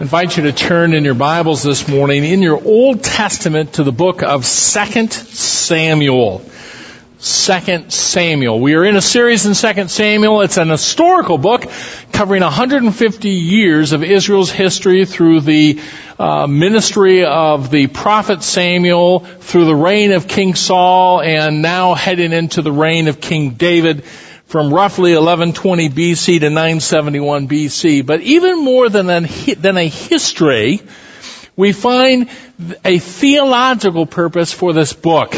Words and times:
I 0.00 0.02
invite 0.04 0.38
you 0.38 0.44
to 0.44 0.52
turn 0.52 0.94
in 0.94 1.04
your 1.04 1.14
Bibles 1.14 1.62
this 1.62 1.86
morning 1.86 2.24
in 2.24 2.40
your 2.40 2.58
Old 2.58 3.04
Testament 3.04 3.74
to 3.74 3.82
the 3.82 3.92
book 3.92 4.22
of 4.22 4.44
2 4.44 4.46
Samuel. 4.46 6.38
2 6.38 7.90
Samuel. 7.90 8.60
We 8.60 8.76
are 8.76 8.84
in 8.86 8.96
a 8.96 9.02
series 9.02 9.44
in 9.44 9.52
2 9.52 9.88
Samuel. 9.88 10.40
It's 10.40 10.56
an 10.56 10.70
historical 10.70 11.36
book 11.36 11.66
covering 12.12 12.42
150 12.42 13.28
years 13.28 13.92
of 13.92 14.02
Israel's 14.02 14.50
history 14.50 15.04
through 15.04 15.42
the 15.42 15.82
uh, 16.18 16.46
ministry 16.46 17.26
of 17.26 17.70
the 17.70 17.86
prophet 17.88 18.42
Samuel, 18.42 19.18
through 19.18 19.66
the 19.66 19.76
reign 19.76 20.12
of 20.12 20.26
King 20.26 20.54
Saul, 20.54 21.20
and 21.20 21.60
now 21.60 21.92
heading 21.92 22.32
into 22.32 22.62
the 22.62 22.72
reign 22.72 23.06
of 23.08 23.20
King 23.20 23.50
David 23.50 24.04
from 24.50 24.74
roughly 24.74 25.12
1120 25.12 25.90
BC 25.90 26.40
to 26.40 26.50
971 26.50 27.46
BC. 27.46 28.04
But 28.04 28.20
even 28.22 28.64
more 28.64 28.88
than 28.88 29.08
a, 29.08 29.20
than 29.54 29.76
a 29.76 29.86
history, 29.86 30.80
we 31.54 31.70
find 31.70 32.28
a 32.84 32.98
theological 32.98 34.06
purpose 34.06 34.52
for 34.52 34.72
this 34.72 34.92
book. 34.92 35.36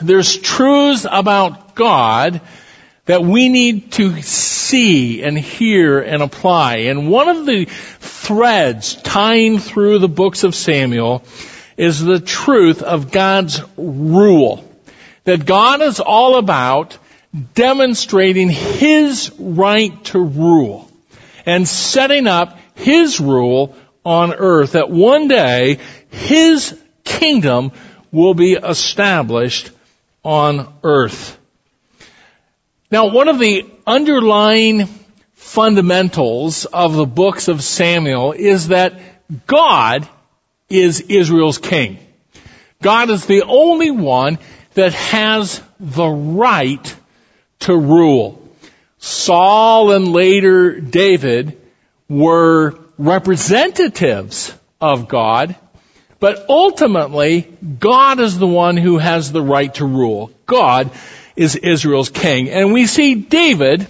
There's 0.00 0.36
truths 0.36 1.08
about 1.10 1.74
God 1.74 2.40
that 3.06 3.24
we 3.24 3.48
need 3.48 3.90
to 3.94 4.22
see 4.22 5.24
and 5.24 5.36
hear 5.36 5.98
and 6.00 6.22
apply. 6.22 6.76
And 6.82 7.10
one 7.10 7.28
of 7.28 7.46
the 7.46 7.64
threads 7.64 8.94
tying 8.94 9.58
through 9.58 9.98
the 9.98 10.08
books 10.08 10.44
of 10.44 10.54
Samuel 10.54 11.24
is 11.76 12.00
the 12.00 12.20
truth 12.20 12.80
of 12.80 13.10
God's 13.10 13.60
rule. 13.76 14.64
That 15.24 15.46
God 15.46 15.82
is 15.82 15.98
all 15.98 16.36
about 16.36 16.96
demonstrating 17.54 18.48
His 18.48 19.32
right 19.38 20.04
to 20.06 20.18
rule 20.18 20.90
and 21.46 21.68
setting 21.68 22.26
up 22.26 22.58
His 22.74 23.20
rule 23.20 23.76
on 24.04 24.34
earth 24.34 24.72
that 24.72 24.90
one 24.90 25.28
day 25.28 25.78
His 26.10 26.78
kingdom 27.04 27.72
will 28.12 28.34
be 28.34 28.54
established 28.54 29.70
on 30.24 30.72
earth. 30.82 31.38
Now 32.90 33.08
one 33.08 33.28
of 33.28 33.38
the 33.38 33.70
underlying 33.86 34.88
fundamentals 35.34 36.64
of 36.64 36.94
the 36.94 37.06
books 37.06 37.48
of 37.48 37.62
Samuel 37.62 38.32
is 38.32 38.68
that 38.68 39.00
God 39.46 40.08
is 40.68 41.00
Israel's 41.00 41.58
king. 41.58 41.98
God 42.82 43.10
is 43.10 43.26
the 43.26 43.42
only 43.42 43.90
one 43.90 44.38
that 44.74 44.92
has 44.92 45.62
the 45.78 46.08
right 46.08 46.96
to 47.60 47.76
rule. 47.76 48.42
Saul 48.98 49.92
and 49.92 50.12
later 50.12 50.80
David 50.80 51.58
were 52.08 52.78
representatives 52.98 54.54
of 54.80 55.08
God, 55.08 55.56
but 56.18 56.46
ultimately 56.48 57.42
God 57.78 58.20
is 58.20 58.38
the 58.38 58.46
one 58.46 58.76
who 58.76 58.98
has 58.98 59.32
the 59.32 59.42
right 59.42 59.72
to 59.74 59.86
rule. 59.86 60.30
God 60.46 60.90
is 61.36 61.56
Israel's 61.56 62.10
king. 62.10 62.50
And 62.50 62.72
we 62.72 62.86
see 62.86 63.14
David 63.14 63.86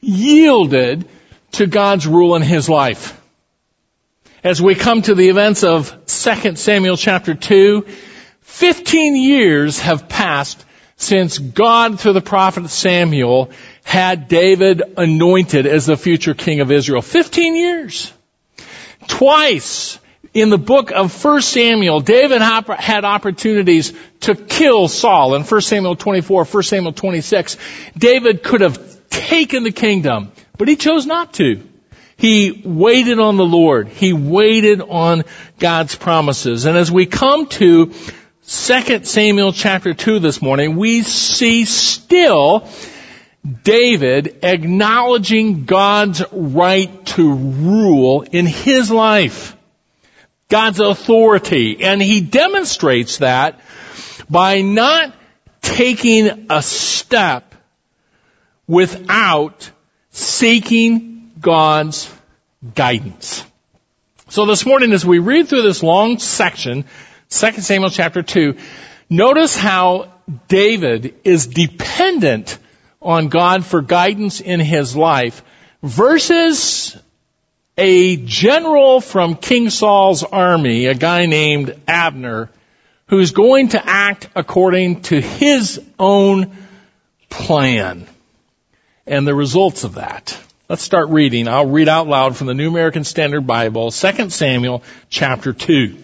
yielded 0.00 1.08
to 1.52 1.66
God's 1.66 2.06
rule 2.06 2.34
in 2.34 2.42
his 2.42 2.68
life. 2.68 3.18
As 4.42 4.60
we 4.60 4.74
come 4.74 5.00
to 5.00 5.14
the 5.14 5.30
events 5.30 5.64
of 5.64 5.90
2 6.06 6.56
Samuel 6.56 6.98
chapter 6.98 7.34
2, 7.34 7.86
15 8.42 9.16
years 9.16 9.80
have 9.80 10.08
passed 10.08 10.62
since 10.96 11.38
God, 11.38 11.98
through 12.00 12.12
the 12.12 12.20
prophet 12.20 12.68
Samuel, 12.70 13.50
had 13.84 14.28
David 14.28 14.82
anointed 14.96 15.66
as 15.66 15.86
the 15.86 15.96
future 15.96 16.34
king 16.34 16.60
of 16.60 16.70
Israel. 16.70 17.02
Fifteen 17.02 17.56
years. 17.56 18.12
Twice 19.06 19.98
in 20.32 20.50
the 20.50 20.58
book 20.58 20.90
of 20.90 21.24
1 21.24 21.42
Samuel, 21.42 22.00
David 22.00 22.42
had 22.42 23.04
opportunities 23.04 23.92
to 24.20 24.34
kill 24.34 24.88
Saul. 24.88 25.34
In 25.34 25.42
1 25.42 25.60
Samuel 25.60 25.94
24, 25.94 26.44
1 26.44 26.62
Samuel 26.64 26.92
26, 26.92 27.56
David 27.96 28.42
could 28.42 28.60
have 28.60 29.08
taken 29.10 29.62
the 29.62 29.70
kingdom, 29.70 30.32
but 30.58 30.66
he 30.66 30.76
chose 30.76 31.06
not 31.06 31.34
to. 31.34 31.62
He 32.16 32.62
waited 32.64 33.18
on 33.18 33.36
the 33.36 33.44
Lord. 33.44 33.88
He 33.88 34.12
waited 34.12 34.80
on 34.80 35.24
God's 35.58 35.94
promises. 35.94 36.64
And 36.64 36.76
as 36.76 36.90
we 36.90 37.06
come 37.06 37.46
to 37.46 37.92
2 38.46 39.04
Samuel 39.04 39.52
chapter 39.52 39.94
2 39.94 40.18
this 40.18 40.42
morning, 40.42 40.76
we 40.76 41.02
see 41.02 41.64
still 41.64 42.68
David 43.62 44.44
acknowledging 44.44 45.64
God's 45.64 46.22
right 46.30 47.06
to 47.06 47.32
rule 47.32 48.20
in 48.20 48.44
his 48.44 48.90
life. 48.90 49.56
God's 50.50 50.80
authority. 50.80 51.82
And 51.82 52.02
he 52.02 52.20
demonstrates 52.20 53.18
that 53.18 53.60
by 54.28 54.60
not 54.60 55.14
taking 55.62 56.48
a 56.50 56.60
step 56.60 57.54
without 58.66 59.70
seeking 60.10 61.32
God's 61.40 62.14
guidance. 62.74 63.42
So 64.28 64.44
this 64.44 64.66
morning 64.66 64.92
as 64.92 65.04
we 65.04 65.18
read 65.18 65.48
through 65.48 65.62
this 65.62 65.82
long 65.82 66.18
section, 66.18 66.84
2 67.30 67.52
Samuel 67.60 67.90
chapter 67.90 68.22
2, 68.22 68.56
notice 69.10 69.56
how 69.56 70.12
David 70.48 71.14
is 71.24 71.46
dependent 71.46 72.58
on 73.00 73.28
God 73.28 73.64
for 73.64 73.82
guidance 73.82 74.40
in 74.40 74.60
his 74.60 74.96
life 74.96 75.42
versus 75.82 76.96
a 77.76 78.16
general 78.16 79.00
from 79.00 79.36
King 79.36 79.68
Saul's 79.68 80.22
army, 80.22 80.86
a 80.86 80.94
guy 80.94 81.26
named 81.26 81.78
Abner, 81.86 82.50
who's 83.06 83.32
going 83.32 83.68
to 83.68 83.84
act 83.84 84.28
according 84.34 85.02
to 85.02 85.20
his 85.20 85.80
own 85.98 86.56
plan 87.28 88.06
and 89.06 89.26
the 89.26 89.34
results 89.34 89.84
of 89.84 89.96
that. 89.96 90.38
Let's 90.68 90.82
start 90.82 91.10
reading. 91.10 91.46
I'll 91.46 91.68
read 91.68 91.88
out 91.88 92.08
loud 92.08 92.36
from 92.36 92.46
the 92.46 92.54
New 92.54 92.70
American 92.70 93.04
Standard 93.04 93.46
Bible, 93.46 93.90
2 93.90 94.30
Samuel 94.30 94.82
chapter 95.10 95.52
2. 95.52 96.03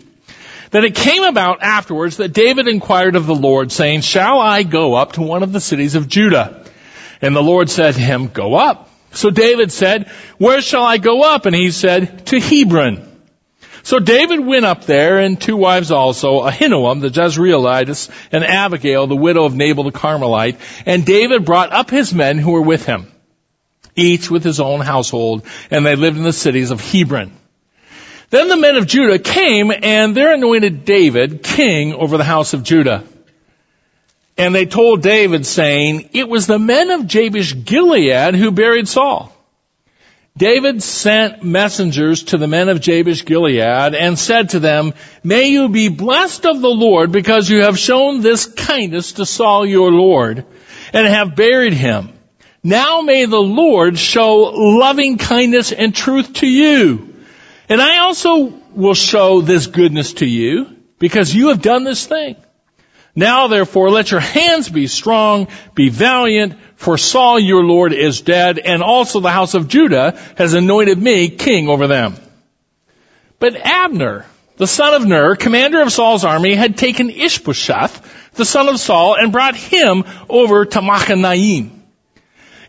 Then 0.71 0.85
it 0.85 0.95
came 0.95 1.25
about 1.25 1.63
afterwards 1.63 2.19
that 2.19 2.33
David 2.33 2.69
inquired 2.69 3.17
of 3.17 3.27
the 3.27 3.35
Lord, 3.35 3.73
saying, 3.73 4.03
Shall 4.03 4.39
I 4.39 4.63
go 4.63 4.95
up 4.95 5.13
to 5.13 5.23
one 5.23 5.43
of 5.43 5.53
the 5.53 5.61
cities 5.61 5.97
of 5.97 6.09
Judah? 6.09 6.65
And 7.21 7.35
the 7.35 7.43
Lord 7.43 7.69
said 7.69 7.95
to 7.95 8.01
him, 8.01 8.29
Go 8.29 8.55
up. 8.55 8.89
So 9.13 9.31
David 9.31 9.73
said, 9.73 10.09
Where 10.39 10.61
shall 10.61 10.85
I 10.85 10.99
go 10.99 11.23
up? 11.23 11.47
And 11.47 11.57
he 11.57 11.73
said, 11.73 12.27
To 12.27 12.41
Hebron. 12.41 13.07
So 13.83 13.99
David 13.99 14.41
went 14.41 14.65
up 14.65 14.85
there, 14.85 15.19
and 15.19 15.41
two 15.41 15.57
wives 15.57 15.91
also, 15.91 16.43
Ahinoam 16.43 17.01
the 17.01 17.09
Jezreelitess, 17.09 18.11
and 18.31 18.45
Abigail, 18.45 19.07
the 19.07 19.17
widow 19.17 19.45
of 19.45 19.57
Nabal 19.57 19.85
the 19.85 19.91
Carmelite. 19.91 20.59
And 20.87 21.05
David 21.05 21.45
brought 21.45 21.73
up 21.73 21.91
his 21.91 22.15
men 22.15 22.39
who 22.39 22.53
were 22.53 22.63
with 22.63 22.85
him, 22.85 23.11
each 23.97 24.31
with 24.31 24.45
his 24.45 24.61
own 24.61 24.81
household, 24.81 25.45
and 25.71 25.85
they 25.85 25.97
lived 25.97 26.19
in 26.19 26.25
the 26.25 26.33
cities 26.33 26.71
of 26.71 26.81
Hebron. 26.81 27.33
Then 28.31 28.47
the 28.47 28.57
men 28.57 28.77
of 28.77 28.87
Judah 28.87 29.19
came 29.19 29.73
and 29.73 30.15
they 30.15 30.33
anointed 30.33 30.85
David 30.85 31.43
king 31.43 31.93
over 31.95 32.17
the 32.17 32.25
house 32.25 32.55
of 32.55 32.63
Judah. 32.63 33.05
And 34.39 34.55
they 34.55 34.67
told 34.67 35.03
David 35.03 35.45
saying, 35.45 36.11
it 36.13 36.29
was 36.29 36.47
the 36.47 36.59
men 36.59 36.91
of 36.91 37.09
Jabesh 37.09 37.65
Gilead 37.65 38.37
who 38.37 38.53
buried 38.53 38.89
Saul. 38.89 39.37
David 40.37 40.81
sent 40.81 41.43
messengers 41.43 42.23
to 42.25 42.39
the 42.39 42.47
men 42.47 42.69
of 42.69 42.81
Jabesh 42.81 43.25
Gilead 43.25 43.61
and 43.95 44.17
said 44.17 44.51
to 44.51 44.61
them, 44.61 44.95
May 45.25 45.49
you 45.49 45.69
be 45.69 45.89
blessed 45.89 46.47
of 46.47 46.61
the 46.61 46.71
Lord 46.71 47.11
because 47.11 47.51
you 47.51 47.65
have 47.65 47.79
shown 47.79 48.21
this 48.21 48.47
kindness 48.47 49.13
to 49.15 49.27
Saul 49.27 49.67
your 49.67 49.91
Lord 49.91 50.47
and 50.93 51.07
have 51.07 51.35
buried 51.35 51.73
him. 51.73 52.13
Now 52.63 53.01
may 53.01 53.25
the 53.25 53.43
Lord 53.43 53.99
show 53.99 54.37
loving 54.55 55.19
kindness 55.19 55.73
and 55.73 55.95
truth 55.95 56.35
to 56.35 56.47
you 56.47 57.10
and 57.71 57.81
I 57.81 57.99
also 57.99 58.53
will 58.75 58.95
show 58.95 59.41
this 59.41 59.69
goodness 59.69 60.15
to 60.15 60.27
you 60.27 60.77
because 60.99 61.33
you 61.33 61.49
have 61.49 61.63
done 61.63 61.85
this 61.85 62.05
thing. 62.05 62.35
Now 63.15 63.47
therefore 63.47 63.91
let 63.91 64.11
your 64.11 64.21
hands 64.21 64.69
be 64.69 64.89
strong, 64.89 65.47
be 65.75 65.89
valiant, 65.89 66.57
for 66.75 66.99
Saul 66.99 67.39
your 67.39 67.65
Lord 67.65 67.93
is 67.93 68.23
dead, 68.23 68.59
and 68.59 68.83
also 68.83 69.21
the 69.21 69.31
house 69.31 69.55
of 69.55 69.69
Judah 69.69 70.19
has 70.37 70.55
anointed 70.55 71.01
me 71.01 71.29
king 71.29 71.69
over 71.69 71.87
them. 71.87 72.17
But 73.39 73.55
Abner, 73.55 74.27
the 74.57 74.67
son 74.67 74.95
of 74.95 75.07
Ner, 75.07 75.37
commander 75.37 75.81
of 75.81 75.93
Saul's 75.93 76.25
army, 76.25 76.55
had 76.55 76.77
taken 76.77 77.09
Ishbosheth, 77.09 78.35
the 78.35 78.45
son 78.45 78.69
of 78.69 78.81
Saul, 78.81 79.15
and 79.15 79.33
brought 79.33 79.55
him 79.55 80.05
over 80.29 80.65
to 80.65 80.83
Mahanaim. 80.83 81.80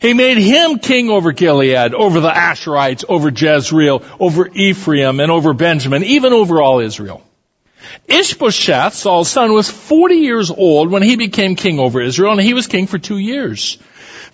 He 0.01 0.15
made 0.15 0.37
him 0.37 0.79
king 0.79 1.11
over 1.11 1.31
Gilead, 1.31 1.93
over 1.93 2.19
the 2.19 2.31
Asherites, 2.31 3.05
over 3.07 3.29
Jezreel, 3.29 4.03
over 4.19 4.47
Ephraim, 4.47 5.19
and 5.19 5.31
over 5.31 5.53
Benjamin, 5.53 6.03
even 6.03 6.33
over 6.33 6.59
all 6.59 6.79
Israel. 6.79 7.21
Ishbosheth, 8.07 8.95
Saul's 8.95 9.29
son, 9.29 9.53
was 9.53 9.69
40 9.69 10.15
years 10.15 10.49
old 10.49 10.89
when 10.89 11.03
he 11.03 11.17
became 11.17 11.55
king 11.55 11.79
over 11.79 12.01
Israel, 12.01 12.31
and 12.31 12.41
he 12.41 12.55
was 12.55 12.65
king 12.65 12.87
for 12.87 12.97
two 12.97 13.19
years. 13.19 13.77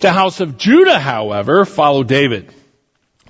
The 0.00 0.10
house 0.10 0.40
of 0.40 0.56
Judah, 0.56 0.98
however, 0.98 1.66
followed 1.66 2.08
David. 2.08 2.50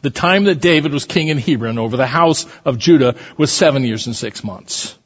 The 0.02 0.10
time 0.10 0.44
that 0.44 0.60
David 0.60 0.92
was 0.92 1.06
king 1.06 1.28
in 1.28 1.38
Hebron 1.38 1.76
over 1.76 1.96
the 1.96 2.06
house 2.06 2.46
of 2.64 2.78
Judah 2.78 3.16
was 3.36 3.50
seven 3.50 3.82
years 3.82 4.06
and 4.06 4.14
six 4.14 4.44
months. 4.44 4.96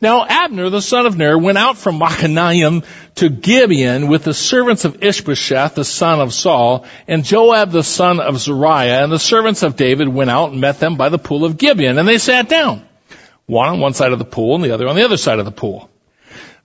Now 0.00 0.26
Abner, 0.26 0.68
the 0.68 0.82
son 0.82 1.06
of 1.06 1.16
Ner, 1.16 1.38
went 1.38 1.58
out 1.58 1.78
from 1.78 1.98
Mahanaim 1.98 2.82
to 3.16 3.28
Gibeon 3.28 4.08
with 4.08 4.24
the 4.24 4.34
servants 4.34 4.84
of 4.84 5.02
Ishbosheth, 5.02 5.76
the 5.76 5.84
son 5.84 6.20
of 6.20 6.34
Saul, 6.34 6.86
and 7.06 7.24
Joab, 7.24 7.70
the 7.70 7.84
son 7.84 8.18
of 8.18 8.38
Zeruiah, 8.38 9.04
and 9.04 9.12
the 9.12 9.18
servants 9.18 9.62
of 9.62 9.76
David 9.76 10.08
went 10.08 10.30
out 10.30 10.50
and 10.50 10.60
met 10.60 10.80
them 10.80 10.96
by 10.96 11.08
the 11.08 11.18
pool 11.18 11.44
of 11.44 11.56
Gibeon, 11.56 11.98
and 11.98 12.08
they 12.08 12.18
sat 12.18 12.48
down, 12.48 12.84
one 13.46 13.68
on 13.68 13.80
one 13.80 13.94
side 13.94 14.12
of 14.12 14.18
the 14.18 14.24
pool 14.24 14.56
and 14.56 14.64
the 14.64 14.72
other 14.72 14.88
on 14.88 14.96
the 14.96 15.04
other 15.04 15.16
side 15.16 15.38
of 15.38 15.44
the 15.44 15.52
pool. 15.52 15.88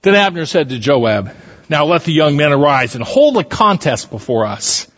Then 0.01 0.15
Abner 0.15 0.47
said 0.47 0.69
to 0.69 0.79
Joab, 0.79 1.31
Now 1.69 1.85
let 1.85 2.05
the 2.05 2.13
young 2.13 2.37
men 2.37 2.51
arise 2.51 2.95
and 2.95 3.03
hold 3.03 3.37
a 3.37 3.43
contest 3.43 4.09
before 4.09 4.45
us. 4.45 4.89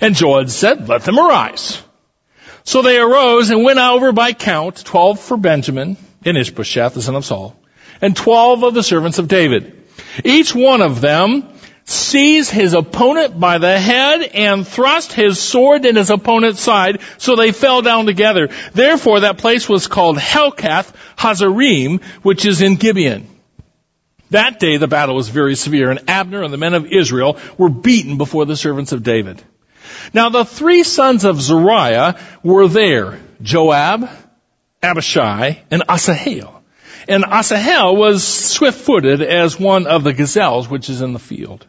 And 0.00 0.16
Joab 0.16 0.48
said, 0.48 0.88
Let 0.88 1.02
them 1.02 1.18
arise. 1.18 1.80
So 2.64 2.82
they 2.82 2.98
arose 2.98 3.50
and 3.50 3.64
went 3.64 3.78
over 3.78 4.10
by 4.12 4.32
count, 4.32 4.84
twelve 4.84 5.20
for 5.20 5.36
Benjamin 5.36 5.96
and 6.24 6.36
Ishbosheth, 6.36 6.94
the 6.94 7.02
son 7.02 7.16
of 7.16 7.24
Saul, 7.24 7.56
and 8.00 8.16
twelve 8.16 8.62
of 8.62 8.74
the 8.74 8.82
servants 8.82 9.18
of 9.18 9.28
David. 9.28 9.84
Each 10.24 10.54
one 10.54 10.82
of 10.82 11.00
them 11.00 11.48
seized 11.84 12.50
his 12.50 12.74
opponent 12.74 13.40
by 13.40 13.58
the 13.58 13.78
head 13.78 14.22
and 14.22 14.66
thrust 14.66 15.12
his 15.12 15.40
sword 15.40 15.86
in 15.86 15.96
his 15.96 16.10
opponent's 16.10 16.60
side, 16.60 17.00
so 17.16 17.34
they 17.34 17.50
fell 17.50 17.80
down 17.80 18.04
together. 18.04 18.50
Therefore 18.74 19.20
that 19.20 19.38
place 19.38 19.68
was 19.68 19.86
called 19.86 20.18
Helkath 20.18 20.92
Hazarim, 21.16 22.02
which 22.22 22.44
is 22.44 22.60
in 22.60 22.76
Gibeon. 22.76 23.26
That 24.30 24.60
day 24.60 24.76
the 24.76 24.86
battle 24.86 25.14
was 25.14 25.28
very 25.28 25.54
severe, 25.54 25.90
and 25.90 26.10
Abner 26.10 26.42
and 26.42 26.52
the 26.52 26.58
men 26.58 26.74
of 26.74 26.86
Israel 26.86 27.38
were 27.56 27.70
beaten 27.70 28.18
before 28.18 28.44
the 28.44 28.56
servants 28.56 28.92
of 28.92 29.02
David. 29.02 29.42
Now 30.12 30.28
the 30.28 30.44
three 30.44 30.82
sons 30.82 31.24
of 31.24 31.40
Zeruiah 31.40 32.18
were 32.42 32.68
there, 32.68 33.18
Joab, 33.40 34.10
Abishai, 34.82 35.62
and 35.70 35.82
Asahel. 35.88 36.62
And 37.08 37.24
Asahel 37.24 37.96
was 37.96 38.26
swift-footed 38.26 39.22
as 39.22 39.58
one 39.58 39.86
of 39.86 40.04
the 40.04 40.12
gazelles 40.12 40.68
which 40.68 40.90
is 40.90 41.00
in 41.02 41.12
the 41.12 41.18
field. 41.18 41.66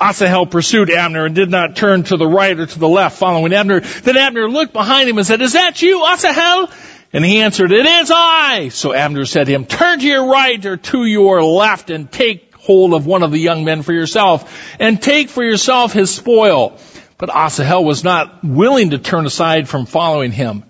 Asahel 0.00 0.46
pursued 0.46 0.90
Abner 0.90 1.26
and 1.26 1.34
did 1.34 1.50
not 1.50 1.76
turn 1.76 2.02
to 2.04 2.16
the 2.16 2.26
right 2.26 2.58
or 2.58 2.66
to 2.66 2.78
the 2.78 2.88
left 2.88 3.18
following 3.18 3.52
Abner. 3.52 3.80
Then 3.80 4.16
Abner 4.16 4.48
looked 4.48 4.72
behind 4.72 5.08
him 5.08 5.18
and 5.18 5.26
said, 5.26 5.40
Is 5.40 5.52
that 5.52 5.80
you, 5.82 6.04
Asahel? 6.04 6.70
And 7.12 7.24
he 7.24 7.40
answered, 7.40 7.70
It 7.70 7.86
is 7.86 8.10
I. 8.12 8.70
So 8.70 8.92
Abner 8.92 9.24
said 9.24 9.44
to 9.44 9.52
him, 9.52 9.66
Turn 9.66 10.00
to 10.00 10.06
your 10.06 10.26
right 10.26 10.64
or 10.66 10.76
to 10.76 11.04
your 11.04 11.44
left 11.44 11.90
and 11.90 12.10
take 12.10 12.54
hold 12.56 12.94
of 12.94 13.06
one 13.06 13.22
of 13.22 13.30
the 13.30 13.38
young 13.38 13.64
men 13.64 13.82
for 13.82 13.92
yourself 13.92 14.76
and 14.80 15.00
take 15.00 15.28
for 15.28 15.44
yourself 15.44 15.92
his 15.92 16.12
spoil. 16.12 16.78
But 17.18 17.30
Asahel 17.30 17.84
was 17.84 18.02
not 18.02 18.42
willing 18.42 18.90
to 18.90 18.98
turn 18.98 19.26
aside 19.26 19.68
from 19.68 19.86
following 19.86 20.32
him. 20.32 20.64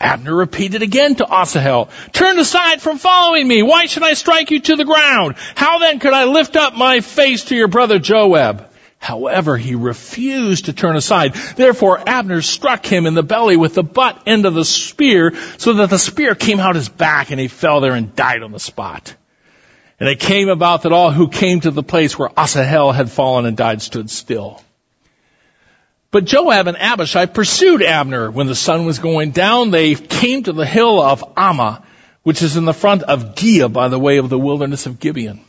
Abner 0.00 0.34
repeated 0.34 0.82
again 0.82 1.14
to 1.16 1.26
Asahel, 1.26 1.88
Turn 2.12 2.38
aside 2.38 2.82
from 2.82 2.98
following 2.98 3.48
me. 3.48 3.62
Why 3.62 3.86
should 3.86 4.02
I 4.02 4.14
strike 4.14 4.50
you 4.50 4.60
to 4.60 4.76
the 4.76 4.84
ground? 4.84 5.36
How 5.54 5.78
then 5.78 5.98
could 5.98 6.12
I 6.12 6.24
lift 6.24 6.56
up 6.56 6.74
my 6.74 7.00
face 7.00 7.44
to 7.46 7.56
your 7.56 7.68
brother 7.68 7.98
Joab? 7.98 8.68
However, 8.98 9.56
he 9.56 9.74
refused 9.74 10.66
to 10.66 10.72
turn 10.72 10.96
aside. 10.96 11.34
Therefore, 11.34 12.02
Abner 12.06 12.42
struck 12.42 12.84
him 12.84 13.06
in 13.06 13.14
the 13.14 13.22
belly 13.22 13.56
with 13.56 13.74
the 13.74 13.82
butt 13.82 14.22
end 14.26 14.46
of 14.46 14.54
the 14.54 14.64
spear, 14.64 15.34
so 15.58 15.74
that 15.74 15.90
the 15.90 15.98
spear 15.98 16.34
came 16.34 16.60
out 16.60 16.74
his 16.74 16.88
back, 16.88 17.30
and 17.30 17.38
he 17.38 17.48
fell 17.48 17.80
there 17.80 17.92
and 17.92 18.16
died 18.16 18.42
on 18.42 18.52
the 18.52 18.58
spot. 18.58 19.14
And 20.00 20.08
it 20.08 20.20
came 20.20 20.48
about 20.48 20.82
that 20.82 20.92
all 20.92 21.10
who 21.10 21.28
came 21.28 21.60
to 21.60 21.70
the 21.70 21.82
place 21.82 22.18
where 22.18 22.30
Asahel 22.36 22.92
had 22.92 23.10
fallen 23.10 23.46
and 23.46 23.56
died 23.56 23.80
stood 23.80 24.10
still. 24.10 24.60
But 26.16 26.24
Joab 26.24 26.66
and 26.66 26.78
Abishai 26.78 27.26
pursued 27.26 27.82
Abner. 27.82 28.30
When 28.30 28.46
the 28.46 28.54
sun 28.54 28.86
was 28.86 29.00
going 29.00 29.32
down, 29.32 29.70
they 29.70 29.94
came 29.94 30.44
to 30.44 30.54
the 30.54 30.64
hill 30.64 30.98
of 30.98 31.34
Ammah, 31.34 31.82
which 32.22 32.40
is 32.40 32.56
in 32.56 32.64
the 32.64 32.72
front 32.72 33.02
of 33.02 33.34
Giah 33.34 33.70
by 33.70 33.88
the 33.88 33.98
way 33.98 34.16
of 34.16 34.30
the 34.30 34.38
wilderness 34.38 34.86
of 34.86 34.98
Gibeon. 34.98 35.42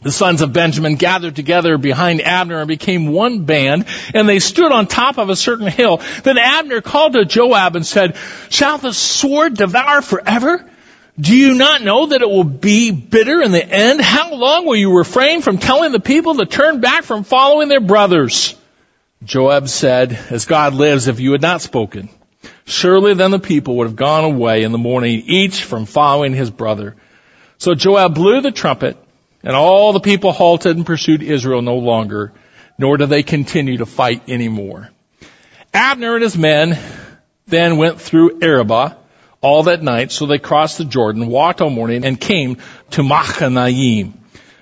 The 0.00 0.12
sons 0.12 0.42
of 0.42 0.52
Benjamin 0.52 0.94
gathered 0.94 1.34
together 1.34 1.76
behind 1.76 2.20
Abner 2.20 2.60
and 2.60 2.68
became 2.68 3.08
one 3.08 3.46
band, 3.46 3.86
and 4.14 4.28
they 4.28 4.38
stood 4.38 4.70
on 4.70 4.86
top 4.86 5.18
of 5.18 5.28
a 5.28 5.34
certain 5.34 5.66
hill. 5.66 6.00
Then 6.22 6.38
Abner 6.38 6.82
called 6.82 7.14
to 7.14 7.24
Joab 7.24 7.74
and 7.74 7.84
said, 7.84 8.14
Shall 8.48 8.78
the 8.78 8.92
sword 8.92 9.56
devour 9.56 10.02
forever? 10.02 10.70
Do 11.18 11.36
you 11.36 11.54
not 11.54 11.82
know 11.82 12.06
that 12.06 12.22
it 12.22 12.30
will 12.30 12.44
be 12.44 12.92
bitter 12.92 13.42
in 13.42 13.50
the 13.50 13.66
end? 13.66 14.00
How 14.00 14.34
long 14.34 14.66
will 14.66 14.76
you 14.76 14.96
refrain 14.96 15.42
from 15.42 15.58
telling 15.58 15.90
the 15.90 15.98
people 15.98 16.36
to 16.36 16.46
turn 16.46 16.80
back 16.80 17.02
from 17.02 17.24
following 17.24 17.68
their 17.68 17.80
brothers? 17.80 18.54
Joab 19.22 19.68
said, 19.68 20.12
As 20.30 20.46
God 20.46 20.74
lives, 20.74 21.06
if 21.06 21.20
you 21.20 21.32
had 21.32 21.42
not 21.42 21.60
spoken, 21.60 22.08
surely 22.64 23.12
then 23.12 23.30
the 23.30 23.38
people 23.38 23.76
would 23.76 23.86
have 23.86 23.96
gone 23.96 24.24
away 24.24 24.62
in 24.62 24.72
the 24.72 24.78
morning, 24.78 25.22
each 25.26 25.62
from 25.62 25.84
following 25.84 26.32
his 26.32 26.50
brother. 26.50 26.96
So 27.58 27.74
Joab 27.74 28.14
blew 28.14 28.40
the 28.40 28.50
trumpet, 28.50 28.96
and 29.42 29.54
all 29.54 29.92
the 29.92 30.00
people 30.00 30.32
halted 30.32 30.76
and 30.76 30.86
pursued 30.86 31.22
Israel 31.22 31.60
no 31.60 31.76
longer, 31.76 32.32
nor 32.78 32.96
did 32.96 33.10
they 33.10 33.22
continue 33.22 33.76
to 33.78 33.86
fight 33.86 34.22
any 34.26 34.46
anymore. 34.46 34.88
Abner 35.74 36.14
and 36.14 36.22
his 36.22 36.38
men 36.38 36.78
then 37.46 37.76
went 37.76 38.00
through 38.00 38.40
Arabah 38.40 38.96
all 39.42 39.64
that 39.64 39.82
night, 39.82 40.12
so 40.12 40.24
they 40.24 40.38
crossed 40.38 40.78
the 40.78 40.84
Jordan, 40.86 41.26
walked 41.26 41.60
all 41.60 41.70
morning, 41.70 42.06
and 42.06 42.18
came 42.18 42.56
to 42.92 43.02
Mahanaim. 43.02 44.19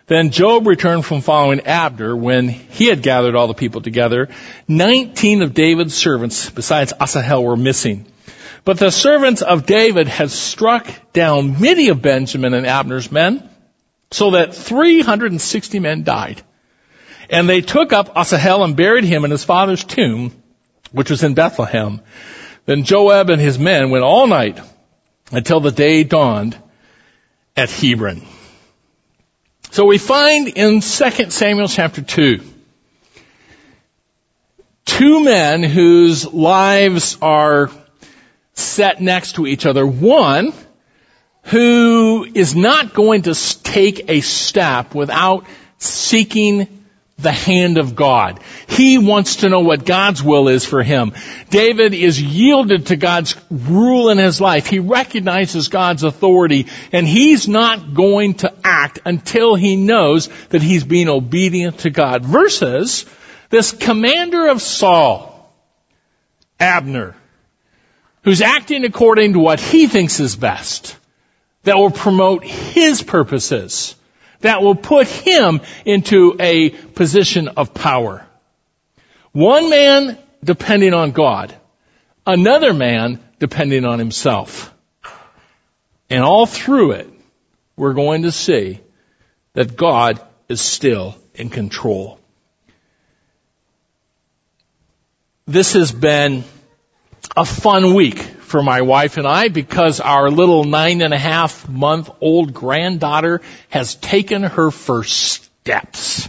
Then 0.08 0.31
Joab 0.31 0.66
returned 0.66 1.05
from 1.05 1.20
following 1.20 1.60
Abner 1.60 2.16
when 2.16 2.49
he 2.49 2.87
had 2.87 3.02
gathered 3.02 3.34
all 3.34 3.46
the 3.46 3.55
people 3.55 3.82
together. 3.82 4.31
Nineteen 4.66 5.43
of 5.43 5.52
David's 5.52 5.94
servants, 5.94 6.49
besides 6.49 6.94
Asahel, 6.99 7.44
were 7.44 7.58
missing. 7.58 8.06
But 8.64 8.78
the 8.78 8.90
servants 8.90 9.43
of 9.43 9.66
David 9.66 10.08
had 10.08 10.31
struck 10.31 10.87
down 11.12 11.60
many 11.60 11.90
of 11.90 12.00
Benjamin 12.00 12.55
and 12.55 12.66
Abner's 12.66 13.12
men, 13.12 13.49
so 14.10 14.31
that 14.31 14.55
360 14.55 15.78
men 15.78 16.05
died. 16.05 16.40
And 17.28 17.46
they 17.46 17.61
took 17.61 17.93
up 17.93 18.16
Asahel 18.16 18.64
and 18.64 18.76
buried 18.76 19.04
him 19.04 19.26
in 19.26 19.31
his 19.31 19.44
father's 19.44 19.84
tomb, 19.84 20.32
which 20.90 21.11
was 21.11 21.22
in 21.22 21.34
Bethlehem. 21.34 22.00
Then 22.64 22.84
Joab 22.84 23.28
and 23.28 23.40
his 23.40 23.58
men 23.58 23.90
went 23.90 24.04
all 24.04 24.26
night 24.26 24.58
until 25.31 25.61
the 25.61 25.70
day 25.70 26.02
dawned 26.02 26.56
at 27.54 27.70
Hebron. 27.70 28.22
So 29.70 29.84
we 29.84 29.98
find 29.98 30.48
in 30.48 30.80
2 30.80 31.30
Samuel 31.30 31.68
chapter 31.68 32.02
2, 32.02 32.40
two 34.86 35.22
men 35.22 35.62
whose 35.62 36.26
lives 36.32 37.18
are 37.20 37.70
set 38.54 39.00
next 39.00 39.34
to 39.34 39.46
each 39.46 39.66
other. 39.66 39.86
One 39.86 40.52
who 41.42 42.26
is 42.34 42.56
not 42.56 42.94
going 42.94 43.22
to 43.22 43.34
take 43.62 44.08
a 44.10 44.20
step 44.22 44.94
without 44.94 45.46
seeking 45.78 46.77
the 47.18 47.32
hand 47.32 47.78
of 47.78 47.96
God. 47.96 48.40
He 48.68 48.96
wants 48.96 49.37
to 49.37 49.48
know 49.48 49.60
what 49.60 49.84
God's 49.84 50.22
will 50.22 50.46
is 50.48 50.64
for 50.64 50.84
him. 50.84 51.12
David 51.50 51.92
is 51.92 52.22
yielded 52.22 52.87
to 52.87 52.96
God's 52.96 53.34
rule 53.50 54.08
in 54.10 54.18
his 54.18 54.40
life. 54.40 54.66
He 54.66 54.78
recognizes 54.78 55.68
God's 55.68 56.04
authority 56.04 56.68
and 56.92 57.06
he's 57.06 57.48
not 57.48 57.92
going 57.92 58.34
to 58.34 58.54
act 58.62 59.00
until 59.04 59.56
he 59.56 59.75
knows 59.75 60.28
that 60.50 60.62
he's 60.62 60.84
being 60.84 61.08
obedient 61.08 61.80
to 61.80 61.90
God. 61.90 62.25
Versus 62.25 63.04
this 63.50 63.72
commander 63.72 64.48
of 64.48 64.62
Saul, 64.62 65.52
Abner, 66.60 67.16
who's 68.22 68.42
acting 68.42 68.84
according 68.84 69.32
to 69.32 69.40
what 69.40 69.58
he 69.58 69.88
thinks 69.88 70.20
is 70.20 70.37
best, 70.37 70.96
that 71.64 71.76
will 71.76 71.90
promote 71.90 72.44
his 72.44 73.02
purposes 73.02 73.96
that 74.40 74.62
will 74.62 74.75
put 74.75 75.07
him 75.07 75.61
into 75.85 76.37
a 76.38 76.71
position 76.71 77.49
of 77.49 77.75
power. 77.75 78.26
One 79.33 79.71
man 79.71 80.18
depending 80.42 80.95
on 80.95 81.11
God, 81.11 81.54
another 82.26 82.73
man 82.73 83.21
depending 83.38 83.85
on 83.85 83.99
himself. 83.99 84.73
And 86.11 86.25
all 86.25 86.47
through 86.47 86.92
it, 86.92 87.11
we're 87.76 87.95
going 87.95 88.23
to 88.23 88.33
see 88.33 88.80
that 89.52 89.76
God 89.76 90.21
is 90.49 90.61
still 90.61 91.16
in 91.35 91.50
control. 91.50 92.18
This 95.47 95.75
has 95.75 95.92
been 95.92 96.45
a 97.37 97.45
fun 97.45 97.95
week 97.95 98.26
for 98.49 98.62
my 98.62 98.81
wife 98.81 99.19
and 99.19 99.26
I 99.26 99.49
because 99.49 100.00
our 100.00 100.31
little 100.31 100.64
nine 100.64 101.02
and 101.02 101.14
a 101.14 101.19
half 101.19 101.69
month 101.69 102.11
old 102.21 102.55
granddaughter 102.55 103.40
has 103.69 103.95
taken 103.95 104.43
her 104.43 104.71
first 104.71 105.12
steps. 105.12 106.28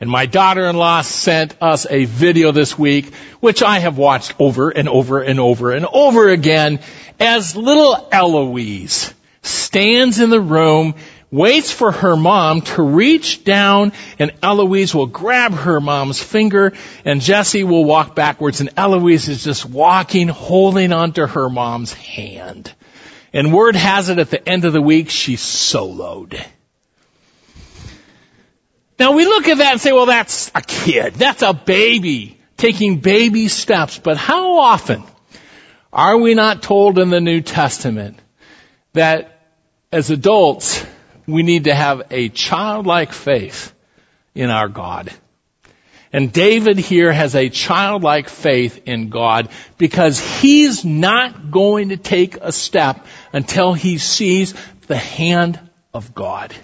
And 0.00 0.08
my 0.08 0.26
daughter-in-law 0.26 1.02
sent 1.02 1.60
us 1.60 1.86
a 1.90 2.04
video 2.04 2.52
this 2.52 2.78
week, 2.78 3.12
which 3.40 3.62
I 3.62 3.80
have 3.80 3.98
watched 3.98 4.34
over 4.38 4.70
and 4.70 4.88
over 4.88 5.20
and 5.20 5.40
over 5.40 5.72
and 5.72 5.86
over 5.86 6.28
again 6.28 6.78
as 7.18 7.56
little 7.56 8.08
Eloise 8.12 9.12
stands 9.42 10.20
in 10.20 10.30
the 10.30 10.40
room 10.40 10.94
waits 11.30 11.70
for 11.70 11.92
her 11.92 12.16
mom 12.16 12.62
to 12.62 12.82
reach 12.82 13.44
down 13.44 13.92
and 14.18 14.32
Eloise 14.42 14.94
will 14.94 15.06
grab 15.06 15.52
her 15.52 15.80
mom's 15.80 16.22
finger 16.22 16.72
and 17.04 17.20
Jesse 17.20 17.64
will 17.64 17.84
walk 17.84 18.14
backwards 18.14 18.60
and 18.60 18.70
Eloise 18.76 19.28
is 19.28 19.44
just 19.44 19.66
walking, 19.66 20.28
holding 20.28 20.92
onto 20.92 21.26
her 21.26 21.50
mom's 21.50 21.92
hand. 21.92 22.72
And 23.32 23.52
word 23.52 23.76
has 23.76 24.08
it 24.08 24.18
at 24.18 24.30
the 24.30 24.48
end 24.48 24.64
of 24.64 24.72
the 24.72 24.80
week, 24.80 25.10
she's 25.10 25.42
soloed. 25.42 26.42
Now 28.98 29.12
we 29.12 29.26
look 29.26 29.46
at 29.48 29.58
that 29.58 29.72
and 29.72 29.80
say, 29.80 29.92
well, 29.92 30.06
that's 30.06 30.50
a 30.54 30.62
kid. 30.62 31.14
That's 31.14 31.42
a 31.42 31.52
baby 31.52 32.38
taking 32.56 32.98
baby 32.98 33.48
steps. 33.48 33.98
But 33.98 34.16
how 34.16 34.58
often 34.58 35.04
are 35.92 36.18
we 36.18 36.34
not 36.34 36.62
told 36.62 36.98
in 36.98 37.10
the 37.10 37.20
New 37.20 37.40
Testament 37.40 38.18
that 38.94 39.40
as 39.92 40.10
adults, 40.10 40.84
we 41.28 41.42
need 41.42 41.64
to 41.64 41.74
have 41.74 42.02
a 42.10 42.28
childlike 42.28 43.12
faith 43.12 43.72
in 44.34 44.50
our 44.50 44.68
God? 44.68 45.12
And 46.12 46.32
David 46.32 46.78
here 46.78 47.12
has 47.12 47.34
a 47.34 47.50
childlike 47.50 48.28
faith 48.28 48.82
in 48.86 49.10
God 49.10 49.50
because 49.76 50.18
he's 50.18 50.84
not 50.84 51.50
going 51.50 51.90
to 51.90 51.96
take 51.98 52.36
a 52.36 52.50
step 52.50 53.04
until 53.32 53.74
he 53.74 53.98
sees 53.98 54.54
the 54.86 54.96
hand 54.96 55.60
of 55.92 56.14
God. 56.14 56.54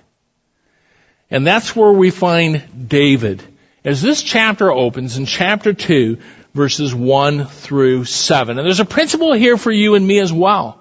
And 1.31 1.47
that's 1.47 1.77
where 1.77 1.93
we 1.93 2.11
find 2.11 2.89
David. 2.89 3.43
As 3.85 4.01
this 4.01 4.23
chapter 4.23 4.73
opens 4.73 5.19
in 5.19 5.27
chapter 5.27 5.75
2, 5.75 6.19
verses 6.55 6.95
1 6.95 7.47
through 7.47 8.05
7. 8.05 8.59
And 8.59 8.65
there's 8.65 8.81
a 8.81 8.87
principle 8.87 9.35
here 9.35 9.59
for 9.59 9.73
you 9.73 9.95
and 9.95 10.07
me 10.07 10.21
as 10.21 10.33
well. 10.33 10.81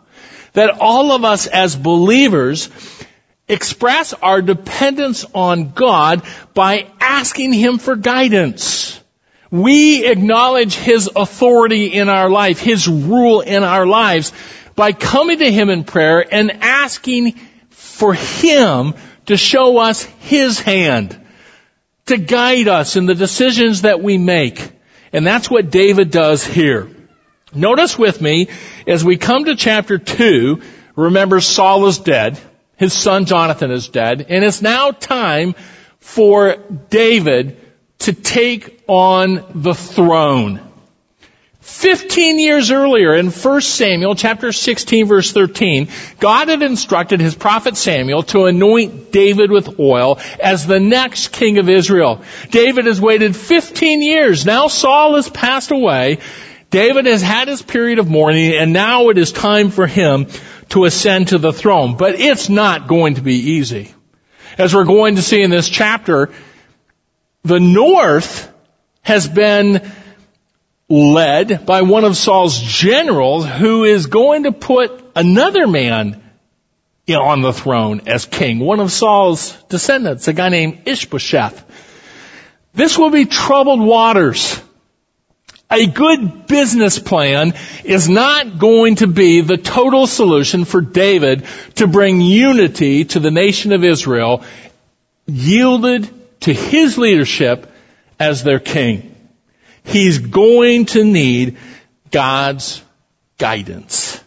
That 0.54 0.78
all 0.80 1.12
of 1.12 1.26
us 1.26 1.48
as 1.48 1.76
believers 1.76 2.70
express 3.48 4.14
our 4.14 4.42
dependence 4.42 5.26
on 5.34 5.72
God 5.72 6.24
by 6.54 6.88
asking 7.00 7.54
Him 7.54 7.78
for 7.78 7.96
guidance. 7.96 9.00
We 9.52 10.06
acknowledge 10.08 10.76
His 10.76 11.10
authority 11.16 11.88
in 11.88 12.10
our 12.10 12.30
life, 12.30 12.60
His 12.60 12.88
rule 12.88 13.42
in 13.42 13.64
our 13.64 13.86
lives 13.86 14.34
by 14.76 14.94
coming 14.94 15.40
to 15.40 15.52
Him 15.52 15.70
in 15.70 15.84
prayer 15.84 16.26
and 16.30 16.64
asking 16.64 17.34
for 17.70 18.14
Him 18.14 18.94
to 19.28 19.38
show 19.38 19.78
us 19.78 20.04
His 20.04 20.60
hand, 20.60 21.20
to 22.08 22.18
guide 22.18 22.68
us 22.68 22.96
in 22.96 23.06
the 23.06 23.16
decisions 23.16 23.84
that 23.84 24.02
we 24.02 24.18
make. 24.18 24.72
And 25.12 25.28
that's 25.28 25.50
what 25.50 25.70
David 25.70 26.10
does 26.10 26.44
here. 26.44 26.90
Notice 27.54 28.00
with 28.00 28.20
me, 28.20 28.50
as 28.88 29.06
we 29.06 29.18
come 29.18 29.46
to 29.46 29.56
chapter 29.56 30.00
2, 30.00 30.62
remember 30.96 31.40
Saul 31.40 31.86
is 31.86 32.00
dead, 32.00 32.40
his 32.84 32.94
son 32.94 33.26
Jonathan 33.26 33.72
is 33.72 33.88
dead, 33.88 34.26
and 34.28 34.44
it's 34.44 34.62
now 34.62 34.92
time 34.92 35.56
for 36.00 36.58
David 36.90 37.58
to 38.00 38.12
take 38.14 38.84
on 38.88 39.46
the 39.56 39.74
throne. 39.74 40.60
15 41.62 42.40
years 42.40 42.72
earlier 42.72 43.16
in 43.16 43.28
1 43.32 43.62
Samuel 43.62 44.16
chapter 44.16 44.52
16 44.52 45.06
verse 45.06 45.32
13, 45.32 45.88
God 46.20 46.50
had 46.50 46.62
instructed 46.62 47.22
his 47.22 47.36
prophet 47.36 47.78
Samuel 47.78 48.24
to 48.24 48.46
anoint 48.46 49.14
David 49.14 49.50
with 49.50 49.80
oil 49.80 50.20
as 50.42 50.68
the 50.68 50.82
next 50.82 51.30
king 51.30 51.60
of 51.60 51.70
Israel. 51.70 52.22
David 52.52 52.86
has 52.86 53.00
waited 53.00 53.34
15 53.34 54.02
years. 54.02 54.46
Now 54.46 54.68
Saul 54.68 55.16
has 55.16 55.30
passed 55.30 55.72
away. 55.72 56.18
David 56.70 57.06
has 57.06 57.22
had 57.22 57.48
his 57.48 57.62
period 57.62 58.00
of 58.00 58.10
mourning 58.10 58.54
and 58.54 58.74
now 58.74 59.08
it 59.08 59.18
is 59.18 59.32
time 59.32 59.70
for 59.70 59.88
him 59.88 60.28
to 60.74 60.86
ascend 60.86 61.30
to 61.30 61.38
the 61.38 61.54
throne. 61.54 61.98
But 61.98 62.20
it's 62.20 62.50
not 62.50 62.88
going 62.88 63.16
to 63.16 63.22
be 63.22 63.36
easy. 63.36 63.94
As 64.58 64.74
we're 64.74 64.86
going 64.86 65.16
to 65.16 65.22
see 65.22 65.42
in 65.42 65.50
this 65.50 65.70
chapter, 65.70 66.32
the 67.44 67.60
north 67.60 68.52
has 69.02 69.28
been 69.28 69.92
led 70.90 71.66
by 71.66 71.84
one 71.84 72.04
of 72.04 72.18
Saul's 72.18 72.60
generals 72.60 73.46
who 73.46 73.84
is 73.84 74.08
going 74.08 74.44
to 74.44 74.52
put 74.52 75.04
another 75.16 75.68
man 75.68 76.22
on 77.10 77.42
the 77.42 77.54
throne 77.54 78.02
as 78.08 78.26
king, 78.26 78.60
one 78.60 78.80
of 78.80 78.92
Saul's 78.92 79.52
descendants, 79.70 80.28
a 80.28 80.34
guy 80.34 80.50
named 80.50 80.84
Ishbosheth. 80.86 81.64
This 82.74 82.98
will 82.98 83.12
be 83.12 83.26
troubled 83.26 83.82
waters. 83.82 84.60
A 85.74 85.88
good 85.88 86.46
business 86.46 87.00
plan 87.00 87.56
is 87.84 88.08
not 88.08 88.60
going 88.60 88.98
to 88.98 89.08
be 89.08 89.42
the 89.42 89.58
total 89.58 90.06
solution 90.06 90.66
for 90.66 90.82
David 90.82 91.48
to 91.76 91.88
bring 91.88 92.22
unity 92.22 93.06
to 93.06 93.20
the 93.20 93.32
nation 93.32 93.72
of 93.72 93.84
Israel 93.84 94.44
yielded 95.26 96.08
to 96.42 96.54
his 96.54 97.00
leadership 97.00 97.72
as 98.20 98.44
their 98.44 98.60
king. 98.60 99.16
He's 99.84 100.20
going 100.20 100.86
to 100.88 101.04
need 101.04 101.58
God's 102.12 102.84
guidance. 103.40 104.24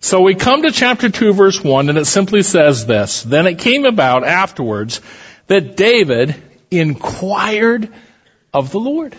So 0.00 0.22
we 0.22 0.34
come 0.34 0.62
to 0.62 0.72
chapter 0.72 1.08
2 1.08 1.34
verse 1.34 1.62
1 1.62 1.88
and 1.88 1.98
it 1.98 2.06
simply 2.06 2.42
says 2.42 2.84
this, 2.84 3.22
Then 3.22 3.46
it 3.46 3.60
came 3.60 3.84
about 3.84 4.26
afterwards 4.26 5.00
that 5.46 5.76
David 5.76 6.34
inquired 6.68 7.92
of 8.52 8.72
the 8.72 8.80
Lord. 8.80 9.14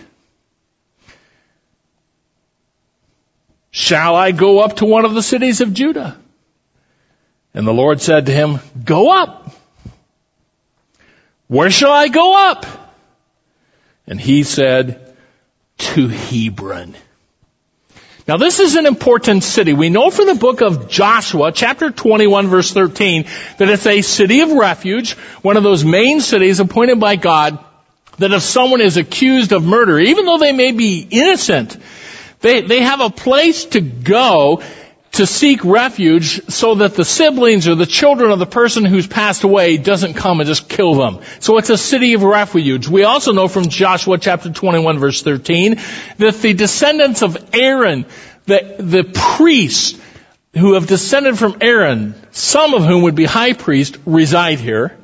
Shall 3.70 4.16
I 4.16 4.32
go 4.32 4.60
up 4.60 4.76
to 4.76 4.84
one 4.84 5.04
of 5.04 5.14
the 5.14 5.22
cities 5.22 5.60
of 5.60 5.72
Judah? 5.74 6.16
And 7.54 7.66
the 7.66 7.72
Lord 7.72 8.00
said 8.00 8.26
to 8.26 8.32
him, 8.32 8.60
Go 8.84 9.10
up. 9.10 9.50
Where 11.46 11.70
shall 11.70 11.92
I 11.92 12.08
go 12.08 12.50
up? 12.50 12.66
And 14.06 14.20
he 14.20 14.44
said, 14.44 15.10
to 15.80 16.08
Hebron. 16.08 16.94
Now 18.28 18.36
this 18.36 18.60
is 18.60 18.76
an 18.76 18.86
important 18.86 19.42
city. 19.42 19.72
We 19.72 19.88
know 19.88 20.10
from 20.10 20.26
the 20.26 20.34
book 20.34 20.60
of 20.60 20.88
Joshua, 20.88 21.50
chapter 21.52 21.90
21 21.90 22.46
verse 22.48 22.72
13, 22.72 23.24
that 23.58 23.68
it's 23.68 23.86
a 23.86 24.02
city 24.02 24.40
of 24.40 24.52
refuge, 24.52 25.14
one 25.42 25.56
of 25.56 25.62
those 25.62 25.84
main 25.84 26.20
cities 26.20 26.60
appointed 26.60 27.00
by 27.00 27.16
God, 27.16 27.58
that 28.18 28.32
if 28.32 28.42
someone 28.42 28.82
is 28.82 28.98
accused 28.98 29.52
of 29.52 29.64
murder, 29.64 29.98
even 29.98 30.26
though 30.26 30.38
they 30.38 30.52
may 30.52 30.72
be 30.72 31.06
innocent, 31.10 31.76
they, 32.40 32.62
they 32.62 32.80
have 32.80 33.00
a 33.00 33.10
place 33.10 33.66
to 33.66 33.80
go 33.80 34.62
to 35.12 35.26
seek 35.26 35.64
refuge 35.64 36.48
so 36.48 36.76
that 36.76 36.94
the 36.94 37.04
siblings 37.04 37.66
or 37.66 37.74
the 37.74 37.86
children 37.86 38.30
of 38.30 38.38
the 38.38 38.46
person 38.46 38.84
who's 38.84 39.06
passed 39.06 39.42
away 39.42 39.76
doesn't 39.76 40.14
come 40.14 40.40
and 40.40 40.46
just 40.46 40.68
kill 40.68 40.94
them. 40.94 41.20
So 41.40 41.58
it's 41.58 41.70
a 41.70 41.76
city 41.76 42.14
of 42.14 42.22
refuge. 42.22 42.86
We 42.86 43.02
also 43.02 43.32
know 43.32 43.48
from 43.48 43.68
Joshua 43.68 44.18
chapter 44.18 44.52
21 44.52 44.98
verse 44.98 45.22
13 45.22 45.80
that 46.18 46.34
the 46.40 46.54
descendants 46.54 47.22
of 47.22 47.36
Aaron, 47.52 48.06
the, 48.46 48.76
the 48.78 49.04
priests 49.12 50.00
who 50.56 50.74
have 50.74 50.86
descended 50.86 51.38
from 51.38 51.58
Aaron, 51.60 52.14
some 52.30 52.74
of 52.74 52.84
whom 52.84 53.02
would 53.02 53.14
be 53.14 53.24
high 53.24 53.52
priest, 53.52 53.98
reside 54.06 54.60
here. 54.60 54.96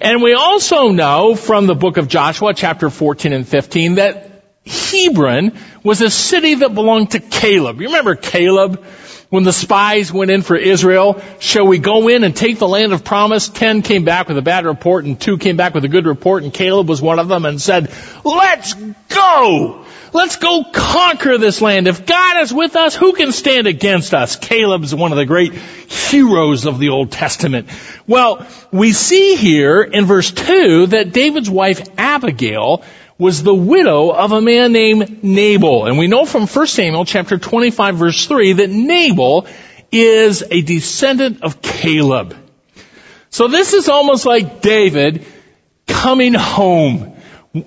And 0.00 0.22
we 0.22 0.34
also 0.34 0.88
know 0.88 1.34
from 1.34 1.66
the 1.66 1.74
book 1.74 1.98
of 1.98 2.08
Joshua 2.08 2.54
chapter 2.54 2.88
14 2.88 3.32
and 3.32 3.46
15 3.46 3.96
that 3.96 4.35
Hebron 4.66 5.52
was 5.82 6.00
a 6.02 6.10
city 6.10 6.56
that 6.56 6.74
belonged 6.74 7.12
to 7.12 7.20
Caleb. 7.20 7.80
You 7.80 7.86
remember 7.86 8.16
Caleb? 8.16 8.84
when 9.28 9.42
the 9.42 9.52
spies 9.52 10.12
went 10.12 10.30
in 10.30 10.42
for 10.42 10.56
Israel, 10.56 11.20
shall 11.40 11.66
we 11.66 11.78
go 11.78 12.08
in 12.08 12.24
and 12.24 12.34
take 12.34 12.58
the 12.58 12.68
land 12.68 12.92
of 12.92 13.04
promise? 13.04 13.48
Ten 13.48 13.82
came 13.82 14.04
back 14.04 14.28
with 14.28 14.38
a 14.38 14.42
bad 14.42 14.66
report 14.66 15.04
and 15.04 15.20
two 15.20 15.36
came 15.36 15.56
back 15.56 15.74
with 15.74 15.84
a 15.84 15.88
good 15.88 16.06
report 16.06 16.44
and 16.44 16.54
Caleb 16.54 16.88
was 16.88 17.02
one 17.02 17.18
of 17.18 17.28
them 17.28 17.44
and 17.44 17.60
said, 17.60 17.90
let's 18.24 18.74
go! 19.08 19.84
Let's 20.12 20.36
go 20.36 20.64
conquer 20.72 21.36
this 21.36 21.60
land. 21.60 21.88
If 21.88 22.06
God 22.06 22.40
is 22.40 22.54
with 22.54 22.74
us, 22.76 22.94
who 22.94 23.12
can 23.12 23.32
stand 23.32 23.66
against 23.66 24.14
us? 24.14 24.36
Caleb's 24.36 24.94
one 24.94 25.12
of 25.12 25.18
the 25.18 25.26
great 25.26 25.52
heroes 25.52 26.64
of 26.64 26.78
the 26.78 26.88
Old 26.88 27.10
Testament. 27.10 27.68
Well, 28.06 28.46
we 28.72 28.92
see 28.92 29.36
here 29.36 29.82
in 29.82 30.06
verse 30.06 30.30
2 30.30 30.86
that 30.86 31.12
David's 31.12 31.50
wife 31.50 31.86
Abigail 31.98 32.82
was 33.18 33.42
the 33.42 33.54
widow 33.54 34.10
of 34.10 34.32
a 34.32 34.40
man 34.40 34.72
named 34.72 35.24
Nabal. 35.24 35.86
And 35.86 35.98
we 35.98 36.06
know 36.06 36.26
from 36.26 36.46
1 36.46 36.66
Samuel 36.66 37.04
chapter 37.04 37.38
25 37.38 37.96
verse 37.96 38.26
3 38.26 38.54
that 38.54 38.70
Nabal 38.70 39.46
is 39.90 40.44
a 40.50 40.60
descendant 40.62 41.42
of 41.42 41.62
Caleb. 41.62 42.36
So 43.30 43.48
this 43.48 43.72
is 43.72 43.88
almost 43.88 44.26
like 44.26 44.60
David 44.60 45.24
coming 45.86 46.34
home. 46.34 47.16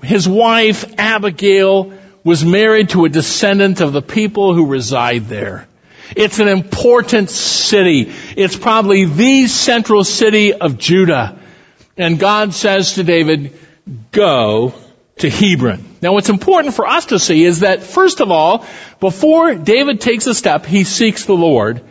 His 0.03 0.27
wife 0.27 0.99
Abigail 0.99 1.93
was 2.23 2.45
married 2.45 2.89
to 2.89 3.05
a 3.05 3.09
descendant 3.09 3.81
of 3.81 3.93
the 3.93 4.01
people 4.01 4.53
who 4.53 4.67
reside 4.67 5.27
there. 5.27 5.67
It's 6.15 6.39
an 6.39 6.47
important 6.47 7.29
city. 7.29 8.11
It's 8.35 8.55
probably 8.55 9.05
the 9.05 9.47
central 9.47 10.03
city 10.03 10.53
of 10.53 10.77
Judah. 10.77 11.39
And 11.97 12.19
God 12.19 12.53
says 12.53 12.93
to 12.95 13.03
David, 13.03 13.57
go 14.11 14.73
to 15.19 15.29
Hebron. 15.29 15.83
Now 16.01 16.13
what's 16.13 16.29
important 16.29 16.73
for 16.73 16.87
us 16.87 17.07
to 17.07 17.19
see 17.19 17.43
is 17.43 17.61
that 17.61 17.83
first 17.83 18.21
of 18.21 18.31
all, 18.31 18.65
before 18.99 19.55
David 19.55 20.01
takes 20.01 20.27
a 20.27 20.33
step, 20.33 20.65
he 20.65 20.83
seeks 20.83 21.25
the 21.25 21.33
Lord. 21.33 21.81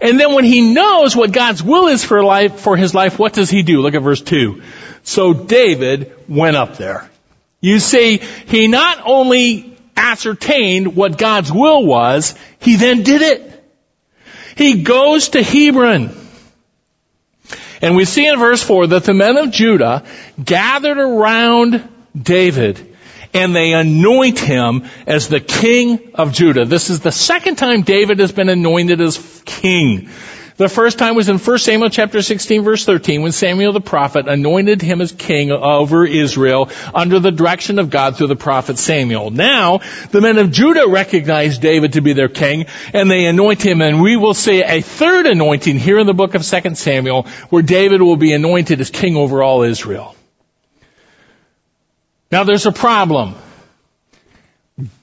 And 0.00 0.18
then 0.18 0.34
when 0.34 0.44
he 0.44 0.72
knows 0.72 1.14
what 1.14 1.32
God's 1.32 1.62
will 1.62 1.88
is 1.88 2.04
for 2.04 2.24
life, 2.24 2.60
for 2.60 2.76
his 2.76 2.94
life, 2.94 3.18
what 3.18 3.34
does 3.34 3.50
he 3.50 3.62
do? 3.62 3.80
Look 3.80 3.94
at 3.94 4.02
verse 4.02 4.22
2. 4.22 4.62
So 5.02 5.34
David 5.34 6.12
went 6.28 6.56
up 6.56 6.76
there. 6.76 7.08
You 7.60 7.78
see, 7.78 8.18
he 8.18 8.68
not 8.68 9.02
only 9.04 9.76
ascertained 9.96 10.96
what 10.96 11.18
God's 11.18 11.52
will 11.52 11.84
was, 11.84 12.34
he 12.58 12.76
then 12.76 13.02
did 13.02 13.22
it. 13.22 13.64
He 14.56 14.82
goes 14.82 15.30
to 15.30 15.42
Hebron. 15.42 16.10
And 17.80 17.96
we 17.96 18.04
see 18.04 18.26
in 18.26 18.38
verse 18.38 18.62
4 18.62 18.88
that 18.88 19.04
the 19.04 19.14
men 19.14 19.36
of 19.36 19.50
Judah 19.50 20.04
gathered 20.42 20.98
around 20.98 21.88
David 22.20 22.88
and 23.34 23.56
they 23.56 23.72
anoint 23.72 24.38
him 24.38 24.84
as 25.06 25.28
the 25.28 25.40
king 25.40 26.12
of 26.14 26.32
Judah. 26.32 26.64
This 26.64 26.90
is 26.90 27.00
the 27.00 27.12
second 27.12 27.56
time 27.56 27.82
David 27.82 28.18
has 28.18 28.32
been 28.32 28.48
anointed 28.48 29.00
as 29.00 29.42
king. 29.46 30.10
The 30.58 30.68
first 30.68 30.98
time 30.98 31.14
was 31.14 31.30
in 31.30 31.38
1 31.38 31.58
Samuel 31.58 31.88
chapter 31.88 32.20
16 32.20 32.62
verse 32.62 32.84
13 32.84 33.22
when 33.22 33.32
Samuel 33.32 33.72
the 33.72 33.80
prophet 33.80 34.28
anointed 34.28 34.82
him 34.82 35.00
as 35.00 35.10
king 35.10 35.50
over 35.50 36.04
Israel 36.04 36.70
under 36.94 37.18
the 37.18 37.32
direction 37.32 37.78
of 37.78 37.88
God 37.88 38.16
through 38.16 38.26
the 38.26 38.36
prophet 38.36 38.78
Samuel. 38.78 39.30
Now, 39.30 39.80
the 40.10 40.20
men 40.20 40.36
of 40.36 40.52
Judah 40.52 40.86
recognize 40.86 41.58
David 41.58 41.94
to 41.94 42.02
be 42.02 42.12
their 42.12 42.28
king 42.28 42.66
and 42.92 43.10
they 43.10 43.24
anoint 43.24 43.62
him 43.62 43.80
and 43.80 44.02
we 44.02 44.16
will 44.16 44.34
see 44.34 44.62
a 44.62 44.82
third 44.82 45.26
anointing 45.26 45.78
here 45.78 45.98
in 45.98 46.06
the 46.06 46.14
book 46.14 46.34
of 46.34 46.46
2 46.46 46.74
Samuel 46.74 47.22
where 47.48 47.62
David 47.62 48.02
will 48.02 48.18
be 48.18 48.34
anointed 48.34 48.80
as 48.80 48.90
king 48.90 49.16
over 49.16 49.42
all 49.42 49.62
Israel. 49.62 50.14
Now 52.32 52.44
there's 52.44 52.64
a 52.64 52.72
problem. 52.72 53.34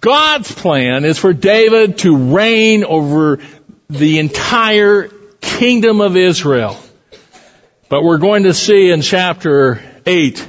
God's 0.01 0.51
plan 0.51 1.05
is 1.05 1.19
for 1.19 1.31
David 1.31 1.99
to 1.99 2.33
reign 2.33 2.83
over 2.83 3.37
the 3.87 4.17
entire 4.17 5.09
kingdom 5.39 6.01
of 6.01 6.17
Israel. 6.17 6.75
But 7.87 8.03
we're 8.03 8.17
going 8.17 8.43
to 8.43 8.55
see 8.55 8.89
in 8.89 9.01
chapter 9.01 9.79
8 10.07 10.47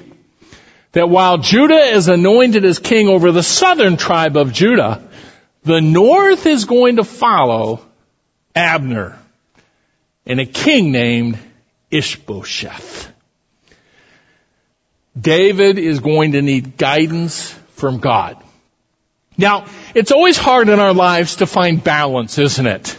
that 0.92 1.10
while 1.10 1.36
Judah 1.36 1.94
is 1.94 2.08
anointed 2.08 2.64
as 2.64 2.78
king 2.78 3.08
over 3.08 3.30
the 3.30 3.42
southern 3.42 3.98
tribe 3.98 4.38
of 4.38 4.54
Judah, 4.54 5.06
the 5.64 5.82
north 5.82 6.46
is 6.46 6.64
going 6.64 6.96
to 6.96 7.04
follow 7.04 7.84
Abner 8.54 9.18
and 10.24 10.40
a 10.40 10.46
king 10.46 10.92
named 10.92 11.38
Ishbosheth. 11.90 13.09
David 15.20 15.78
is 15.78 16.00
going 16.00 16.32
to 16.32 16.42
need 16.42 16.76
guidance 16.76 17.50
from 17.74 17.98
God. 17.98 18.42
Now, 19.36 19.66
it's 19.94 20.12
always 20.12 20.36
hard 20.36 20.68
in 20.68 20.78
our 20.78 20.92
lives 20.92 21.36
to 21.36 21.46
find 21.46 21.82
balance, 21.82 22.38
isn't 22.38 22.66
it? 22.66 22.98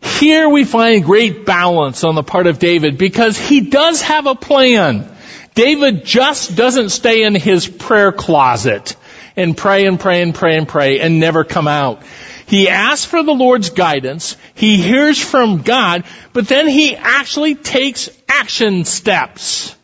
Here 0.00 0.48
we 0.48 0.64
find 0.64 1.04
great 1.04 1.46
balance 1.46 2.04
on 2.04 2.14
the 2.14 2.22
part 2.22 2.46
of 2.46 2.58
David 2.58 2.98
because 2.98 3.38
he 3.38 3.62
does 3.62 4.02
have 4.02 4.26
a 4.26 4.34
plan. 4.34 5.08
David 5.54 6.04
just 6.04 6.56
doesn't 6.56 6.90
stay 6.90 7.22
in 7.22 7.34
his 7.34 7.66
prayer 7.68 8.12
closet 8.12 8.96
and 9.36 9.56
pray 9.56 9.86
and 9.86 10.00
pray 10.00 10.22
and 10.22 10.34
pray 10.34 10.56
and 10.56 10.66
pray 10.66 11.00
and 11.00 11.20
never 11.20 11.44
come 11.44 11.68
out. 11.68 12.02
He 12.46 12.68
asks 12.68 13.04
for 13.04 13.22
the 13.22 13.32
Lord's 13.32 13.70
guidance. 13.70 14.36
He 14.54 14.76
hears 14.80 15.18
from 15.18 15.62
God, 15.62 16.04
but 16.32 16.48
then 16.48 16.66
he 16.66 16.96
actually 16.96 17.54
takes 17.54 18.10
action 18.28 18.84
steps. 18.84 19.75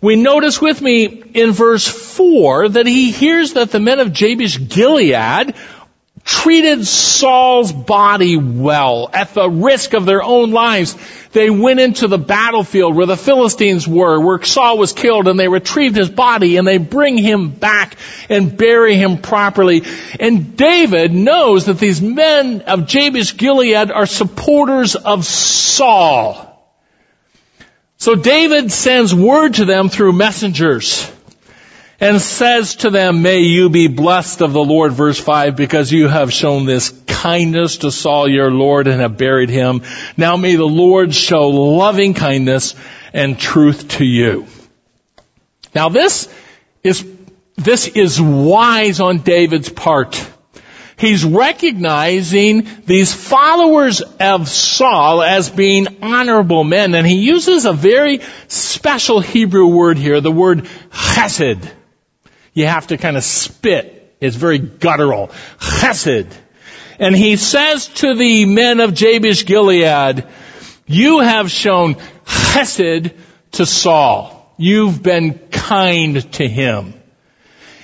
We 0.00 0.16
notice 0.16 0.60
with 0.60 0.80
me 0.80 1.04
in 1.04 1.52
verse 1.52 1.86
4 1.86 2.70
that 2.70 2.86
he 2.86 3.10
hears 3.10 3.54
that 3.54 3.70
the 3.70 3.80
men 3.80 4.00
of 4.00 4.12
Jabesh 4.12 4.68
Gilead 4.68 5.54
treated 6.24 6.86
Saul's 6.86 7.72
body 7.72 8.36
well 8.36 9.10
at 9.12 9.34
the 9.34 9.48
risk 9.48 9.94
of 9.94 10.06
their 10.06 10.22
own 10.22 10.52
lives. 10.52 10.96
They 11.32 11.50
went 11.50 11.80
into 11.80 12.08
the 12.08 12.18
battlefield 12.18 12.96
where 12.96 13.06
the 13.06 13.16
Philistines 13.16 13.86
were, 13.86 14.20
where 14.20 14.42
Saul 14.42 14.78
was 14.78 14.92
killed, 14.92 15.28
and 15.28 15.38
they 15.38 15.48
retrieved 15.48 15.96
his 15.96 16.10
body 16.10 16.56
and 16.56 16.66
they 16.66 16.78
bring 16.78 17.18
him 17.18 17.50
back 17.50 17.96
and 18.28 18.56
bury 18.56 18.94
him 18.94 19.18
properly. 19.18 19.82
And 20.18 20.56
David 20.56 21.12
knows 21.12 21.66
that 21.66 21.78
these 21.78 22.00
men 22.00 22.62
of 22.62 22.86
Jabesh 22.86 23.36
Gilead 23.36 23.90
are 23.90 24.06
supporters 24.06 24.96
of 24.96 25.26
Saul. 25.26 26.49
So 28.00 28.14
David 28.14 28.72
sends 28.72 29.14
word 29.14 29.54
to 29.54 29.66
them 29.66 29.90
through 29.90 30.14
messengers 30.14 31.12
and 32.00 32.18
says 32.18 32.76
to 32.76 32.88
them, 32.88 33.20
may 33.20 33.40
you 33.40 33.68
be 33.68 33.88
blessed 33.88 34.40
of 34.40 34.54
the 34.54 34.64
Lord, 34.64 34.92
verse 34.92 35.20
5, 35.20 35.54
because 35.54 35.92
you 35.92 36.08
have 36.08 36.32
shown 36.32 36.64
this 36.64 36.88
kindness 37.06 37.76
to 37.78 37.90
Saul 37.90 38.26
your 38.26 38.50
Lord 38.50 38.86
and 38.86 39.02
have 39.02 39.18
buried 39.18 39.50
him. 39.50 39.82
Now 40.16 40.38
may 40.38 40.56
the 40.56 40.64
Lord 40.64 41.14
show 41.14 41.50
loving 41.50 42.14
kindness 42.14 42.74
and 43.12 43.38
truth 43.38 43.88
to 43.98 44.04
you. 44.06 44.46
Now 45.74 45.90
this 45.90 46.34
is, 46.82 47.06
this 47.56 47.86
is 47.86 48.18
wise 48.18 49.00
on 49.00 49.18
David's 49.18 49.68
part. 49.68 50.26
He's 51.00 51.24
recognizing 51.24 52.68
these 52.84 53.14
followers 53.14 54.02
of 54.02 54.50
Saul 54.50 55.22
as 55.22 55.48
being 55.48 55.86
honorable 56.02 56.62
men, 56.62 56.94
and 56.94 57.06
he 57.06 57.20
uses 57.20 57.64
a 57.64 57.72
very 57.72 58.20
special 58.48 59.20
Hebrew 59.20 59.68
word 59.68 59.96
here, 59.96 60.20
the 60.20 60.30
word 60.30 60.68
chesed. 60.90 61.66
You 62.52 62.66
have 62.66 62.88
to 62.88 62.98
kind 62.98 63.16
of 63.16 63.24
spit. 63.24 64.14
It's 64.20 64.36
very 64.36 64.58
guttural. 64.58 65.28
Chesed. 65.58 66.30
And 66.98 67.16
he 67.16 67.36
says 67.36 67.86
to 67.86 68.14
the 68.14 68.44
men 68.44 68.80
of 68.80 68.92
Jabesh 68.92 69.46
Gilead, 69.46 70.26
you 70.86 71.20
have 71.20 71.50
shown 71.50 71.94
chesed 72.26 73.14
to 73.52 73.64
Saul. 73.64 74.54
You've 74.58 75.02
been 75.02 75.38
kind 75.48 76.30
to 76.34 76.46
him. 76.46 76.99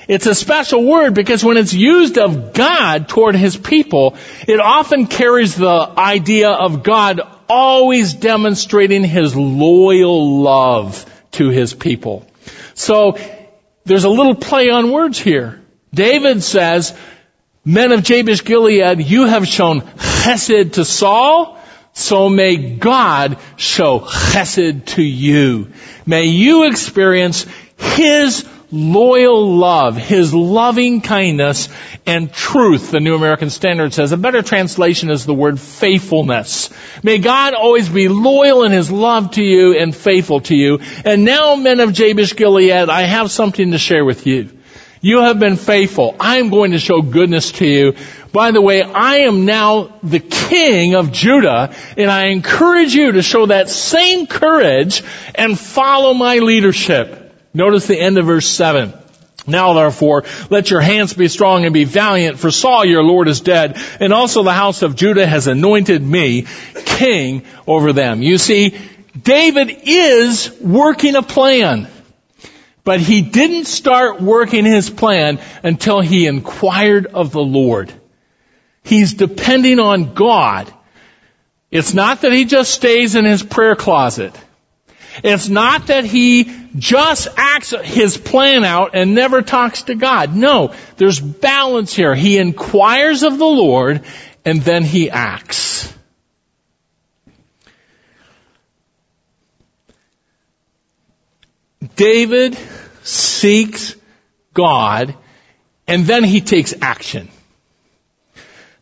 It's 0.09 0.27
a 0.27 0.35
special 0.35 0.85
word 0.85 1.15
because 1.15 1.45
when 1.45 1.57
it's 1.57 1.75
used 1.75 2.17
of 2.17 2.53
God 2.53 3.09
toward 3.09 3.35
His 3.35 3.57
people, 3.57 4.17
it 4.47 4.61
often 4.61 5.07
carries 5.07 5.57
the 5.57 5.93
idea 5.97 6.51
of 6.51 6.83
God 6.83 7.21
always 7.49 8.15
demonstrating 8.15 9.03
His 9.03 9.35
loyal 9.35 10.41
love 10.43 11.05
to 11.33 11.49
His 11.49 11.75
people. 11.75 12.27
So, 12.75 13.19
there's 13.85 14.05
a 14.05 14.11
little 14.11 14.35
play 14.35 14.71
on 14.71 14.91
words 14.91 15.19
here. 15.19 15.61
David 15.95 16.43
says, 16.43 16.97
men 17.65 17.93
of 17.93 18.03
Jabesh 18.03 18.45
Gilead, 18.45 19.01
you 19.01 19.25
have 19.25 19.47
shown 19.47 19.81
chesed 19.81 20.73
to 20.75 20.85
Saul, 20.85 21.59
so 21.93 22.29
may 22.29 22.77
God 22.77 23.39
show 23.57 24.01
chesed 24.01 24.87
to 24.87 25.03
you. 25.03 25.73
May 26.05 26.27
you 26.27 26.65
experience 26.65 27.47
His 27.77 28.47
loyal 28.71 29.57
love, 29.57 29.97
His 29.97 30.35
loving 30.35 31.01
kindness 31.01 31.69
and 32.05 32.33
truth, 32.33 32.91
the 32.91 33.01
New 33.01 33.15
American 33.15 33.51
Standard 33.51 33.93
says. 33.93 34.13
A 34.13 34.17
better 34.17 34.43
translation 34.43 35.11
is 35.11 35.25
the 35.25 35.35
word 35.35 35.61
faithfulness. 35.61 36.71
May 37.03 37.19
God 37.19 37.55
always 37.55 37.89
be 37.89 38.09
loyal 38.09 38.65
in 38.65 38.73
His 38.73 38.91
love 38.91 39.33
to 39.33 39.43
you 39.43 39.79
and 39.79 39.95
faithful 39.95 40.41
to 40.43 40.55
you. 40.55 40.81
And 41.05 41.25
now, 41.25 41.57
men 41.57 41.81
of 41.81 41.93
Jabesh 41.93 42.35
Gilead, 42.37 42.91
I 42.91 43.03
have 43.03 43.31
something 43.31 43.73
to 43.73 43.79
share 43.79 44.05
with 44.05 44.27
you. 44.27 44.51
You 45.01 45.21
have 45.21 45.39
been 45.39 45.57
faithful. 45.57 46.17
I 46.19 46.39
am 46.39 46.51
going 46.51 46.73
to 46.73 46.79
show 46.79 47.03
goodness 47.03 47.53
to 47.53 47.67
you. 47.67 47.95
By 48.33 48.51
the 48.51 48.61
way, 48.61 48.83
I 48.83 49.19
am 49.19 49.45
now 49.45 49.99
the 50.03 50.21
king 50.21 50.95
of 50.95 51.13
Judah, 51.13 51.75
and 51.97 52.11
I 52.11 52.27
encourage 52.27 52.95
you 52.95 53.13
to 53.13 53.23
show 53.23 53.47
that 53.47 53.69
same 53.69 54.27
courage 54.27 55.03
and 55.35 55.59
follow 55.59 56.13
my 56.13 56.39
leadership. 56.39 57.26
Notice 57.57 57.87
the 57.87 57.99
end 57.99 58.19
of 58.19 58.27
verse 58.27 58.47
7. 58.47 58.93
Now 59.47 59.73
therefore, 59.73 60.25
let 60.51 60.71
your 60.71 60.83
hands 60.83 61.15
be 61.15 61.29
strong 61.29 61.65
and 61.65 61.73
be 61.73 61.85
valiant, 61.85 62.39
for 62.39 62.51
Saul 62.51 62.85
your 62.85 63.03
Lord 63.03 63.29
is 63.29 63.41
dead, 63.41 63.79
and 63.99 64.13
also 64.13 64.43
the 64.43 64.53
house 64.53 64.83
of 64.83 64.95
Judah 64.95 65.27
has 65.27 65.47
anointed 65.47 66.03
me 66.03 66.47
king 66.85 67.45
over 67.67 67.95
them. 67.95 68.21
You 68.21 68.37
see, 68.37 68.77
David 69.21 69.71
is 69.85 70.51
working 70.61 71.17
a 71.17 71.23
plan. 71.23 71.89
But 72.85 73.01
he 73.01 73.23
didn't 73.23 73.65
start 73.65 74.21
working 74.21 74.67
his 74.67 74.91
plan 74.91 75.41
until 75.63 76.01
he 76.01 76.27
inquired 76.27 77.07
of 77.07 77.33
the 77.33 77.41
Lord. 77.41 77.91
He's 78.85 79.15
depending 79.15 79.81
on 79.81 80.13
God. 80.13 80.73
It's 81.71 81.95
not 81.95 82.21
that 82.21 82.33
he 82.33 82.45
just 82.45 82.73
stays 82.73 83.17
in 83.17 83.25
his 83.25 83.43
prayer 83.43 83.77
closet. 83.77 84.39
It's 85.23 85.49
not 85.49 85.89
that 85.89 86.05
he 86.05 86.53
just 86.77 87.29
acts 87.37 87.71
his 87.71 88.17
plan 88.17 88.65
out 88.65 88.91
and 88.95 89.15
never 89.15 89.43
talks 89.43 89.85
to 89.85 89.95
God. 89.95 90.35
No, 90.35 90.75
there's 90.97 91.21
balance 91.21 91.95
here. 91.95 92.15
He 92.15 92.39
inquires 92.39 93.23
of 93.23 93.39
the 93.39 93.45
Lord 93.45 94.05
and 94.45 94.61
then 94.63 94.83
he 94.83 95.11
acts. 95.11 95.93
David 101.97 102.59
seeks 103.03 103.97
God 104.53 105.15
and 105.87 106.05
then 106.05 106.25
he 106.25 106.41
takes 106.41 106.75
action. 106.81 107.29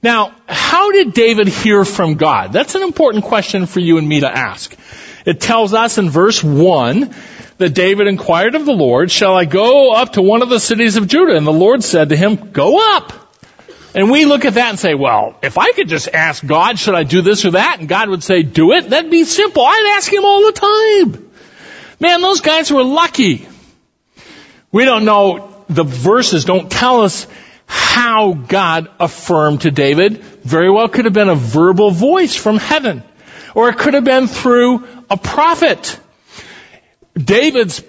Now, 0.03 0.35
how 0.47 0.92
did 0.92 1.14
David 1.14 1.49
hear 1.49 1.85
from 1.85 2.14
God? 2.16 2.53
That's 2.53 2.75
an 2.75 2.83
important 2.83 3.25
question 3.25 3.64
for 3.64 3.81
you 3.81 3.97
and 3.97 4.07
me 4.07 4.20
to 4.20 4.31
ask. 4.31 4.77
It 5.25 5.41
tells 5.41 5.73
us 5.73 5.99
in 5.99 6.11
verse 6.11 6.43
1 6.43 7.15
that 7.59 7.71
David 7.71 8.09
inquired 8.09 8.55
of 8.55 8.67
the 8.67 8.73
Lord, 8.73 9.11
shall 9.11 9.35
I 9.35 9.45
go 9.45 9.93
up 9.93 10.13
to 10.15 10.23
one 10.23 10.43
of 10.43 10.49
the 10.49 10.61
cities 10.61 10.97
of 10.97 11.09
Judah? 11.09 11.37
And 11.37 11.47
the 11.47 11.53
Lord 11.53 11.83
said 11.83 12.11
to 12.11 12.17
him, 12.17 12.53
go 12.53 12.97
up. 12.97 13.13
And 13.95 14.11
we 14.11 14.25
look 14.25 14.45
at 14.45 14.55
that 14.55 14.71
and 14.71 14.79
say, 14.79 14.95
well, 14.95 15.39
if 15.41 15.57
I 15.57 15.71
could 15.73 15.89
just 15.89 16.09
ask 16.13 16.45
God, 16.45 16.79
should 16.79 16.97
I 16.97 17.05
do 17.05 17.23
this 17.23 17.45
or 17.45 17.53
that? 17.53 17.79
And 17.79 17.89
God 17.89 18.09
would 18.09 18.25
say, 18.25 18.43
do 18.43 18.73
it. 18.73 18.91
That'd 18.91 19.11
be 19.11 19.25
simple. 19.25 19.65
I'd 19.65 19.95
ask 19.97 20.13
him 20.13 20.25
all 20.25 20.45
the 20.45 20.53
time. 20.53 21.31
Man, 22.01 22.21
those 22.21 22.41
guys 22.41 22.73
were 22.73 22.83
lucky. 22.83 23.47
We 24.73 24.85
don't 24.85 25.05
know, 25.05 25.65
the 25.69 25.85
verses 25.85 26.45
don't 26.45 26.71
tell 26.71 27.03
us 27.03 27.29
how 27.67 28.33
God 28.33 28.91
affirmed 28.99 29.63
to 29.63 29.71
David. 29.71 30.19
Very 30.19 30.71
well 30.71 30.89
could 30.89 31.05
have 31.05 31.15
been 31.15 31.29
a 31.29 31.37
verbal 31.37 31.93
voice 31.93 32.35
from 32.35 32.59
heaven. 32.59 33.05
Or 33.55 33.69
it 33.69 33.79
could 33.79 33.95
have 33.95 34.05
been 34.05 34.27
through 34.27 34.87
a 35.09 35.17
prophet. 35.17 35.99
David's 37.14 37.83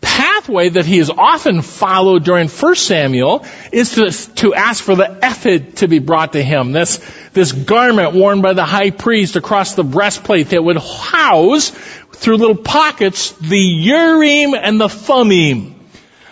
pathway 0.00 0.68
that 0.68 0.86
he 0.86 0.98
has 0.98 1.10
often 1.10 1.62
followed 1.62 2.24
during 2.24 2.48
1 2.48 2.74
Samuel 2.76 3.44
is 3.72 3.94
to, 3.94 4.34
to 4.36 4.54
ask 4.54 4.82
for 4.82 4.94
the 4.94 5.18
ephod 5.22 5.76
to 5.78 5.88
be 5.88 5.98
brought 5.98 6.32
to 6.34 6.42
him. 6.42 6.72
This, 6.72 7.00
this 7.32 7.52
garment 7.52 8.14
worn 8.14 8.40
by 8.40 8.52
the 8.52 8.64
high 8.64 8.90
priest 8.90 9.36
across 9.36 9.74
the 9.74 9.84
breastplate 9.84 10.50
that 10.50 10.62
would 10.62 10.78
house 10.78 11.70
through 12.12 12.36
little 12.36 12.56
pockets 12.56 13.32
the 13.32 13.58
Urim 13.58 14.54
and 14.54 14.80
the 14.80 14.88
Thummim. 14.88 15.79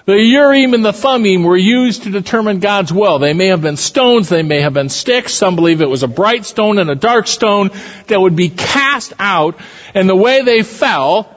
The 0.09 0.19
Urim 0.19 0.73
and 0.73 0.83
the 0.83 0.95
Thummim 0.95 1.43
were 1.43 1.55
used 1.55 2.05
to 2.05 2.11
determine 2.11 2.61
God's 2.61 2.91
will. 2.91 3.19
They 3.19 3.35
may 3.35 3.49
have 3.49 3.61
been 3.61 3.77
stones, 3.77 4.31
they 4.31 4.43
may 4.43 4.63
have 4.63 4.73
been 4.73 4.89
sticks. 4.89 5.35
Some 5.35 5.55
believe 5.55 5.83
it 5.83 5.91
was 5.91 6.03
a 6.03 6.09
bright 6.09 6.47
stone 6.47 6.79
and 6.79 6.89
a 6.89 6.95
dark 6.95 7.27
stone 7.27 7.69
that 8.07 8.19
would 8.19 8.35
be 8.35 8.49
cast 8.49 9.13
out, 9.19 9.61
and 9.93 10.09
the 10.09 10.17
way 10.17 10.41
they 10.41 10.63
fell 10.63 11.29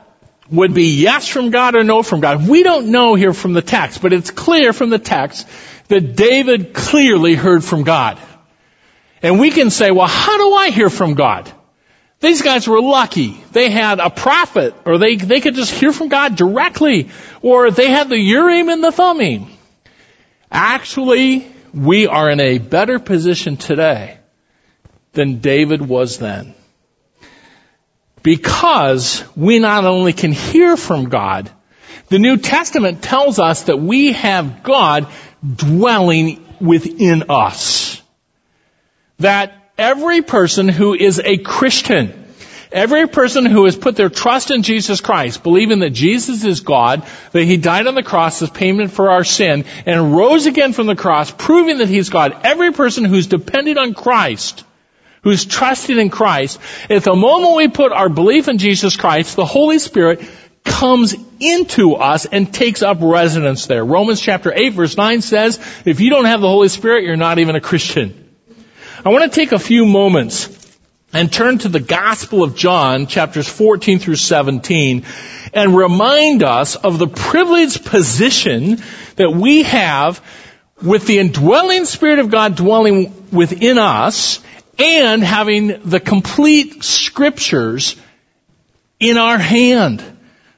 would 0.50 0.74
be 0.74 1.02
yes 1.02 1.28
from 1.28 1.50
God 1.50 1.76
or 1.76 1.84
no 1.84 2.02
from 2.02 2.22
God. 2.22 2.48
We 2.48 2.64
don't 2.64 2.92
know 2.92 3.14
here 3.16 3.34
from 3.34 3.52
the 3.52 3.62
text, 3.62 4.02
but 4.02 4.14
it's 4.14 4.32
clear 4.32 4.72
from 4.72 4.90
the 4.90 5.00
text 5.00 5.50
that 5.90 6.16
David 6.16 6.74
clearly 6.74 7.36
heard 7.36 7.66
from 7.66 7.84
God. 7.84 8.20
And 9.22 9.38
we 9.38 9.52
can 9.52 9.70
say, 9.70 9.92
well, 9.92 10.08
how 10.08 10.38
do 10.38 10.54
I 10.54 10.70
hear 10.70 10.90
from 10.90 11.16
God? 11.16 11.52
These 12.22 12.44
guys 12.44 12.68
were 12.68 12.82
lucky. 12.82 13.44
They 13.52 13.72
had 13.72 14.00
a 14.00 14.12
prophet, 14.12 14.76
or 14.86 15.00
they, 15.00 15.16
they 15.16 15.42
could 15.42 15.56
just 15.56 15.72
hear 15.72 15.92
from 15.92 16.08
God 16.08 16.36
directly, 16.36 17.10
or 17.42 17.72
they 17.72 17.90
had 17.90 18.10
the 18.10 18.20
Urim 18.20 18.70
and 18.70 18.84
the 18.84 18.92
Thummim. 18.92 19.48
Actually, 20.52 21.48
we 21.74 22.06
are 22.06 22.30
in 22.30 22.40
a 22.40 22.60
better 22.60 23.00
position 23.00 23.58
today 23.58 24.20
than 25.14 25.40
David 25.40 25.82
was 25.82 26.20
then. 26.20 26.54
Because 28.22 29.24
we 29.36 29.58
not 29.58 29.86
only 29.86 30.14
can 30.14 30.32
hear 30.32 30.78
from 30.78 31.10
God, 31.10 31.50
the 32.10 32.20
New 32.20 32.38
Testament 32.38 33.02
tells 33.02 33.40
us 33.40 33.64
that 33.64 33.80
we 33.80 34.12
have 34.12 34.62
God 34.62 35.08
dwelling 35.56 36.46
within 36.60 37.24
us. 37.30 38.00
That 39.18 39.61
every 39.82 40.22
person 40.22 40.70
who 40.70 40.94
is 40.94 41.20
a 41.20 41.38
Christian, 41.38 42.14
every 42.72 43.08
person 43.08 43.48
who 43.48 43.66
has 43.66 43.76
put 43.76 43.96
their 43.96 44.10
trust 44.10 44.52
in 44.52 44.62
Jesus 44.62 45.02
Christ, 45.02 45.42
believing 45.42 45.80
that 45.80 45.90
Jesus 45.90 46.44
is 46.44 46.60
God, 46.60 47.04
that 47.32 47.44
He 47.44 47.58
died 47.58 47.88
on 47.88 47.96
the 47.96 48.04
cross 48.04 48.44
as 48.44 48.52
payment 48.52 48.92
for 48.92 49.10
our 49.10 49.24
sin, 49.24 49.66
and 49.88 50.16
rose 50.16 50.46
again 50.46 50.74
from 50.74 50.86
the 50.86 50.96
cross, 50.96 51.32
proving 51.32 51.80
that 51.80 51.90
He's 51.90 52.10
God, 52.10 52.38
every 52.44 52.72
person 52.72 53.06
who's 53.06 53.26
dependent 53.26 53.80
on 53.80 53.96
Christ, 53.96 54.64
who's 55.24 55.46
trusted 55.46 55.98
in 55.98 56.12
Christ, 56.12 56.60
at 56.88 57.04
the 57.04 57.16
moment 57.16 57.56
we 57.56 57.68
put 57.68 57.92
our 57.92 58.10
belief 58.10 58.48
in 58.48 58.60
Jesus 58.60 58.96
Christ, 58.96 59.36
the 59.36 59.46
Holy 59.46 59.80
Spirit 59.80 60.22
comes 60.64 61.16
into 61.40 61.96
us 61.96 62.26
and 62.26 62.54
takes 62.54 62.84
up 62.84 63.00
residence 63.02 63.66
there. 63.66 63.84
Romans 63.84 64.22
chapter 64.22 64.54
8 64.54 64.74
verse 64.74 64.96
9 64.96 65.22
says, 65.22 65.60
if 65.86 66.00
you 66.00 66.12
don't 66.12 66.26
have 66.26 66.40
the 66.40 66.48
Holy 66.48 66.70
Spirit, 66.70 67.04
you're 67.04 67.16
not 67.16 67.40
even 67.40 67.56
a 67.56 67.62
Christian. 67.62 68.21
I 69.04 69.10
want 69.10 69.32
to 69.32 69.36
take 69.36 69.52
a 69.52 69.58
few 69.58 69.88
moments 69.88 70.48
and 71.12 71.34
turn 71.34 71.58
to 71.60 71.70
the 71.70 71.80
Gospel 71.80 72.44
of 72.44 72.56
John, 72.56 73.08
chapters 73.08 73.48
14 73.48 73.98
through 73.98 74.18
17, 74.18 75.06
and 75.54 75.76
remind 75.76 76.44
us 76.44 76.76
of 76.76 77.00
the 77.00 77.08
privileged 77.08 77.84
position 77.84 78.78
that 79.16 79.32
we 79.32 79.64
have 79.64 80.24
with 80.84 81.08
the 81.08 81.18
indwelling 81.18 81.86
Spirit 81.86 82.20
of 82.20 82.30
God 82.30 82.56
dwelling 82.56 83.28
within 83.32 83.80
us 83.80 84.40
and 84.78 85.24
having 85.24 85.82
the 85.84 86.00
complete 86.00 86.84
scriptures 86.84 87.96
in 89.00 89.18
our 89.18 89.40
hand. 89.40 90.04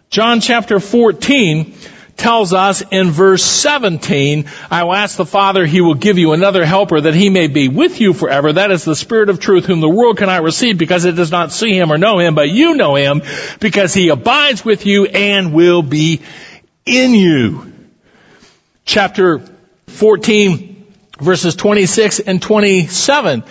John 0.10 0.41
chapter 0.41 0.82
14, 0.82 1.73
tells 2.23 2.53
us 2.53 2.81
in 2.89 3.12
verse 3.12 3.43
17, 3.43 4.45
I 4.71 4.86
will 4.86 4.93
ask 4.93 5.17
the 5.17 5.25
Father, 5.25 5.65
He 5.65 5.81
will 5.81 5.95
give 5.95 6.17
you 6.17 6.31
another 6.31 6.65
helper 6.65 7.01
that 7.01 7.13
He 7.13 7.29
may 7.29 7.47
be 7.47 7.67
with 7.67 7.99
you 7.99 8.13
forever. 8.13 8.53
That 8.53 8.71
is 8.71 8.86
the 8.86 8.95
Spirit 8.95 9.29
of 9.29 9.41
truth 9.41 9.65
whom 9.65 9.81
the 9.81 9.89
world 9.89 10.17
cannot 10.17 10.41
receive 10.41 10.77
because 10.77 11.03
it 11.03 11.17
does 11.17 11.31
not 11.31 11.51
see 11.51 11.77
Him 11.77 11.91
or 11.91 11.97
know 11.97 12.19
Him, 12.19 12.33
but 12.33 12.49
you 12.49 12.75
know 12.75 12.95
Him 12.95 13.23
because 13.59 13.93
He 13.93 14.07
abides 14.07 14.63
with 14.63 14.86
you 14.86 15.05
and 15.05 15.53
will 15.53 15.81
be 15.81 16.21
in 16.86 17.13
you. 17.13 17.73
Chapter 18.86 19.43
14 19.88 20.93
verses 21.19 21.55
26 21.55 22.21
and 22.21 22.41
27 22.41 23.43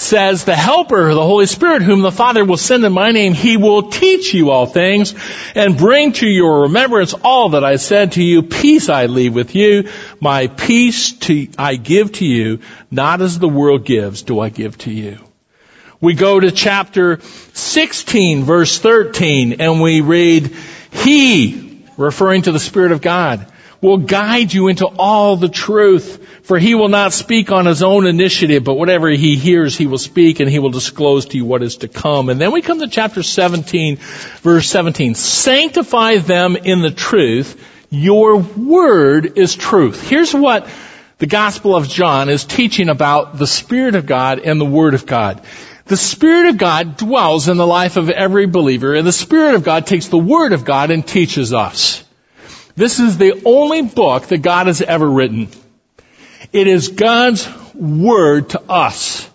says, 0.00 0.44
the 0.44 0.56
helper, 0.56 1.12
the 1.12 1.22
Holy 1.22 1.44
Spirit, 1.44 1.82
whom 1.82 2.00
the 2.00 2.10
Father 2.10 2.42
will 2.42 2.56
send 2.56 2.84
in 2.84 2.92
my 2.92 3.10
name, 3.10 3.34
he 3.34 3.58
will 3.58 3.90
teach 3.90 4.32
you 4.32 4.50
all 4.50 4.64
things 4.64 5.14
and 5.54 5.76
bring 5.76 6.12
to 6.14 6.26
your 6.26 6.62
remembrance 6.62 7.12
all 7.12 7.50
that 7.50 7.64
I 7.64 7.76
said 7.76 8.12
to 8.12 8.22
you. 8.22 8.42
Peace 8.42 8.88
I 8.88 9.06
leave 9.06 9.34
with 9.34 9.54
you. 9.54 9.90
My 10.18 10.46
peace 10.46 11.12
to, 11.12 11.48
I 11.58 11.76
give 11.76 12.12
to 12.12 12.24
you. 12.24 12.60
Not 12.90 13.20
as 13.20 13.38
the 13.38 13.48
world 13.48 13.84
gives 13.84 14.22
do 14.22 14.40
I 14.40 14.48
give 14.48 14.78
to 14.78 14.90
you. 14.90 15.18
We 16.00 16.14
go 16.14 16.40
to 16.40 16.50
chapter 16.50 17.20
16 17.20 18.44
verse 18.44 18.78
13 18.78 19.60
and 19.60 19.82
we 19.82 20.00
read, 20.00 20.56
He, 20.92 21.84
referring 21.98 22.42
to 22.42 22.52
the 22.52 22.58
Spirit 22.58 22.92
of 22.92 23.02
God, 23.02 23.46
will 23.82 23.98
guide 23.98 24.52
you 24.52 24.68
into 24.68 24.86
all 24.86 25.36
the 25.36 25.50
truth. 25.50 26.26
For 26.42 26.58
he 26.58 26.74
will 26.74 26.88
not 26.88 27.12
speak 27.12 27.52
on 27.52 27.66
his 27.66 27.82
own 27.82 28.06
initiative, 28.06 28.64
but 28.64 28.74
whatever 28.74 29.08
he 29.08 29.36
hears, 29.36 29.76
he 29.76 29.86
will 29.86 29.98
speak 29.98 30.40
and 30.40 30.50
he 30.50 30.58
will 30.58 30.70
disclose 30.70 31.26
to 31.26 31.36
you 31.36 31.44
what 31.44 31.62
is 31.62 31.78
to 31.78 31.88
come. 31.88 32.28
And 32.28 32.40
then 32.40 32.52
we 32.52 32.62
come 32.62 32.80
to 32.80 32.88
chapter 32.88 33.22
17, 33.22 33.96
verse 33.96 34.68
17. 34.68 35.14
Sanctify 35.14 36.18
them 36.18 36.56
in 36.56 36.80
the 36.80 36.90
truth. 36.90 37.62
Your 37.90 38.36
word 38.36 39.38
is 39.38 39.54
truth. 39.54 40.08
Here's 40.08 40.34
what 40.34 40.68
the 41.18 41.26
Gospel 41.26 41.76
of 41.76 41.88
John 41.88 42.30
is 42.30 42.44
teaching 42.44 42.88
about 42.88 43.36
the 43.36 43.46
Spirit 43.46 43.94
of 43.94 44.06
God 44.06 44.38
and 44.38 44.58
the 44.58 44.64
Word 44.64 44.94
of 44.94 45.04
God. 45.04 45.42
The 45.84 45.96
Spirit 45.96 46.48
of 46.48 46.56
God 46.56 46.96
dwells 46.96 47.48
in 47.48 47.58
the 47.58 47.66
life 47.66 47.96
of 47.96 48.08
every 48.08 48.46
believer, 48.46 48.94
and 48.94 49.06
the 49.06 49.12
Spirit 49.12 49.54
of 49.54 49.64
God 49.64 49.86
takes 49.86 50.06
the 50.06 50.16
Word 50.16 50.52
of 50.52 50.64
God 50.64 50.90
and 50.90 51.06
teaches 51.06 51.52
us. 51.52 52.02
This 52.74 53.00
is 53.00 53.18
the 53.18 53.42
only 53.44 53.82
book 53.82 54.28
that 54.28 54.40
God 54.40 54.68
has 54.68 54.80
ever 54.80 55.06
written. 55.06 55.48
It 56.52 56.66
is 56.66 56.88
God's 56.88 57.48
Word 57.74 58.50
to 58.50 58.62
us. 58.70 59.28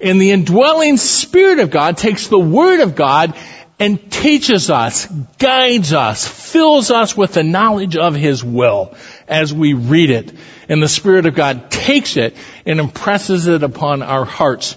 And 0.00 0.20
the 0.20 0.32
indwelling 0.32 0.96
Spirit 0.96 1.60
of 1.60 1.70
God 1.70 1.96
takes 1.96 2.28
the 2.28 2.38
Word 2.38 2.80
of 2.80 2.94
God 2.94 3.36
and 3.78 4.10
teaches 4.10 4.70
us, 4.70 5.06
guides 5.38 5.92
us, 5.92 6.26
fills 6.26 6.90
us 6.90 7.16
with 7.16 7.34
the 7.34 7.42
knowledge 7.42 7.96
of 7.96 8.14
His 8.14 8.44
will 8.44 8.94
as 9.26 9.52
we 9.52 9.74
read 9.74 10.10
it. 10.10 10.32
And 10.68 10.82
the 10.82 10.88
Spirit 10.88 11.26
of 11.26 11.34
God 11.34 11.70
takes 11.70 12.16
it 12.16 12.36
and 12.64 12.80
impresses 12.80 13.48
it 13.48 13.62
upon 13.62 14.02
our 14.02 14.24
hearts 14.24 14.76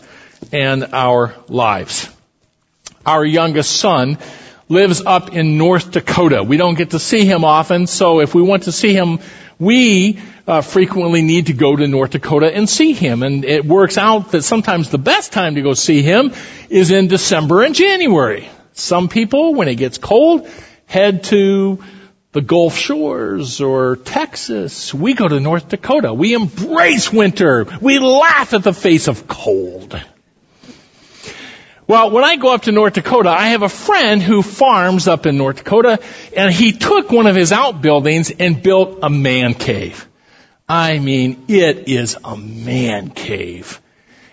and 0.51 0.85
our 0.91 1.35
lives. 1.47 2.09
Our 3.05 3.23
youngest 3.23 3.75
son 3.75 4.17
lives 4.67 5.03
up 5.05 5.33
in 5.33 5.57
North 5.57 5.91
Dakota. 5.91 6.43
We 6.43 6.57
don't 6.57 6.75
get 6.75 6.91
to 6.91 6.99
see 6.99 7.25
him 7.25 7.43
often, 7.43 7.85
so 7.87 8.19
if 8.19 8.33
we 8.33 8.41
want 8.41 8.63
to 8.63 8.71
see 8.71 8.93
him, 8.93 9.19
we 9.59 10.19
uh, 10.47 10.61
frequently 10.61 11.21
need 11.21 11.47
to 11.47 11.53
go 11.53 11.75
to 11.75 11.87
North 11.87 12.11
Dakota 12.11 12.53
and 12.53 12.69
see 12.69 12.93
him. 12.93 13.23
And 13.23 13.43
it 13.45 13.65
works 13.65 13.97
out 13.97 14.31
that 14.31 14.43
sometimes 14.43 14.89
the 14.89 14.97
best 14.97 15.33
time 15.33 15.55
to 15.55 15.61
go 15.61 15.73
see 15.73 16.01
him 16.01 16.33
is 16.69 16.91
in 16.91 17.07
December 17.07 17.63
and 17.63 17.73
January. 17.73 18.49
Some 18.73 19.09
people, 19.09 19.55
when 19.55 19.67
it 19.67 19.75
gets 19.75 19.97
cold, 19.97 20.47
head 20.85 21.23
to 21.25 21.83
the 22.33 22.41
Gulf 22.41 22.75
Shores 22.75 23.61
or 23.61 23.95
Texas. 23.95 24.93
We 24.93 25.13
go 25.13 25.27
to 25.27 25.39
North 25.39 25.69
Dakota. 25.69 26.13
We 26.13 26.33
embrace 26.33 27.11
winter. 27.11 27.65
We 27.81 27.99
laugh 27.99 28.53
at 28.53 28.63
the 28.63 28.73
face 28.73 29.07
of 29.07 29.27
cold. 29.27 29.99
Well, 31.87 32.09
when 32.09 32.23
I 32.23 32.35
go 32.35 32.53
up 32.53 32.63
to 32.63 32.71
North 32.71 32.93
Dakota, 32.93 33.29
I 33.29 33.49
have 33.49 33.61
a 33.61 33.69
friend 33.69 34.21
who 34.21 34.41
farms 34.41 35.07
up 35.07 35.27
in 35.27 35.37
North 35.37 35.57
Dakota, 35.57 35.99
and 36.35 36.51
he 36.51 36.71
took 36.71 37.11
one 37.11 37.27
of 37.27 37.35
his 37.35 37.53
outbuildings 37.53 38.31
and 38.31 38.61
built 38.61 38.99
a 39.03 39.09
man 39.09 39.53
cave. 39.53 40.07
I 40.67 40.97
mean, 40.97 41.45
it 41.47 41.89
is 41.89 42.17
a 42.23 42.35
man 42.35 43.11
cave. 43.11 43.81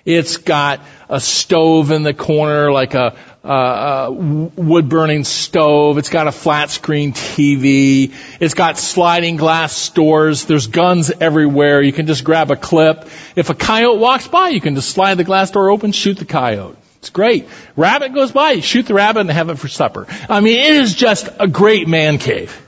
It's 0.05 0.39
got 0.39 0.81
a 1.09 1.21
stove 1.21 1.91
in 1.91 2.03
the 2.03 2.15
corner, 2.15 2.73
like 2.73 2.95
a, 2.95 3.15
a 3.45 4.11
wood 4.11 4.89
burning 4.89 5.25
stove. 5.25 5.99
It's 5.99 6.09
got 6.09 6.27
a 6.27 6.33
flat 6.33 6.71
screen 6.71 7.13
TV. 7.13 8.13
It's 8.41 8.55
got 8.55 8.79
sliding 8.79 9.37
glass 9.37 9.91
doors. 9.91 10.47
There's 10.47 10.67
guns 10.67 11.13
everywhere. 11.21 11.83
You 11.83 11.93
can 11.93 12.07
just 12.07 12.25
grab 12.25 12.51
a 12.51 12.57
clip. 12.57 13.07
If 13.37 13.51
a 13.51 13.55
coyote 13.55 13.99
walks 13.99 14.27
by, 14.27 14.49
you 14.49 14.61
can 14.61 14.75
just 14.75 14.91
slide 14.91 15.17
the 15.17 15.25
glass 15.25 15.51
door 15.51 15.71
open, 15.71 15.93
shoot 15.93 16.19
the 16.19 16.25
coyote. 16.25 16.77
It's 16.99 17.11
great. 17.11 17.47
Rabbit 17.77 18.15
goes 18.15 18.33
by, 18.33 18.53
you 18.53 18.63
shoot 18.63 18.87
the 18.87 18.95
rabbit 18.95 19.21
and 19.21 19.31
have 19.31 19.51
it 19.51 19.59
for 19.59 19.69
supper. 19.69 20.07
I 20.29 20.41
mean, 20.41 20.59
it 20.59 20.77
is 20.77 20.95
just 20.95 21.29
a 21.39 21.47
great 21.47 21.89
man 21.89 22.19
cave. 22.19 22.59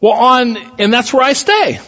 Well, 0.00 0.12
on, 0.12 0.56
and 0.78 0.92
that's 0.92 1.12
where 1.12 1.22
I 1.22 1.32
stay. 1.32 1.80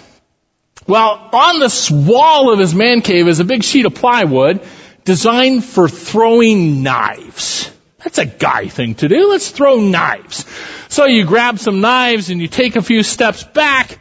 Well, 0.87 1.29
on 1.33 1.59
the 1.59 2.05
wall 2.07 2.53
of 2.53 2.59
his 2.59 2.75
man 2.75 3.03
cave 3.03 3.29
is 3.29 3.41
a 3.41 3.45
big 3.45 3.63
sheet 3.63 3.87
of 3.87 3.95
plywood 3.95 4.63
designed 5.05 5.65
for 5.65 5.89
throwing 5.89 6.83
knives. 6.83 7.71
That's 7.99 8.19
a 8.19 8.27
guy 8.27 8.69
thing 8.69 8.95
to 8.97 9.09
do. 9.09 9.29
Let's 9.29 9.51
throw 9.51 9.81
knives. 9.81 10.47
So 10.89 11.07
you 11.07 11.25
grab 11.25 11.59
some 11.59 11.81
knives 11.81 12.31
and 12.31 12.41
you 12.41 12.49
take 12.49 12.77
a 12.77 12.83
few 12.83 13.03
steps 13.03 13.45
back 13.45 13.99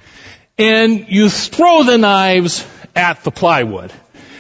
and 0.57 1.07
you 1.09 1.29
throw 1.29 1.83
the 1.83 1.97
knives 1.97 2.65
at 2.95 3.23
the 3.23 3.31
plywood. 3.31 3.91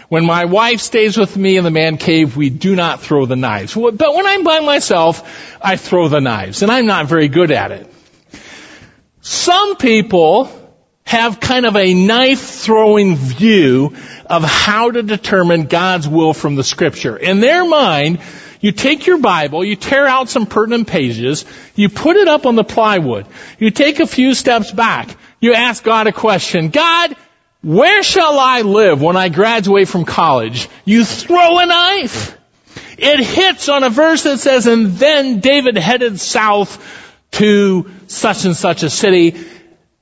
When 0.07 0.25
my 0.25 0.45
wife 0.45 0.79
stays 0.79 1.17
with 1.17 1.37
me 1.37 1.57
in 1.57 1.63
the 1.63 1.71
man 1.71 1.97
cave, 1.97 2.35
we 2.35 2.49
do 2.49 2.75
not 2.75 3.01
throw 3.01 3.25
the 3.25 3.35
knives. 3.35 3.75
But 3.75 4.15
when 4.15 4.25
I'm 4.25 4.43
by 4.43 4.59
myself, 4.61 5.57
I 5.61 5.75
throw 5.75 6.07
the 6.07 6.19
knives 6.19 6.63
and 6.63 6.71
I'm 6.71 6.87
not 6.87 7.05
very 7.05 7.27
good 7.27 7.51
at 7.51 7.71
it. 7.71 7.93
Some 9.21 9.75
people 9.75 10.58
have 11.09 11.39
kind 11.39 11.65
of 11.65 11.75
a 11.75 11.91
knife 11.91 12.39
throwing 12.39 13.15
view 13.15 13.95
of 14.27 14.43
how 14.43 14.91
to 14.91 15.01
determine 15.01 15.63
God's 15.63 16.07
will 16.07 16.35
from 16.35 16.53
the 16.53 16.63
scripture. 16.63 17.17
In 17.17 17.39
their 17.39 17.67
mind, 17.67 18.19
you 18.61 18.71
take 18.71 19.07
your 19.07 19.17
Bible, 19.17 19.65
you 19.65 19.75
tear 19.75 20.05
out 20.05 20.29
some 20.29 20.45
pertinent 20.45 20.87
pages, 20.87 21.45
you 21.73 21.89
put 21.89 22.15
it 22.15 22.27
up 22.27 22.45
on 22.45 22.55
the 22.55 22.63
plywood, 22.63 23.25
you 23.57 23.71
take 23.71 23.99
a 23.99 24.05
few 24.05 24.35
steps 24.35 24.69
back, 24.71 25.17
you 25.39 25.55
ask 25.55 25.83
God 25.83 26.05
a 26.05 26.11
question, 26.11 26.69
God, 26.69 27.15
where 27.63 28.03
shall 28.03 28.37
I 28.37 28.61
live 28.61 29.01
when 29.01 29.17
I 29.17 29.29
graduate 29.29 29.87
from 29.87 30.05
college? 30.05 30.69
You 30.85 31.03
throw 31.03 31.57
a 31.57 31.65
knife. 31.65 32.37
It 32.99 33.19
hits 33.19 33.67
on 33.67 33.83
a 33.83 33.89
verse 33.89 34.21
that 34.25 34.37
says, 34.37 34.67
and 34.67 34.91
then 34.91 35.39
David 35.39 35.75
headed 35.75 36.19
south 36.19 37.07
to 37.31 37.89
such 38.05 38.45
and 38.45 38.55
such 38.55 38.83
a 38.83 38.91
city 38.91 39.43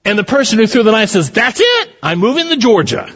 and 0.08 0.18
the 0.18 0.24
person 0.24 0.58
who 0.58 0.68
threw 0.68 0.84
the 0.84 0.92
knife 0.94 1.10
says, 1.10 1.32
that's 1.32 1.60
it. 1.62 1.90
I'm 2.02 2.20
moving 2.20 2.48
to 2.48 2.56
Georgia. 2.56 3.14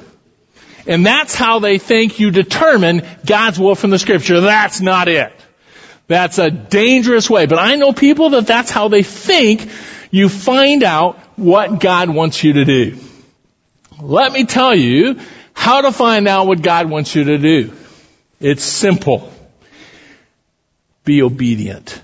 And 0.86 1.06
that's 1.06 1.34
how 1.34 1.60
they 1.60 1.77
think 1.77 2.19
you 2.19 2.32
determine 2.32 3.08
God's 3.25 3.58
will 3.58 3.75
from 3.75 3.91
the 3.91 3.97
scripture. 3.97 4.41
That's 4.41 4.82
not 4.82 5.08
it. 5.08 5.32
That's 6.08 6.38
a 6.38 6.51
dangerous 6.51 7.30
way. 7.30 7.45
But 7.45 7.60
I 7.60 7.75
know 7.75 7.93
people 7.93 8.32
that 8.32 8.45
that's 8.45 8.71
how 8.71 8.89
they 8.89 9.04
think 9.04 9.69
you 10.12 10.27
find 10.27 10.84
out 10.84 11.17
what 11.38 11.80
God 11.80 12.10
wants 12.10 12.43
you 12.43 12.54
to 12.54 12.65
do. 12.65 12.97
Let 14.01 14.34
me 14.34 14.43
tell 14.43 14.75
you 14.75 15.17
how 15.54 15.82
to 15.82 15.93
find 15.93 16.27
out 16.27 16.45
what 16.47 16.62
God 16.62 16.89
wants 16.89 17.15
you 17.15 17.23
to 17.23 17.38
do. 17.38 17.73
It's 18.41 18.65
simple. 18.65 19.32
Be 21.06 21.21
obedient. 21.21 22.01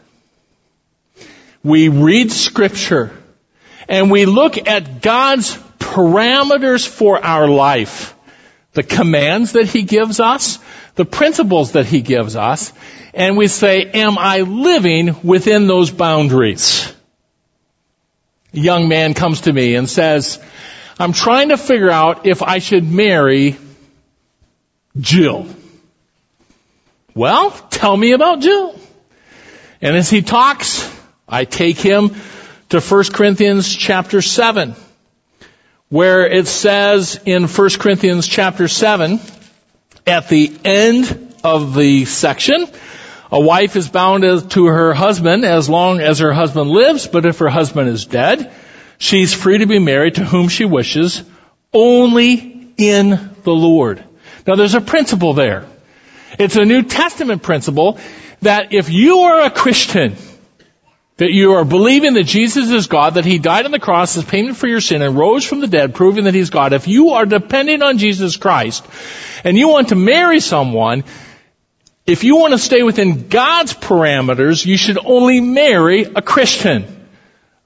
We 1.61 1.89
read 1.89 2.31
scripture 2.31 3.11
and 3.87 4.11
we 4.11 4.25
look 4.25 4.67
at 4.67 5.01
God's 5.01 5.57
parameters 5.79 6.87
for 6.87 7.23
our 7.23 7.47
life, 7.47 8.15
the 8.73 8.83
commands 8.83 9.53
that 9.53 9.67
He 9.67 9.83
gives 9.83 10.19
us, 10.19 10.59
the 10.95 11.05
principles 11.05 11.73
that 11.73 11.85
He 11.85 12.01
gives 12.01 12.35
us, 12.35 12.73
and 13.13 13.37
we 13.37 13.47
say, 13.47 13.89
am 13.91 14.17
I 14.17 14.41
living 14.41 15.15
within 15.23 15.67
those 15.67 15.89
boundaries? 15.89 16.93
A 18.53 18.59
young 18.59 18.87
man 18.87 19.13
comes 19.13 19.41
to 19.41 19.53
me 19.53 19.75
and 19.75 19.89
says, 19.89 20.39
I'm 20.99 21.13
trying 21.13 21.49
to 21.49 21.57
figure 21.57 21.89
out 21.89 22.25
if 22.25 22.41
I 22.41 22.59
should 22.59 22.89
marry 22.89 23.57
Jill. 24.99 25.47
Well, 27.13 27.51
tell 27.51 27.95
me 27.95 28.11
about 28.11 28.41
Jill. 28.41 28.79
And 29.81 29.95
as 29.95 30.09
he 30.09 30.21
talks, 30.21 30.87
I 31.27 31.45
take 31.45 31.77
him 31.77 32.15
to 32.69 32.81
1 32.81 33.03
Corinthians 33.13 33.73
chapter 33.73 34.21
7, 34.21 34.75
where 35.89 36.27
it 36.27 36.47
says 36.47 37.19
in 37.25 37.47
1 37.47 37.69
Corinthians 37.79 38.27
chapter 38.27 38.67
7, 38.67 39.19
at 40.05 40.27
the 40.27 40.57
end 40.65 41.33
of 41.43 41.75
the 41.75 42.05
section, 42.05 42.67
a 43.31 43.39
wife 43.39 43.75
is 43.75 43.87
bound 43.87 44.51
to 44.51 44.65
her 44.65 44.93
husband 44.93 45.45
as 45.45 45.69
long 45.69 45.99
as 46.01 46.19
her 46.19 46.33
husband 46.33 46.69
lives, 46.69 47.07
but 47.07 47.25
if 47.25 47.39
her 47.39 47.49
husband 47.49 47.89
is 47.89 48.05
dead, 48.05 48.51
she's 48.97 49.33
free 49.33 49.59
to 49.59 49.65
be 49.65 49.79
married 49.79 50.15
to 50.15 50.25
whom 50.25 50.49
she 50.49 50.65
wishes, 50.65 51.23
only 51.73 52.73
in 52.77 53.09
the 53.43 53.53
Lord. 53.53 54.03
Now 54.45 54.55
there's 54.55 54.75
a 54.75 54.81
principle 54.81 55.33
there. 55.33 55.65
It's 56.37 56.55
a 56.57 56.65
New 56.65 56.83
Testament 56.83 57.43
principle 57.43 57.99
that 58.41 58.73
if 58.73 58.89
you 58.89 59.19
are 59.19 59.41
a 59.41 59.49
Christian, 59.49 60.15
that 61.17 61.31
you 61.31 61.53
are 61.53 61.65
believing 61.65 62.13
that 62.13 62.23
Jesus 62.23 62.69
is 62.69 62.87
God, 62.87 63.15
that 63.15 63.25
He 63.25 63.39
died 63.39 63.65
on 63.65 63.71
the 63.71 63.79
cross 63.79 64.15
as 64.17 64.23
payment 64.23 64.57
for 64.57 64.67
your 64.67 64.81
sin 64.81 65.01
and 65.01 65.17
rose 65.17 65.43
from 65.43 65.59
the 65.59 65.67
dead, 65.67 65.95
proving 65.95 66.25
that 66.25 66.35
He's 66.35 66.51
God. 66.51 66.73
If 66.73 66.87
you 66.87 67.11
are 67.11 67.25
depending 67.25 67.81
on 67.81 67.97
Jesus 67.97 68.37
Christ 68.37 68.85
and 69.43 69.57
you 69.57 69.67
want 69.67 69.89
to 69.89 69.95
marry 69.95 70.39
someone, 70.39 71.03
if 72.05 72.23
you 72.23 72.37
want 72.37 72.53
to 72.53 72.59
stay 72.59 72.83
within 72.83 73.27
God's 73.27 73.73
parameters, 73.73 74.65
you 74.65 74.77
should 74.77 74.97
only 75.03 75.41
marry 75.41 76.03
a 76.03 76.21
Christian. 76.21 76.93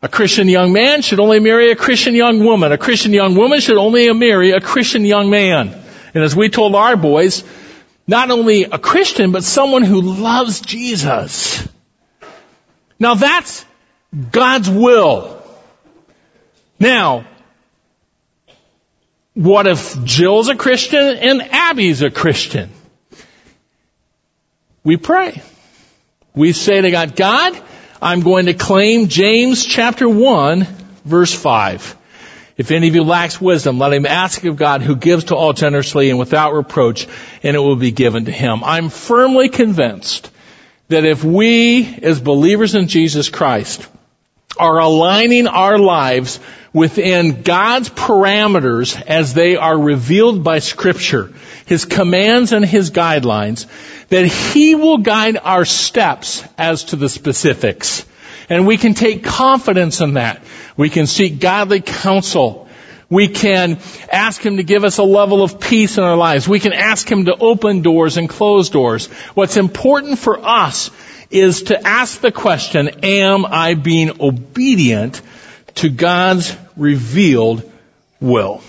A 0.02 0.08
Christian 0.08 0.50
young 0.50 0.74
man 0.74 1.04
should 1.04 1.20
only 1.20 1.40
marry 1.40 1.72
a 1.72 1.76
Christian 1.76 2.16
young 2.16 2.44
woman. 2.44 2.72
A 2.72 2.78
Christian 2.78 3.14
young 3.14 3.36
woman 3.36 3.60
should 3.60 3.78
only 3.78 4.12
marry 4.14 4.52
a 4.52 4.60
Christian 4.60 5.06
young 5.06 5.30
man. 5.30 5.80
And 6.16 6.24
as 6.24 6.36
we 6.36 6.50
told 6.50 6.74
our 6.74 6.96
boys, 6.96 7.44
not 8.08 8.32
only 8.32 8.64
a 8.64 8.80
Christian, 8.80 9.32
but 9.32 9.44
someone 9.44 9.84
who 9.84 10.02
loves 10.02 10.62
Jesus. 10.62 11.68
Now 13.02 13.16
that's 13.16 13.66
God's 14.32 14.70
will. 14.70 15.44
Now, 16.80 17.26
what 19.34 19.66
if 19.66 20.04
Jill's 20.04 20.50
a 20.50 20.56
Christian 20.56 21.02
and 21.02 21.42
Abby's 21.42 22.04
a 22.04 22.12
Christian? 22.12 22.70
We 24.84 24.98
pray. 24.98 25.42
We 26.36 26.54
say 26.54 26.80
to 26.80 26.92
God, 26.92 27.16
God, 27.16 27.60
I'm 28.04 28.20
going 28.20 28.46
to 28.46 28.54
claim 28.54 29.08
James 29.08 29.66
chapter 29.66 30.08
1 30.08 30.68
verse 31.04 31.34
5. 31.34 31.98
If 32.58 32.70
any 32.70 32.88
of 32.88 32.94
you 32.94 33.04
lacks 33.04 33.42
wisdom, 33.42 33.80
let 33.80 33.94
him 33.94 34.06
ask 34.06 34.46
of 34.46 34.58
God 34.58 34.84
who 34.84 34.96
gives 34.96 35.26
to 35.26 35.36
all 35.36 35.54
generously 35.54 36.12
and 36.12 36.20
without 36.20 36.54
reproach, 36.54 37.08
and 37.42 37.56
it 37.56 37.60
will 37.60 37.78
be 37.78 37.92
given 37.92 38.26
to 38.26 38.32
him. 38.32 38.64
I'm 38.64 38.90
firmly 38.90 39.50
convinced 39.50 40.30
that 40.92 41.06
if 41.06 41.24
we, 41.24 41.98
as 42.02 42.22
believers 42.22 42.76
in 42.76 42.88
Jesus 42.88 43.30
Christ, 43.30 43.88
are 44.58 44.80
aligning 44.80 45.48
our 45.48 45.78
lives 45.78 46.40
within 46.74 47.42
God's 47.42 47.90
parameters 47.90 49.02
as 49.02 49.34
they 49.34 49.56
are 49.56 49.78
revealed 49.78 50.44
by 50.44 50.60
scripture, 50.60 51.34
His 51.66 51.86
commands 51.86 52.52
and 52.52 52.64
His 52.64 52.92
guidelines, 52.92 53.68
that 54.10 54.26
He 54.26 54.76
will 54.76 55.00
guide 55.00 55.38
our 55.38 55.66
steps 55.66 56.44
as 56.58 56.86
to 56.86 56.96
the 56.96 57.10
specifics. 57.10 58.06
And 58.50 58.68
we 58.68 58.78
can 58.78 58.94
take 58.94 59.24
confidence 59.24 60.02
in 60.02 60.16
that. 60.16 60.42
We 60.78 60.90
can 60.90 61.08
seek 61.08 61.40
godly 61.40 61.82
counsel 61.82 62.68
we 63.12 63.28
can 63.28 63.78
ask 64.10 64.42
Him 64.44 64.58
to 64.58 64.64
give 64.64 64.86
us 64.86 64.98
a 64.98 65.04
level 65.04 65.44
of 65.44 65.60
peace 65.60 65.98
in 65.98 66.04
our 66.04 66.16
lives. 66.16 66.48
We 66.48 66.62
can 66.62 66.72
ask 66.72 67.12
Him 67.12 67.26
to 67.26 67.36
open 67.36 67.82
doors 67.82 68.16
and 68.16 68.28
close 68.28 68.70
doors. 68.70 69.08
What's 69.36 69.58
important 69.58 70.18
for 70.18 70.40
us 70.44 70.90
is 71.30 71.64
to 71.64 71.86
ask 71.86 72.22
the 72.22 72.32
question, 72.32 72.88
am 73.04 73.46
I 73.46 73.74
being 73.74 74.22
obedient 74.22 75.22
to 75.76 75.90
God's 75.90 76.56
revealed 76.78 77.70
will? 78.22 78.64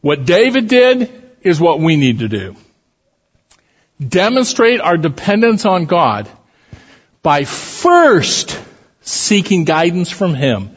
What 0.00 0.26
David 0.26 0.66
did 0.66 1.10
is 1.42 1.60
what 1.60 1.78
we 1.78 1.94
need 1.94 2.18
to 2.18 2.28
do. 2.28 2.56
Demonstrate 4.06 4.80
our 4.80 4.96
dependence 4.96 5.64
on 5.64 5.84
God 5.84 6.28
by 7.22 7.44
first 7.44 8.60
seeking 9.02 9.62
guidance 9.64 10.10
from 10.10 10.34
Him 10.34 10.74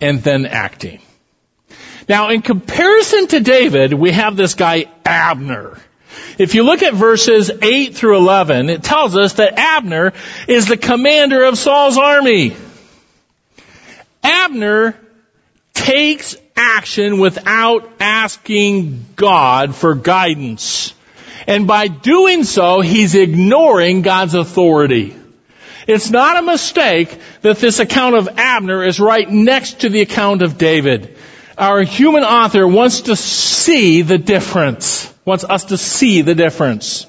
and 0.00 0.22
then 0.22 0.46
acting. 0.46 1.00
Now, 2.08 2.30
in 2.30 2.42
comparison 2.42 3.26
to 3.28 3.40
David, 3.40 3.92
we 3.92 4.12
have 4.12 4.36
this 4.36 4.54
guy 4.54 4.86
Abner. 5.04 5.78
If 6.38 6.54
you 6.54 6.62
look 6.62 6.82
at 6.82 6.94
verses 6.94 7.50
8 7.50 7.94
through 7.94 8.16
11, 8.16 8.70
it 8.70 8.82
tells 8.82 9.16
us 9.16 9.34
that 9.34 9.58
Abner 9.58 10.12
is 10.46 10.66
the 10.66 10.76
commander 10.76 11.42
of 11.44 11.58
Saul's 11.58 11.98
army. 11.98 12.56
Abner 14.22 14.96
takes 15.74 16.36
action 16.56 17.18
without 17.18 17.90
asking 18.00 19.04
God 19.16 19.74
for 19.74 19.94
guidance. 19.94 20.94
And 21.46 21.66
by 21.66 21.88
doing 21.88 22.44
so, 22.44 22.80
he's 22.80 23.14
ignoring 23.14 24.02
God's 24.02 24.34
authority. 24.34 25.17
It's 25.88 26.10
not 26.10 26.36
a 26.36 26.42
mistake 26.42 27.18
that 27.40 27.56
this 27.56 27.78
account 27.78 28.14
of 28.14 28.28
Abner 28.36 28.84
is 28.84 29.00
right 29.00 29.28
next 29.28 29.80
to 29.80 29.88
the 29.88 30.02
account 30.02 30.42
of 30.42 30.58
David. 30.58 31.16
Our 31.56 31.80
human 31.80 32.24
author 32.24 32.68
wants 32.68 33.00
to 33.02 33.16
see 33.16 34.02
the 34.02 34.18
difference, 34.18 35.10
wants 35.24 35.44
us 35.44 35.64
to 35.66 35.78
see 35.78 36.20
the 36.20 36.34
difference. 36.34 37.06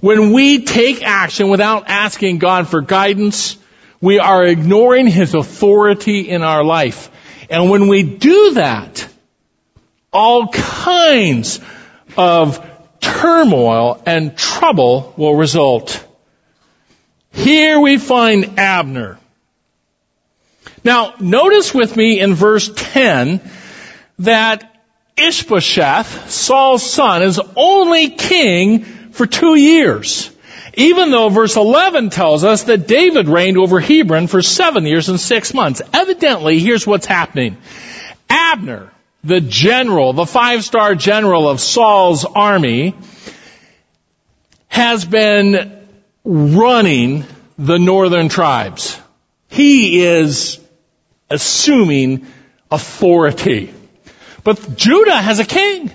When 0.00 0.34
we 0.34 0.64
take 0.64 1.02
action 1.02 1.48
without 1.48 1.88
asking 1.88 2.40
God 2.40 2.68
for 2.68 2.82
guidance, 2.82 3.56
we 4.02 4.18
are 4.18 4.44
ignoring 4.44 5.06
His 5.06 5.34
authority 5.34 6.28
in 6.28 6.42
our 6.42 6.62
life. 6.62 7.10
And 7.48 7.70
when 7.70 7.88
we 7.88 8.02
do 8.02 8.52
that, 8.54 9.08
all 10.12 10.48
kinds 10.48 11.58
of 12.18 12.62
turmoil 13.00 14.02
and 14.04 14.36
trouble 14.36 15.14
will 15.16 15.34
result. 15.34 16.04
Here 17.38 17.78
we 17.78 17.98
find 17.98 18.58
Abner. 18.58 19.16
Now, 20.82 21.14
notice 21.20 21.72
with 21.72 21.96
me 21.96 22.18
in 22.18 22.34
verse 22.34 22.68
10 22.74 23.40
that 24.18 24.82
Ishbosheth, 25.16 26.30
Saul's 26.30 26.82
son, 26.82 27.22
is 27.22 27.40
only 27.54 28.10
king 28.10 28.82
for 28.82 29.26
two 29.26 29.54
years. 29.54 30.30
Even 30.74 31.12
though 31.12 31.28
verse 31.28 31.56
11 31.56 32.10
tells 32.10 32.42
us 32.42 32.64
that 32.64 32.88
David 32.88 33.28
reigned 33.28 33.56
over 33.56 33.78
Hebron 33.78 34.26
for 34.26 34.42
seven 34.42 34.84
years 34.84 35.08
and 35.08 35.20
six 35.20 35.54
months. 35.54 35.80
Evidently, 35.92 36.58
here's 36.58 36.86
what's 36.86 37.06
happening. 37.06 37.56
Abner, 38.28 38.92
the 39.22 39.40
general, 39.40 40.12
the 40.12 40.26
five-star 40.26 40.96
general 40.96 41.48
of 41.48 41.60
Saul's 41.60 42.24
army, 42.24 42.96
has 44.68 45.04
been 45.04 45.77
running 46.24 47.24
the 47.58 47.78
northern 47.78 48.28
tribes. 48.28 48.98
He 49.48 50.04
is 50.04 50.60
assuming 51.30 52.26
authority. 52.70 53.72
But 54.44 54.76
Judah 54.76 55.16
has 55.16 55.40
a 55.40 55.44
king. 55.44 55.90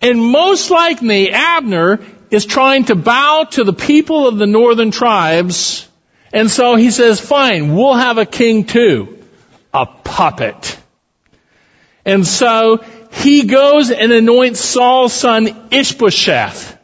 And 0.00 0.20
most 0.20 0.70
likely 0.70 1.32
Abner 1.32 2.00
is 2.30 2.44
trying 2.44 2.84
to 2.86 2.94
bow 2.94 3.44
to 3.52 3.64
the 3.64 3.72
people 3.72 4.28
of 4.28 4.38
the 4.38 4.46
northern 4.46 4.90
tribes. 4.90 5.88
And 6.32 6.50
so 6.50 6.76
he 6.76 6.90
says, 6.90 7.20
fine, 7.20 7.74
we'll 7.74 7.94
have 7.94 8.18
a 8.18 8.26
king 8.26 8.64
too. 8.64 9.24
A 9.72 9.86
puppet. 9.86 10.78
And 12.04 12.26
so 12.26 12.84
he 13.12 13.44
goes 13.44 13.90
and 13.90 14.12
anoints 14.12 14.60
Saul's 14.60 15.12
son 15.12 15.68
Ishbosheth. 15.70 16.75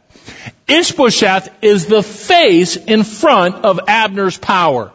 Ishbosheth 0.73 1.49
is 1.61 1.85
the 1.85 2.01
face 2.01 2.75
in 2.75 3.03
front 3.03 3.63
of 3.63 3.79
Abner's 3.87 4.39
power. 4.39 4.91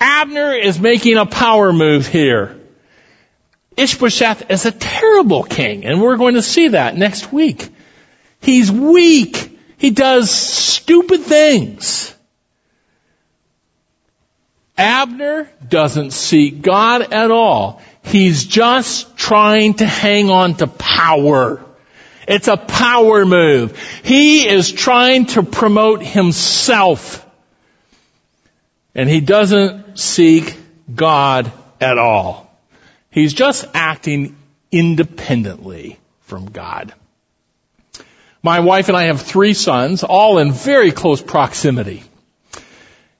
Abner 0.00 0.52
is 0.52 0.80
making 0.80 1.18
a 1.18 1.26
power 1.26 1.70
move 1.70 2.06
here. 2.06 2.58
Ishbosheth 3.76 4.50
is 4.50 4.64
a 4.64 4.72
terrible 4.72 5.42
king, 5.42 5.84
and 5.84 6.00
we're 6.00 6.16
going 6.16 6.34
to 6.34 6.42
see 6.42 6.68
that 6.68 6.96
next 6.96 7.30
week. 7.30 7.68
He's 8.40 8.72
weak. 8.72 9.58
He 9.76 9.90
does 9.90 10.30
stupid 10.30 11.20
things. 11.20 12.14
Abner 14.78 15.50
doesn't 15.68 16.12
seek 16.12 16.62
God 16.62 17.12
at 17.12 17.30
all. 17.30 17.82
He's 18.02 18.46
just 18.46 19.16
trying 19.18 19.74
to 19.74 19.86
hang 19.86 20.30
on 20.30 20.54
to 20.54 20.66
power. 20.68 21.64
It's 22.28 22.46
a 22.46 22.58
power 22.58 23.24
move. 23.24 23.78
He 24.04 24.46
is 24.46 24.70
trying 24.70 25.26
to 25.26 25.42
promote 25.42 26.02
himself. 26.02 27.26
And 28.94 29.08
he 29.08 29.22
doesn't 29.22 29.98
seek 29.98 30.54
God 30.94 31.50
at 31.80 31.96
all. 31.96 32.54
He's 33.10 33.32
just 33.32 33.64
acting 33.72 34.36
independently 34.70 35.98
from 36.20 36.50
God. 36.50 36.92
My 38.42 38.60
wife 38.60 38.88
and 38.88 38.96
I 38.96 39.04
have 39.04 39.22
three 39.22 39.54
sons, 39.54 40.04
all 40.04 40.36
in 40.36 40.52
very 40.52 40.92
close 40.92 41.22
proximity. 41.22 42.02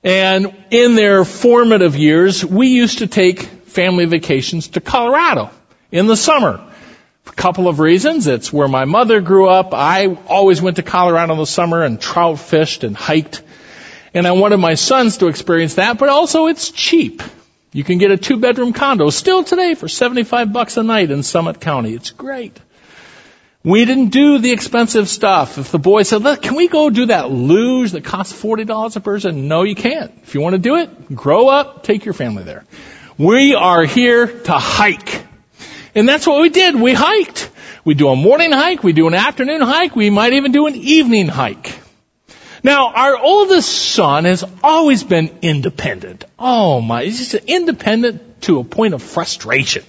And 0.03 0.55
in 0.69 0.93
their 0.93 1.25
formative 1.25 1.95
years, 1.95 2.45
we 2.45 2.67
used 2.67 2.99
to 2.99 3.07
take 3.07 3.41
family 3.41 4.05
vacations 4.05 4.67
to 4.69 4.81
Colorado 4.81 5.49
in 5.91 6.05
the 6.05 6.15
summer 6.15 6.68
couple 7.35 7.67
of 7.67 7.79
reasons. 7.79 8.27
It's 8.27 8.51
where 8.51 8.67
my 8.67 8.85
mother 8.85 9.21
grew 9.21 9.47
up. 9.47 9.73
I 9.73 10.17
always 10.27 10.61
went 10.61 10.77
to 10.77 10.83
Colorado 10.83 11.33
in 11.33 11.39
the 11.39 11.45
summer 11.45 11.83
and 11.83 11.99
trout 11.99 12.39
fished 12.39 12.83
and 12.83 12.95
hiked. 12.95 13.41
And 14.13 14.27
I 14.27 14.31
wanted 14.31 14.57
my 14.57 14.73
sons 14.73 15.17
to 15.17 15.27
experience 15.27 15.75
that, 15.75 15.97
but 15.97 16.09
also 16.09 16.47
it's 16.47 16.71
cheap. 16.71 17.21
You 17.71 17.83
can 17.83 17.99
get 17.99 18.11
a 18.11 18.17
two 18.17 18.37
bedroom 18.37 18.73
condo 18.73 19.09
still 19.11 19.43
today 19.43 19.75
for 19.75 19.87
75 19.87 20.51
bucks 20.51 20.77
a 20.77 20.83
night 20.83 21.11
in 21.11 21.21
Summit 21.21 21.59
County. 21.59 21.93
It's 21.93 22.09
great. 22.09 22.59
We 23.63 23.83
didn't 23.85 24.09
do 24.09 24.39
the 24.39 24.51
expensive 24.51 25.09
stuff. 25.09 25.57
If 25.57 25.69
the 25.71 25.79
boy 25.79 26.03
said, 26.03 26.23
look, 26.23 26.41
can 26.41 26.55
we 26.55 26.69
go 26.69 26.89
do 26.89 27.07
that 27.07 27.29
luge 27.29 27.91
that 27.91 28.05
costs 28.05 28.33
$40 28.41 28.95
a 28.95 28.99
person? 29.01 29.47
No, 29.47 29.63
you 29.63 29.75
can't. 29.75 30.11
If 30.23 30.33
you 30.33 30.41
want 30.41 30.53
to 30.53 30.59
do 30.59 30.77
it, 30.77 31.13
grow 31.13 31.49
up, 31.49 31.83
take 31.83 32.05
your 32.05 32.13
family 32.13 32.43
there. 32.43 32.63
We 33.17 33.53
are 33.53 33.83
here 33.83 34.27
to 34.27 34.53
hike. 34.53 35.28
And 35.99 36.07
that's 36.07 36.25
what 36.25 36.41
we 36.41 36.49
did. 36.49 36.75
We 36.75 36.93
hiked. 36.93 37.49
We 37.83 37.93
do 37.93 38.09
a 38.09 38.15
morning 38.15 38.51
hike, 38.51 38.83
we 38.83 38.93
do 38.93 39.07
an 39.07 39.13
afternoon 39.13 39.61
hike, 39.61 39.95
we 39.95 40.09
might 40.09 40.33
even 40.33 40.51
do 40.51 40.67
an 40.67 40.75
evening 40.75 41.27
hike. 41.27 41.77
Now, 42.61 42.91
our 42.93 43.17
oldest 43.17 43.69
son 43.69 44.25
has 44.25 44.43
always 44.63 45.03
been 45.03 45.39
independent. 45.41 46.25
Oh 46.37 46.81
my, 46.81 47.05
he's 47.05 47.31
just 47.31 47.45
independent 47.45 48.41
to 48.43 48.59
a 48.59 48.63
point 48.63 48.93
of 48.93 49.01
frustration. 49.01 49.83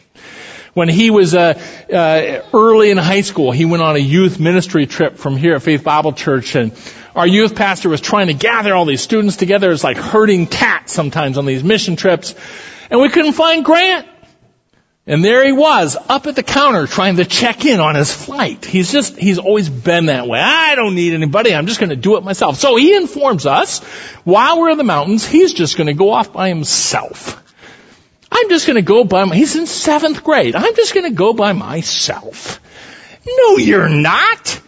When 0.73 0.89
he 0.89 1.11
was 1.11 1.35
uh, 1.35 1.61
uh, 1.93 2.43
early 2.55 2.91
in 2.91 2.97
high 2.97 3.23
school, 3.23 3.51
he 3.51 3.65
went 3.65 3.83
on 3.83 3.97
a 3.97 4.01
youth 4.01 4.39
ministry 4.39 4.87
trip 4.87 5.17
from 5.17 5.37
here 5.37 5.57
at 5.57 5.63
Faith 5.63 5.83
Bible 5.83 6.13
Church, 6.13 6.55
and 6.55 6.73
our 7.15 7.27
youth 7.27 7.57
pastor 7.57 7.89
was 7.89 8.01
trying 8.01 8.29
to 8.29 8.35
gather 8.35 8.75
all 8.75 8.85
these 8.85 9.03
students 9.03 9.37
together. 9.37 9.73
It's 9.73 9.85
like 9.85 9.97
herding 9.97 10.47
cats 10.47 10.93
sometimes 10.93 11.39
on 11.39 11.45
these 11.45 11.65
mission 11.65 11.97
trips, 11.97 12.37
and 12.89 13.01
we 13.01 13.09
couldn't 13.09 13.33
find 13.33 13.65
Grant. 13.65 14.07
And 15.07 15.25
there 15.25 15.45
he 15.47 15.53
was, 15.53 15.97
up 16.09 16.27
at 16.27 16.37
the 16.37 16.43
counter 16.43 16.87
trying 16.87 17.17
to 17.17 17.25
check 17.25 17.65
in 17.65 17.81
on 17.81 17.95
his 17.95 18.13
flight. 18.13 18.65
He's 18.65 18.93
just, 18.93 19.17
he's 19.17 19.39
always 19.39 19.69
been 19.69 20.07
that 20.07 20.29
way. 20.29 20.39
I 20.39 20.75
don't 20.75 20.95
need 20.95 21.15
anybody, 21.15 21.55
I'm 21.55 21.67
just 21.67 21.81
gonna 21.81 21.97
do 21.97 22.17
it 22.17 22.25
myself. 22.25 22.57
So 22.57 22.77
he 22.77 22.95
informs 22.95 23.47
us, 23.47 23.83
while 24.25 24.61
we're 24.61 24.71
in 24.71 24.79
the 24.79 24.85
mountains, 24.85 25.27
he's 25.27 25.55
just 25.55 25.79
gonna 25.79 25.95
go 25.95 26.13
off 26.13 26.33
by 26.33 26.49
himself. 26.49 27.43
I'm 28.31 28.49
just 28.51 28.67
gonna 28.67 28.83
go 28.83 29.05
by, 29.05 29.25
my, 29.25 29.35
he's 29.35 29.57
in 29.57 29.67
seventh 29.67 30.23
grade. 30.23 30.55
I'm 30.55 30.77
just 30.77 30.95
gonna 30.95 31.11
go 31.11 31.33
by 31.33 31.55
myself. 31.55 32.61
No, 33.27 33.57
you're 33.57 33.89
not. 33.89 34.61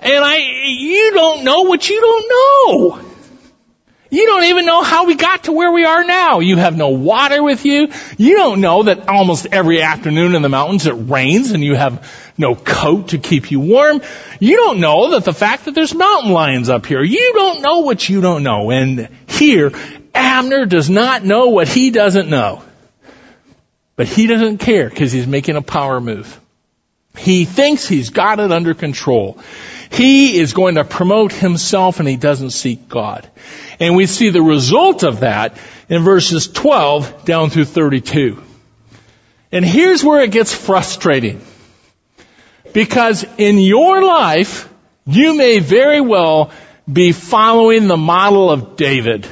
And 0.00 0.24
I, 0.24 0.36
you 0.36 1.12
don't 1.12 1.44
know 1.44 1.62
what 1.62 1.88
you 1.88 2.00
don't 2.00 2.28
know. 2.28 3.13
You 4.14 4.26
don't 4.26 4.44
even 4.44 4.64
know 4.64 4.80
how 4.80 5.06
we 5.06 5.16
got 5.16 5.44
to 5.44 5.52
where 5.52 5.72
we 5.72 5.84
are 5.84 6.04
now. 6.04 6.38
You 6.38 6.56
have 6.56 6.76
no 6.76 6.90
water 6.90 7.42
with 7.42 7.64
you. 7.64 7.88
You 8.16 8.36
don't 8.36 8.60
know 8.60 8.84
that 8.84 9.08
almost 9.08 9.46
every 9.50 9.82
afternoon 9.82 10.36
in 10.36 10.42
the 10.42 10.48
mountains 10.48 10.86
it 10.86 10.92
rains 10.92 11.50
and 11.50 11.64
you 11.64 11.74
have 11.74 12.08
no 12.38 12.54
coat 12.54 13.08
to 13.08 13.18
keep 13.18 13.50
you 13.50 13.58
warm. 13.58 14.02
You 14.38 14.56
don't 14.56 14.78
know 14.78 15.10
that 15.10 15.24
the 15.24 15.32
fact 15.32 15.64
that 15.64 15.74
there's 15.74 15.92
mountain 15.96 16.30
lions 16.30 16.68
up 16.68 16.86
here. 16.86 17.02
You 17.02 17.32
don't 17.34 17.60
know 17.60 17.80
what 17.80 18.08
you 18.08 18.20
don't 18.20 18.44
know. 18.44 18.70
And 18.70 19.08
here, 19.26 19.72
Abner 20.14 20.64
does 20.64 20.88
not 20.88 21.24
know 21.24 21.48
what 21.48 21.66
he 21.66 21.90
doesn't 21.90 22.30
know. 22.30 22.62
But 23.96 24.06
he 24.06 24.28
doesn't 24.28 24.58
care 24.58 24.88
because 24.88 25.10
he's 25.10 25.26
making 25.26 25.56
a 25.56 25.62
power 25.62 26.00
move. 26.00 26.40
He 27.16 27.44
thinks 27.44 27.86
he's 27.86 28.10
got 28.10 28.40
it 28.40 28.50
under 28.50 28.74
control. 28.74 29.38
He 29.90 30.38
is 30.38 30.52
going 30.52 30.74
to 30.74 30.84
promote 30.84 31.32
himself 31.32 32.00
and 32.00 32.08
he 32.08 32.16
doesn't 32.16 32.50
seek 32.50 32.88
God. 32.88 33.28
And 33.78 33.94
we 33.94 34.06
see 34.06 34.30
the 34.30 34.42
result 34.42 35.04
of 35.04 35.20
that 35.20 35.56
in 35.88 36.02
verses 36.02 36.48
12 36.48 37.24
down 37.24 37.50
through 37.50 37.66
32. 37.66 38.42
And 39.52 39.64
here's 39.64 40.02
where 40.02 40.22
it 40.22 40.32
gets 40.32 40.52
frustrating. 40.52 41.40
Because 42.72 43.24
in 43.38 43.58
your 43.58 44.02
life, 44.02 44.68
you 45.06 45.36
may 45.36 45.60
very 45.60 46.00
well 46.00 46.50
be 46.92 47.12
following 47.12 47.86
the 47.86 47.96
model 47.96 48.50
of 48.50 48.74
David. 48.74 49.28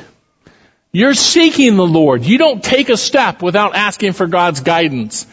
You're 0.93 1.14
seeking 1.14 1.76
the 1.76 1.87
Lord. 1.87 2.22
You 2.24 2.39
don't 2.39 2.62
take 2.62 2.89
a 2.89 2.97
step 2.97 3.43
without 3.43 3.74
asking 3.74 4.12
for 4.12 4.26
God's 4.26 4.61
guidance. 4.61 5.26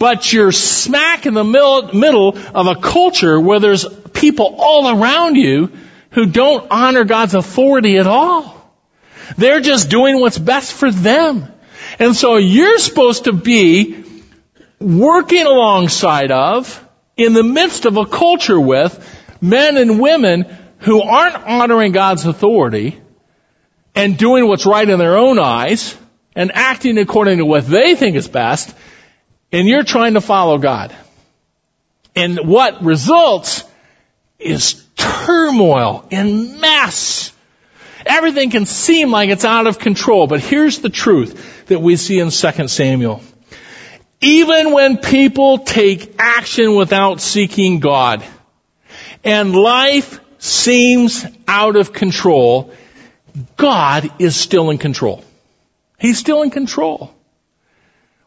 But 0.00 0.32
you're 0.32 0.50
smack 0.50 1.26
in 1.26 1.34
the 1.34 1.44
middle 1.44 2.38
of 2.38 2.66
a 2.66 2.74
culture 2.74 3.38
where 3.38 3.60
there's 3.60 3.86
people 4.14 4.56
all 4.58 4.88
around 4.88 5.36
you 5.36 5.70
who 6.12 6.24
don't 6.24 6.66
honor 6.70 7.04
God's 7.04 7.34
authority 7.34 7.98
at 7.98 8.06
all. 8.06 8.56
They're 9.36 9.60
just 9.60 9.90
doing 9.90 10.18
what's 10.18 10.38
best 10.38 10.72
for 10.72 10.90
them. 10.90 11.52
And 11.98 12.16
so 12.16 12.36
you're 12.36 12.78
supposed 12.78 13.24
to 13.24 13.34
be 13.34 14.02
working 14.80 15.44
alongside 15.44 16.30
of, 16.32 16.82
in 17.18 17.34
the 17.34 17.42
midst 17.42 17.84
of 17.84 17.98
a 17.98 18.06
culture 18.06 18.58
with 18.58 18.96
men 19.42 19.76
and 19.76 20.00
women 20.00 20.46
who 20.78 21.02
aren't 21.02 21.36
honoring 21.36 21.92
God's 21.92 22.24
authority 22.24 22.98
and 23.94 24.16
doing 24.16 24.48
what's 24.48 24.64
right 24.64 24.88
in 24.88 24.98
their 24.98 25.18
own 25.18 25.38
eyes 25.38 25.94
and 26.34 26.52
acting 26.54 26.96
according 26.96 27.36
to 27.36 27.44
what 27.44 27.66
they 27.66 27.94
think 27.94 28.16
is 28.16 28.28
best, 28.28 28.74
and 29.52 29.68
you're 29.68 29.84
trying 29.84 30.14
to 30.14 30.20
follow 30.20 30.58
God. 30.58 30.94
And 32.14 32.38
what 32.46 32.82
results 32.82 33.64
is 34.38 34.84
turmoil 34.96 36.06
and 36.10 36.60
mess. 36.60 37.32
Everything 38.06 38.50
can 38.50 38.66
seem 38.66 39.10
like 39.10 39.30
it's 39.30 39.44
out 39.44 39.66
of 39.66 39.78
control, 39.78 40.26
but 40.26 40.40
here's 40.40 40.78
the 40.78 40.88
truth 40.88 41.66
that 41.66 41.80
we 41.80 41.96
see 41.96 42.18
in 42.18 42.30
2 42.30 42.68
Samuel. 42.68 43.22
Even 44.20 44.72
when 44.72 44.98
people 44.98 45.58
take 45.58 46.14
action 46.18 46.74
without 46.74 47.20
seeking 47.20 47.80
God, 47.80 48.24
and 49.24 49.54
life 49.54 50.20
seems 50.38 51.24
out 51.46 51.76
of 51.76 51.92
control, 51.92 52.72
God 53.56 54.10
is 54.18 54.36
still 54.36 54.70
in 54.70 54.78
control. 54.78 55.24
He's 55.98 56.18
still 56.18 56.42
in 56.42 56.50
control. 56.50 57.14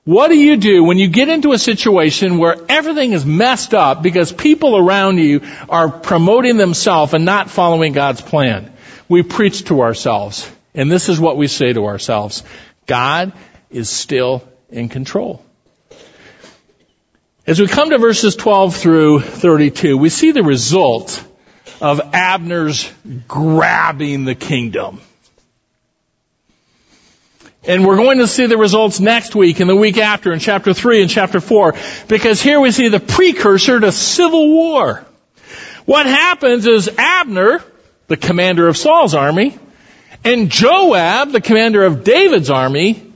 What 0.05 0.27
do 0.27 0.37
you 0.37 0.57
do 0.57 0.83
when 0.83 0.97
you 0.97 1.07
get 1.07 1.29
into 1.29 1.53
a 1.53 1.57
situation 1.57 2.37
where 2.37 2.57
everything 2.67 3.13
is 3.13 3.25
messed 3.25 3.73
up 3.73 4.03
because 4.03 4.33
people 4.33 4.77
around 4.77 5.17
you 5.17 5.41
are 5.69 5.89
promoting 5.89 6.57
themselves 6.57 7.13
and 7.13 7.23
not 7.23 7.49
following 7.49 7.93
God's 7.93 8.21
plan? 8.21 8.73
We 9.07 9.23
preach 9.23 9.65
to 9.65 9.81
ourselves. 9.81 10.49
And 10.75 10.91
this 10.91 11.07
is 11.07 11.21
what 11.21 11.37
we 11.37 11.47
say 11.47 11.71
to 11.71 11.85
ourselves. 11.85 12.43
God 12.85 13.31
is 13.69 13.89
still 13.89 14.45
in 14.69 14.89
control. 14.89 15.43
As 17.47 17.59
we 17.59 17.67
come 17.67 17.89
to 17.91 17.97
verses 17.97 18.35
12 18.35 18.75
through 18.75 19.19
32, 19.21 19.97
we 19.97 20.09
see 20.09 20.31
the 20.31 20.43
result 20.43 21.23
of 21.81 22.01
Abner's 22.13 22.91
grabbing 23.27 24.25
the 24.25 24.35
kingdom. 24.35 25.01
And 27.65 27.85
we're 27.85 27.95
going 27.95 28.17
to 28.17 28.27
see 28.27 28.45
the 28.47 28.57
results 28.57 28.99
next 28.99 29.35
week 29.35 29.61
and 29.61 29.69
the 29.69 29.75
week 29.75 29.97
after 29.97 30.33
in 30.33 30.39
chapter 30.39 30.73
3 30.73 31.01
and 31.01 31.09
chapter 31.09 31.39
4 31.39 31.75
because 32.09 32.41
here 32.41 32.59
we 32.59 32.71
see 32.71 32.89
the 32.89 32.99
precursor 32.99 33.79
to 33.79 33.91
civil 33.91 34.49
war. 34.49 35.05
What 35.85 36.05
happens 36.05 36.67
is 36.67 36.89
Abner, 36.97 37.63
the 38.07 38.17
commander 38.17 38.67
of 38.67 38.75
Saul's 38.75 39.13
army, 39.13 39.57
and 40.25 40.49
Joab, 40.49 41.31
the 41.31 41.41
commander 41.41 41.83
of 41.83 42.03
David's 42.03 42.49
army, 42.49 43.13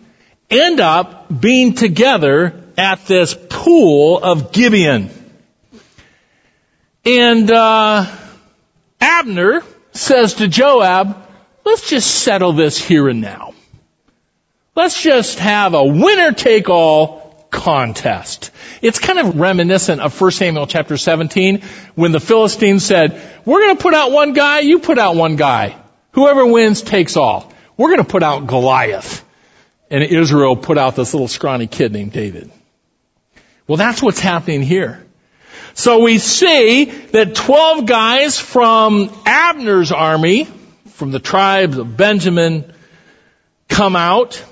end 0.49 0.79
up 0.79 1.27
being 1.41 1.73
together 1.73 2.63
at 2.77 3.05
this 3.05 3.35
pool 3.49 4.23
of 4.23 4.51
Gibeon. 4.53 5.09
And 7.05 7.49
uh, 7.51 8.05
Abner 8.99 9.61
says 9.91 10.35
to 10.35 10.47
Joab, 10.47 11.17
let's 11.65 11.89
just 11.89 12.09
settle 12.09 12.53
this 12.53 12.77
here 12.77 13.09
and 13.09 13.21
now. 13.21 13.53
Let's 14.78 15.01
just 15.01 15.39
have 15.39 15.73
a 15.73 15.84
winner 15.84 16.34
take 16.34 16.69
all 16.69 17.47
contest. 17.49 18.51
It's 18.84 18.99
kind 18.99 19.17
of 19.17 19.39
reminiscent 19.39 20.01
of 20.01 20.21
1 20.21 20.30
Samuel 20.30 20.67
chapter 20.67 20.97
17 20.97 21.63
when 21.95 22.11
the 22.11 22.19
Philistines 22.19 22.86
said, 22.86 23.19
we're 23.43 23.61
going 23.61 23.75
to 23.75 23.82
put 23.82 23.95
out 23.95 24.11
one 24.11 24.34
guy, 24.34 24.59
you 24.59 24.78
put 24.78 24.99
out 24.99 25.15
one 25.15 25.36
guy. 25.36 25.75
Whoever 26.11 26.45
wins 26.45 26.84
takes 26.84 27.17
all. 27.17 27.51
We're 27.75 27.88
going 27.88 28.05
to 28.05 28.11
put 28.11 28.21
out 28.21 28.45
Goliath. 28.45 29.25
And 29.89 30.03
Israel 30.03 30.55
put 30.55 30.78
out 30.78 30.95
this 30.95 31.11
little 31.11 31.28
scrawny 31.28 31.65
kid 31.65 31.91
named 31.91 32.11
David. 32.11 32.51
Well, 33.65 33.78
that's 33.78 34.03
what's 34.03 34.19
happening 34.19 34.61
here. 34.61 35.03
So 35.73 36.03
we 36.03 36.19
see 36.19 36.86
that 36.86 37.34
12 37.34 37.88
guys 37.88 38.38
from 38.38 39.09
Abner's 39.25 39.91
army, 39.91 40.47
from 40.89 41.09
the 41.09 41.19
tribes 41.19 41.80
of 41.80 41.97
Benjamin, 41.97 42.71
come 43.69 43.95
out. 43.95 44.43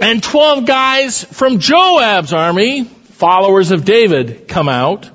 And 0.00 0.22
12 0.22 0.66
guys 0.66 1.22
from 1.22 1.60
Joab's 1.60 2.32
army, 2.32 2.84
followers 2.84 3.70
of 3.70 3.84
David, 3.84 4.48
come 4.48 4.68
out. 4.68 5.08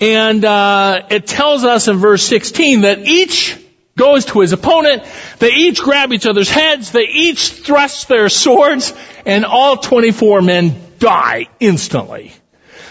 And 0.00 0.44
uh, 0.44 1.06
it 1.10 1.26
tells 1.26 1.64
us 1.64 1.88
in 1.88 1.96
verse 1.96 2.22
16 2.24 2.82
that 2.82 2.98
each 3.00 3.58
goes 3.96 4.26
to 4.26 4.40
his 4.40 4.52
opponent. 4.52 5.04
They 5.38 5.52
each 5.52 5.80
grab 5.80 6.12
each 6.12 6.26
other's 6.26 6.50
heads. 6.50 6.92
They 6.92 7.06
each 7.06 7.52
thrust 7.52 8.08
their 8.08 8.28
swords, 8.28 8.92
and 9.24 9.46
all 9.46 9.78
24 9.78 10.42
men 10.42 10.76
die 10.98 11.46
instantly. 11.58 12.32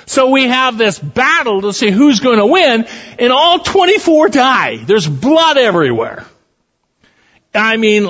So 0.05 0.32
we 0.32 0.47
have 0.47 0.78
this 0.78 0.97
battle 0.97 1.61
to 1.61 1.74
see 1.74 1.91
who's 1.91 2.19
going 2.19 2.39
to 2.39 2.47
win, 2.47 2.88
and 3.19 3.32
all 3.32 3.59
24 3.59 4.30
die. 4.30 4.78
There's 4.78 5.07
blood 5.07 5.57
everywhere. 5.57 6.26
I 7.53 7.78
mean, 7.78 8.09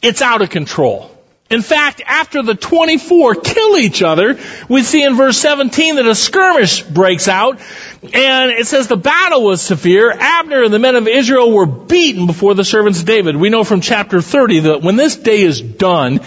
it's 0.00 0.22
out 0.22 0.40
of 0.40 0.50
control. 0.50 1.17
In 1.50 1.62
fact, 1.62 2.02
after 2.04 2.42
the 2.42 2.54
24 2.54 3.36
kill 3.36 3.78
each 3.78 4.02
other, 4.02 4.38
we 4.68 4.82
see 4.82 5.02
in 5.02 5.16
verse 5.16 5.38
17 5.38 5.96
that 5.96 6.06
a 6.06 6.14
skirmish 6.14 6.82
breaks 6.82 7.26
out, 7.26 7.58
and 8.02 8.50
it 8.50 8.66
says 8.66 8.86
the 8.86 8.98
battle 8.98 9.44
was 9.44 9.62
severe. 9.62 10.10
Abner 10.10 10.64
and 10.64 10.74
the 10.74 10.78
men 10.78 10.94
of 10.94 11.08
Israel 11.08 11.50
were 11.50 11.64
beaten 11.64 12.26
before 12.26 12.54
the 12.54 12.64
servants 12.64 13.00
of 13.00 13.06
David. 13.06 13.34
We 13.34 13.48
know 13.48 13.64
from 13.64 13.80
chapter 13.80 14.20
30 14.20 14.60
that 14.60 14.82
when 14.82 14.96
this 14.96 15.16
day 15.16 15.40
is 15.40 15.62
done, 15.62 16.20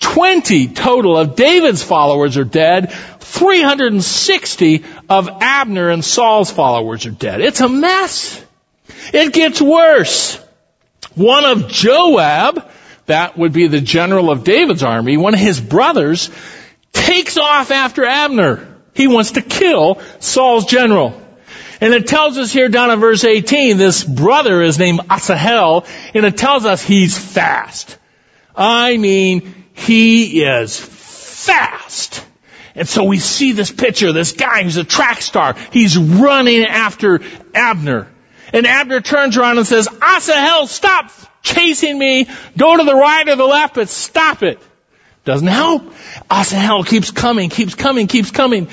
20 0.00 0.68
total 0.68 1.18
of 1.18 1.36
David's 1.36 1.82
followers 1.82 2.38
are 2.38 2.44
dead. 2.44 2.90
360 3.20 4.84
of 5.10 5.28
Abner 5.42 5.90
and 5.90 6.02
Saul's 6.02 6.50
followers 6.50 7.04
are 7.04 7.10
dead. 7.10 7.42
It's 7.42 7.60
a 7.60 7.68
mess. 7.68 8.42
It 9.12 9.34
gets 9.34 9.60
worse. 9.60 10.36
One 11.14 11.44
of 11.44 11.68
Joab, 11.68 12.70
that 13.06 13.36
would 13.36 13.52
be 13.52 13.66
the 13.66 13.80
general 13.80 14.30
of 14.30 14.44
David's 14.44 14.82
army, 14.82 15.16
one 15.16 15.34
of 15.34 15.40
his 15.40 15.60
brothers, 15.60 16.30
takes 16.92 17.36
off 17.36 17.70
after 17.70 18.04
Abner. 18.04 18.74
He 18.94 19.08
wants 19.08 19.32
to 19.32 19.42
kill 19.42 20.00
Saul's 20.20 20.66
general. 20.66 21.20
And 21.80 21.92
it 21.92 22.06
tells 22.06 22.38
us 22.38 22.52
here 22.52 22.68
down 22.68 22.90
in 22.90 23.00
verse 23.00 23.24
18, 23.24 23.76
this 23.76 24.04
brother 24.04 24.62
is 24.62 24.78
named 24.78 25.00
Asahel, 25.10 25.84
and 26.14 26.24
it 26.24 26.36
tells 26.36 26.64
us 26.64 26.82
he's 26.82 27.18
fast. 27.18 27.98
I 28.56 28.96
mean, 28.96 29.66
he 29.74 30.44
is 30.44 30.78
fast. 30.78 32.24
And 32.76 32.88
so 32.88 33.04
we 33.04 33.18
see 33.18 33.52
this 33.52 33.70
picture, 33.70 34.12
this 34.12 34.32
guy 34.32 34.62
who's 34.62 34.76
a 34.76 34.84
track 34.84 35.20
star. 35.20 35.56
He's 35.72 35.98
running 35.98 36.64
after 36.64 37.20
Abner. 37.54 38.08
And 38.54 38.68
Abner 38.68 39.00
turns 39.00 39.36
around 39.36 39.58
and 39.58 39.66
says, 39.66 39.88
Asahel, 40.00 40.68
stop 40.68 41.10
chasing 41.42 41.98
me. 41.98 42.28
Go 42.56 42.76
to 42.76 42.84
the 42.84 42.94
right 42.94 43.28
or 43.28 43.34
the 43.34 43.44
left, 43.44 43.74
but 43.74 43.88
stop 43.88 44.44
it. 44.44 44.62
Doesn't 45.24 45.48
help. 45.48 45.92
Asahel 46.30 46.84
keeps 46.84 47.10
coming, 47.10 47.50
keeps 47.50 47.74
coming, 47.74 48.06
keeps 48.06 48.30
coming. 48.30 48.68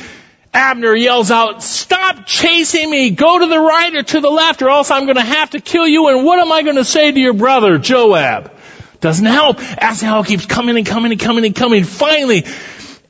Abner 0.54 0.94
yells 0.94 1.32
out, 1.32 1.64
stop 1.64 2.28
chasing 2.28 2.92
me. 2.92 3.10
Go 3.10 3.40
to 3.40 3.48
the 3.48 3.60
right 3.60 3.96
or 3.96 4.04
to 4.04 4.20
the 4.20 4.30
left 4.30 4.62
or 4.62 4.70
else 4.70 4.92
I'm 4.92 5.06
going 5.06 5.16
to 5.16 5.24
have 5.24 5.50
to 5.52 5.60
kill 5.60 5.88
you. 5.88 6.10
And 6.10 6.26
what 6.26 6.38
am 6.38 6.52
I 6.52 6.62
going 6.62 6.76
to 6.76 6.86
say 6.86 7.12
to 7.12 7.20
your 7.20 7.34
brother, 7.34 7.80
Joab? 7.80 8.52
Doesn't 9.00 9.26
help. 9.26 9.58
Asahel 9.82 10.24
keeps 10.24 10.46
coming 10.46 10.78
and 10.78 10.86
coming 10.86 11.12
and 11.12 11.20
coming 11.20 11.44
and 11.44 11.56
coming. 11.56 11.86
Finally, 11.86 12.46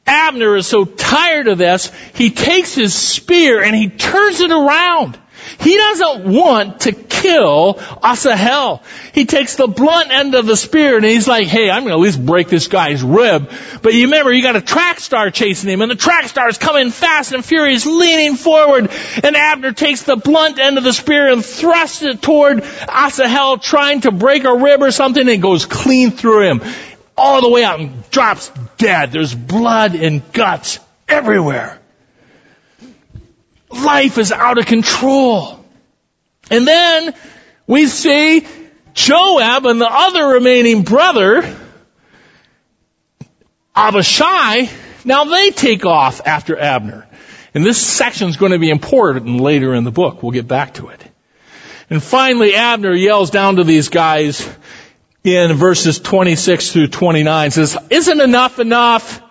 Abner 0.07 0.55
is 0.55 0.67
so 0.67 0.85
tired 0.85 1.49
of 1.49 1.57
this, 1.57 1.91
he 2.13 2.29
takes 2.29 2.73
his 2.73 2.93
spear 2.93 3.61
and 3.61 3.75
he 3.75 3.89
turns 3.89 4.39
it 4.39 4.51
around. 4.51 5.19
He 5.61 5.77
doesn't 5.77 6.25
want 6.25 6.81
to 6.81 6.91
kill 6.91 7.75
Asahel. 8.03 8.81
He 9.13 9.25
takes 9.25 9.55
the 9.55 9.67
blunt 9.67 10.09
end 10.11 10.33
of 10.33 10.47
the 10.47 10.57
spear 10.57 10.95
and 10.95 11.05
he's 11.05 11.27
like, 11.27 11.45
hey, 11.45 11.69
I'm 11.69 11.83
going 11.83 11.91
to 11.91 11.97
at 11.97 11.99
least 11.99 12.25
break 12.25 12.47
this 12.47 12.67
guy's 12.67 13.03
rib. 13.03 13.51
But 13.83 13.93
you 13.93 14.05
remember, 14.05 14.31
you 14.31 14.41
got 14.41 14.55
a 14.55 14.61
track 14.61 14.99
star 14.99 15.29
chasing 15.29 15.69
him 15.69 15.81
and 15.81 15.91
the 15.91 15.95
track 15.95 16.27
star 16.27 16.49
is 16.49 16.57
coming 16.57 16.89
fast 16.89 17.31
and 17.31 17.45
furious, 17.45 17.85
leaning 17.85 18.37
forward. 18.37 18.89
And 19.23 19.35
Abner 19.35 19.71
takes 19.71 20.01
the 20.01 20.15
blunt 20.15 20.57
end 20.57 20.79
of 20.79 20.83
the 20.83 20.93
spear 20.93 21.31
and 21.31 21.45
thrusts 21.45 22.01
it 22.01 22.23
toward 22.23 22.63
Asahel, 22.89 23.59
trying 23.59 24.01
to 24.01 24.11
break 24.11 24.43
a 24.45 24.55
rib 24.55 24.81
or 24.81 24.91
something 24.91 25.29
and 25.29 25.41
goes 25.41 25.65
clean 25.65 26.09
through 26.09 26.49
him. 26.49 26.61
All 27.15 27.41
the 27.41 27.49
way 27.49 27.63
out 27.63 27.79
and 27.79 28.09
drops 28.09 28.51
dead. 28.77 29.11
There's 29.11 29.35
blood 29.35 29.93
and 29.93 30.31
guts 30.33 30.79
everywhere 31.07 31.80
life 33.73 34.17
is 34.17 34.31
out 34.31 34.57
of 34.57 34.65
control. 34.65 35.63
And 36.49 36.67
then 36.67 37.13
we 37.67 37.87
see 37.87 38.45
Joab 38.93 39.65
and 39.65 39.79
the 39.79 39.89
other 39.89 40.27
remaining 40.27 40.83
brother, 40.83 41.57
Abishai, 43.75 44.69
now 45.05 45.23
they 45.23 45.51
take 45.51 45.85
off 45.85 46.21
after 46.25 46.59
Abner. 46.59 47.07
And 47.53 47.65
this 47.65 47.81
section 47.81 48.29
is 48.29 48.37
going 48.37 48.51
to 48.51 48.59
be 48.59 48.69
important 48.69 49.41
later 49.41 49.73
in 49.73 49.83
the 49.83 49.91
book. 49.91 50.21
We'll 50.21 50.31
get 50.31 50.47
back 50.47 50.75
to 50.75 50.89
it. 50.89 51.03
And 51.89 52.01
finally, 52.01 52.55
Abner 52.55 52.93
yells 52.93 53.31
down 53.31 53.57
to 53.57 53.63
these 53.63 53.89
guys 53.89 54.47
in 55.23 55.53
verses 55.53 55.99
26 55.99 56.71
through 56.71 56.87
29, 56.87 57.51
says, 57.51 57.77
isn't 57.89 58.21
enough 58.21 58.59
enough? 58.59 59.21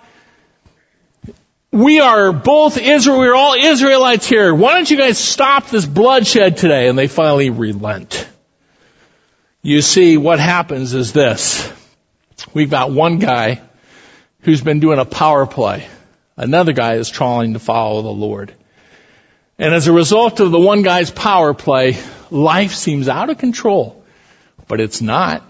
We 1.73 2.01
are 2.01 2.33
both 2.33 2.79
Israel, 2.79 3.18
we're 3.18 3.35
all 3.35 3.55
Israelites 3.55 4.27
here. 4.27 4.55
Why 4.55 4.75
don't 4.75 4.91
you 4.91 4.97
guys 4.97 5.18
stop 5.18 5.68
this 5.68 5.87
bloodshed 5.87 6.57
today? 6.57 6.89
And 6.89 6.99
they 6.99 7.07
finally 7.07 7.51
relent. 7.51 8.29
You 9.62 9.83
see, 9.83 10.16
what 10.16 10.41
happens 10.41 10.95
is 10.95 11.12
this. 11.12 11.71
We've 12.55 12.71
got 12.71 12.91
one 12.91 13.18
guy 13.18 13.61
who's 14.41 14.62
been 14.62 14.81
doing 14.81 14.99
a 14.99 15.05
power 15.05 15.47
play. 15.47 15.87
Another 16.37 16.73
guy 16.73 16.95
is 16.95 17.11
trying 17.11 17.53
to 17.53 17.59
follow 17.59 18.03
the 18.03 18.09
Lord. 18.09 18.55
And 19.59 19.75
as 19.75 19.87
a 19.87 19.93
result 19.93 20.41
of 20.41 20.51
the 20.51 20.59
one 20.59 20.83
guy's 20.83 21.11
power 21.11 21.53
play, 21.53 21.99
life 22.31 22.73
seems 22.73 23.09
out 23.09 23.29
of 23.29 23.39
control. 23.39 24.03
But 24.66 24.81
it's 24.81 25.03
not. 25.03 25.45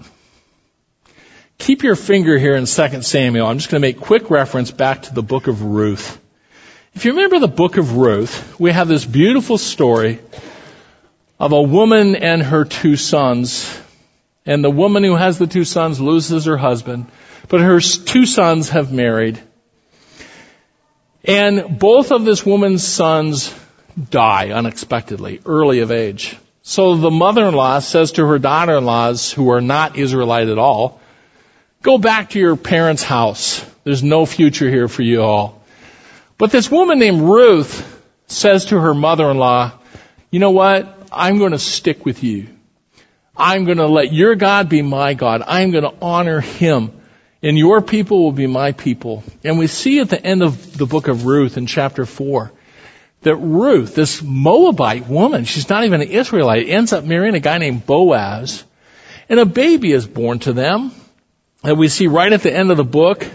Keep 1.61 1.83
your 1.83 1.95
finger 1.95 2.39
here 2.39 2.57
in 2.57 2.65
2 2.65 3.03
Samuel. 3.03 3.47
I'm 3.47 3.59
just 3.59 3.71
going 3.71 3.83
to 3.83 3.87
make 3.87 4.01
quick 4.01 4.31
reference 4.31 4.71
back 4.71 5.03
to 5.03 5.15
the 5.15 5.23
book 5.23 5.47
of 5.47 5.63
Ruth. 5.63 6.19
If 6.95 7.05
you 7.05 7.13
remember 7.13 7.39
the 7.39 7.49
book 7.49 7.77
of 7.77 7.99
Ruth, 7.99 8.59
we 8.59 8.73
have 8.73 8.89
this 8.89 9.05
beautiful 9.05 9.59
story 9.59 10.21
of 11.39 11.53
a 11.53 11.61
woman 11.61 12.17
and 12.17 12.43
her 12.43 12.65
two 12.65 12.97
sons. 12.97 13.79
And 14.47 14.65
the 14.65 14.71
woman 14.71 15.05
who 15.05 15.17
has 15.17 15.39
the 15.39 15.47
two 15.47 15.67
sons 15.67 16.01
loses 16.01 16.47
her 16.47 16.57
husband, 16.57 17.09
but 17.49 17.61
her 17.61 17.79
two 17.79 18.25
sons 18.25 18.71
have 18.71 18.91
married. 18.91 19.39
And 21.25 21.79
both 21.79 22.11
of 22.11 22.25
this 22.25 22.45
woman's 22.45 22.89
sons 22.89 23.55
die 24.09 24.49
unexpectedly, 24.49 25.43
early 25.45 25.81
of 25.81 25.93
age. 25.93 26.39
So 26.63 26.97
the 26.97 27.11
mother-in-law 27.11 27.81
says 27.81 28.13
to 28.13 28.27
her 28.27 28.39
daughter-in-laws, 28.39 29.31
who 29.31 29.51
are 29.51 29.61
not 29.61 29.99
Israelite 29.99 30.49
at 30.49 30.57
all, 30.57 31.01
Go 31.83 31.97
back 31.97 32.31
to 32.31 32.39
your 32.39 32.57
parents' 32.57 33.03
house. 33.03 33.65
There's 33.85 34.03
no 34.03 34.27
future 34.27 34.69
here 34.69 34.87
for 34.87 35.03
you 35.03 35.23
all. 35.23 35.63
But 36.37 36.51
this 36.51 36.71
woman 36.71 36.99
named 36.99 37.23
Ruth 37.23 37.87
says 38.27 38.67
to 38.67 38.79
her 38.79 38.95
mother-in-law, 38.95 39.73
you 40.31 40.41
know 40.41 40.51
what? 40.51 41.09
I'm 41.11 41.39
going 41.39 41.53
to 41.53 41.59
stick 41.59 42.05
with 42.05 42.23
you. 42.23 42.49
I'm 43.35 43.65
going 43.65 43.79
to 43.79 43.87
let 43.87 44.13
your 44.13 44.35
God 44.35 44.69
be 44.69 44.83
my 44.83 45.15
God. 45.15 45.43
I'm 45.47 45.71
going 45.71 45.85
to 45.85 45.95
honor 46.03 46.41
him. 46.41 46.93
And 47.43 47.57
your 47.57 47.81
people 47.81 48.23
will 48.23 48.33
be 48.33 48.47
my 48.47 48.73
people. 48.73 49.25
And 49.43 49.59
we 49.59 49.67
see 49.67 50.01
at 50.01 50.11
the 50.11 50.23
end 50.23 50.43
of 50.43 50.77
the 50.77 50.85
book 50.85 51.09
of 51.09 51.25
Ruth 51.25 51.57
in 51.57 51.67
chapter 51.67 52.05
4 52.05 52.53
that 53.23 53.37
Ruth, 53.37 53.95
this 53.95 54.23
Moabite 54.23 55.09
woman, 55.09 55.45
she's 55.45 55.71
not 55.71 55.85
even 55.85 56.03
an 56.03 56.09
Israelite, 56.09 56.69
ends 56.69 56.93
up 56.93 57.05
marrying 57.05 57.35
a 57.35 57.41
guy 57.41 57.57
named 57.57 57.87
Boaz. 57.87 58.63
And 59.31 59.41
a 59.41 59.47
baby 59.47 59.93
is 59.93 60.07
born 60.07 60.41
to 60.41 60.53
them. 60.53 60.93
And 61.63 61.79
we 61.79 61.89
see 61.89 62.07
right 62.07 62.33
at 62.33 62.43
the 62.43 62.53
end 62.53 62.71
of 62.71 62.77
the 62.77 62.85
book, 62.85 63.27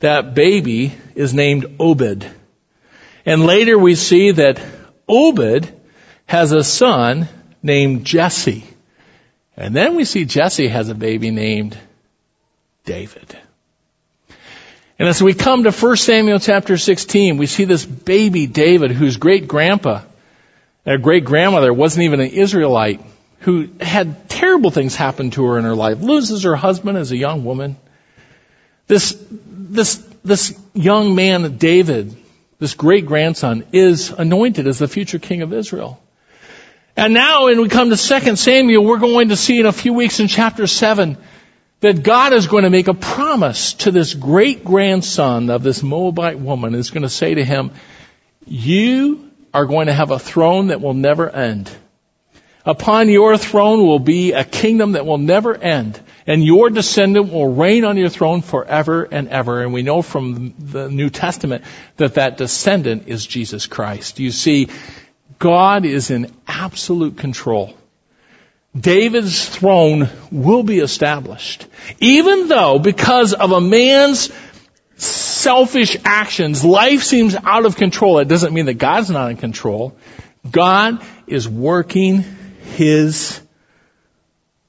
that 0.00 0.34
baby 0.34 0.94
is 1.14 1.32
named 1.32 1.76
Obed. 1.78 2.26
And 3.24 3.46
later 3.46 3.78
we 3.78 3.94
see 3.94 4.32
that 4.32 4.60
Obed 5.08 5.72
has 6.26 6.52
a 6.52 6.64
son 6.64 7.28
named 7.62 8.04
Jesse. 8.04 8.64
And 9.56 9.74
then 9.74 9.96
we 9.96 10.04
see 10.04 10.24
Jesse 10.24 10.68
has 10.68 10.88
a 10.88 10.94
baby 10.94 11.30
named 11.30 11.78
David. 12.84 13.36
And 14.98 15.08
as 15.08 15.22
we 15.22 15.34
come 15.34 15.64
to 15.64 15.72
1 15.72 15.96
Samuel 15.96 16.38
chapter 16.38 16.76
16, 16.76 17.36
we 17.36 17.46
see 17.46 17.64
this 17.64 17.84
baby 17.84 18.46
David 18.46 18.92
whose 18.92 19.16
great 19.16 19.48
grandpa, 19.48 20.02
their 20.84 20.94
uh, 20.94 20.98
great 20.98 21.24
grandmother 21.24 21.72
wasn't 21.72 22.04
even 22.04 22.20
an 22.20 22.30
Israelite 22.30 23.00
who 23.42 23.68
had 23.80 24.28
terrible 24.28 24.70
things 24.70 24.94
happen 24.94 25.30
to 25.32 25.44
her 25.44 25.58
in 25.58 25.64
her 25.64 25.74
life, 25.74 26.00
loses 26.00 26.44
her 26.44 26.56
husband 26.56 26.96
as 26.96 27.12
a 27.12 27.16
young 27.16 27.44
woman. 27.44 27.76
This, 28.86 29.16
this, 29.30 29.96
this 30.24 30.58
young 30.74 31.14
man, 31.14 31.56
David, 31.56 32.16
this 32.58 32.74
great 32.74 33.06
grandson, 33.06 33.64
is 33.72 34.10
anointed 34.10 34.66
as 34.66 34.78
the 34.78 34.88
future 34.88 35.18
king 35.18 35.42
of 35.42 35.52
Israel. 35.52 36.00
And 36.96 37.14
now 37.14 37.46
when 37.46 37.60
we 37.60 37.68
come 37.68 37.90
to 37.90 37.96
2 37.96 38.36
Samuel, 38.36 38.84
we're 38.84 38.98
going 38.98 39.30
to 39.30 39.36
see 39.36 39.60
in 39.60 39.66
a 39.66 39.72
few 39.72 39.92
weeks 39.92 40.20
in 40.20 40.28
chapter 40.28 40.66
7 40.66 41.16
that 41.80 42.02
God 42.02 42.32
is 42.32 42.46
going 42.46 42.64
to 42.64 42.70
make 42.70 42.88
a 42.88 42.94
promise 42.94 43.74
to 43.74 43.90
this 43.90 44.14
great 44.14 44.64
grandson 44.64 45.50
of 45.50 45.62
this 45.62 45.82
Moabite 45.82 46.38
woman. 46.38 46.74
Is 46.74 46.90
going 46.90 47.02
to 47.02 47.08
say 47.08 47.34
to 47.34 47.44
him, 47.44 47.72
you 48.46 49.30
are 49.52 49.66
going 49.66 49.86
to 49.86 49.92
have 49.92 50.10
a 50.10 50.18
throne 50.18 50.68
that 50.68 50.80
will 50.80 50.94
never 50.94 51.28
end. 51.28 51.70
Upon 52.64 53.08
your 53.08 53.36
throne 53.36 53.84
will 53.84 53.98
be 53.98 54.32
a 54.32 54.44
kingdom 54.44 54.92
that 54.92 55.04
will 55.04 55.18
never 55.18 55.56
end, 55.56 56.00
and 56.26 56.44
your 56.44 56.70
descendant 56.70 57.32
will 57.32 57.52
reign 57.52 57.84
on 57.84 57.96
your 57.96 58.08
throne 58.08 58.40
forever 58.40 59.02
and 59.02 59.28
ever. 59.28 59.62
And 59.62 59.72
we 59.72 59.82
know 59.82 60.00
from 60.00 60.54
the 60.58 60.88
New 60.88 61.10
Testament 61.10 61.64
that 61.96 62.14
that 62.14 62.36
descendant 62.36 63.08
is 63.08 63.26
Jesus 63.26 63.66
Christ. 63.66 64.20
You 64.20 64.30
see, 64.30 64.68
God 65.40 65.84
is 65.84 66.10
in 66.10 66.32
absolute 66.46 67.18
control. 67.18 67.74
David's 68.78 69.48
throne 69.48 70.08
will 70.30 70.62
be 70.62 70.78
established. 70.78 71.66
Even 71.98 72.46
though, 72.46 72.78
because 72.78 73.34
of 73.34 73.50
a 73.50 73.60
man's 73.60 74.32
selfish 74.96 75.96
actions, 76.04 76.64
life 76.64 77.02
seems 77.02 77.34
out 77.34 77.66
of 77.66 77.76
control. 77.76 78.20
It 78.20 78.28
doesn't 78.28 78.54
mean 78.54 78.66
that 78.66 78.74
God's 78.74 79.10
not 79.10 79.32
in 79.32 79.36
control. 79.36 79.96
God 80.48 81.04
is 81.26 81.48
working 81.48 82.24
his 82.72 83.40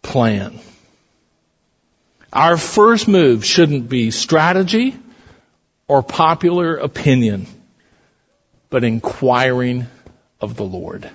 plan. 0.01 0.59
Our 2.31 2.57
first 2.57 3.07
move 3.07 3.45
shouldn't 3.45 3.89
be 3.89 4.11
strategy 4.11 4.95
or 5.87 6.01
popular 6.01 6.77
opinion, 6.77 7.47
but 8.69 8.83
inquiring 8.83 9.87
of 10.41 10.55
the 10.55 10.63
Lord. 10.63 11.09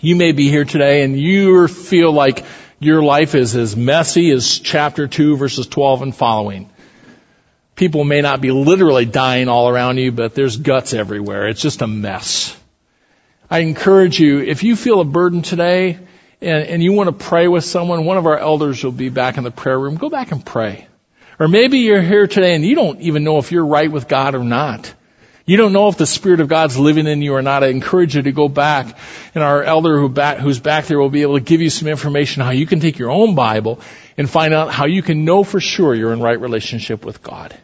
You 0.00 0.16
may 0.16 0.32
be 0.32 0.50
here 0.50 0.64
today 0.64 1.02
and 1.02 1.18
you 1.18 1.68
feel 1.68 2.12
like 2.12 2.44
your 2.78 3.02
life 3.02 3.34
is 3.34 3.54
as 3.56 3.76
messy 3.76 4.30
as 4.30 4.58
chapter 4.58 5.06
2 5.06 5.36
verses 5.36 5.66
12 5.66 6.02
and 6.02 6.14
following. 6.14 6.68
People 7.76 8.04
may 8.04 8.20
not 8.20 8.40
be 8.40 8.50
literally 8.50 9.04
dying 9.04 9.48
all 9.48 9.68
around 9.68 9.98
you, 9.98 10.12
but 10.12 10.34
there's 10.34 10.56
guts 10.56 10.94
everywhere. 10.94 11.48
It's 11.48 11.62
just 11.62 11.82
a 11.82 11.86
mess. 11.86 12.56
I 13.50 13.60
encourage 13.60 14.18
you, 14.18 14.40
if 14.40 14.62
you 14.62 14.76
feel 14.76 15.00
a 15.00 15.04
burden 15.04 15.42
today 15.42 15.98
and, 16.40 16.66
and 16.66 16.82
you 16.82 16.92
want 16.92 17.08
to 17.08 17.24
pray 17.24 17.48
with 17.48 17.64
someone, 17.64 18.04
one 18.04 18.16
of 18.16 18.26
our 18.26 18.38
elders 18.38 18.82
will 18.82 18.92
be 18.92 19.08
back 19.08 19.36
in 19.36 19.44
the 19.44 19.50
prayer 19.50 19.78
room. 19.78 19.96
Go 19.96 20.08
back 20.08 20.32
and 20.32 20.44
pray. 20.44 20.86
Or 21.38 21.48
maybe 21.48 21.80
you're 21.80 22.00
here 22.00 22.26
today 22.26 22.54
and 22.54 22.64
you 22.64 22.74
don't 22.74 23.00
even 23.00 23.24
know 23.24 23.38
if 23.38 23.52
you're 23.52 23.66
right 23.66 23.90
with 23.90 24.08
God 24.08 24.34
or 24.34 24.44
not. 24.44 24.92
You 25.46 25.58
don't 25.58 25.74
know 25.74 25.88
if 25.88 25.98
the 25.98 26.06
Spirit 26.06 26.40
of 26.40 26.48
God's 26.48 26.78
living 26.78 27.06
in 27.06 27.20
you 27.20 27.34
or 27.34 27.42
not. 27.42 27.62
I 27.62 27.66
encourage 27.66 28.16
you 28.16 28.22
to 28.22 28.32
go 28.32 28.48
back 28.48 28.96
and 29.34 29.44
our 29.44 29.62
elder 29.62 29.98
who 29.98 30.08
back, 30.08 30.38
who's 30.38 30.58
back 30.58 30.86
there 30.86 30.98
will 30.98 31.10
be 31.10 31.20
able 31.20 31.34
to 31.34 31.44
give 31.44 31.60
you 31.60 31.68
some 31.68 31.86
information 31.86 32.42
how 32.42 32.50
you 32.50 32.66
can 32.66 32.80
take 32.80 32.98
your 32.98 33.10
own 33.10 33.34
Bible 33.34 33.80
and 34.16 34.30
find 34.30 34.54
out 34.54 34.70
how 34.70 34.86
you 34.86 35.02
can 35.02 35.26
know 35.26 35.44
for 35.44 35.60
sure 35.60 35.94
you're 35.94 36.14
in 36.14 36.20
right 36.20 36.40
relationship 36.40 37.04
with 37.04 37.22
God. 37.22 37.54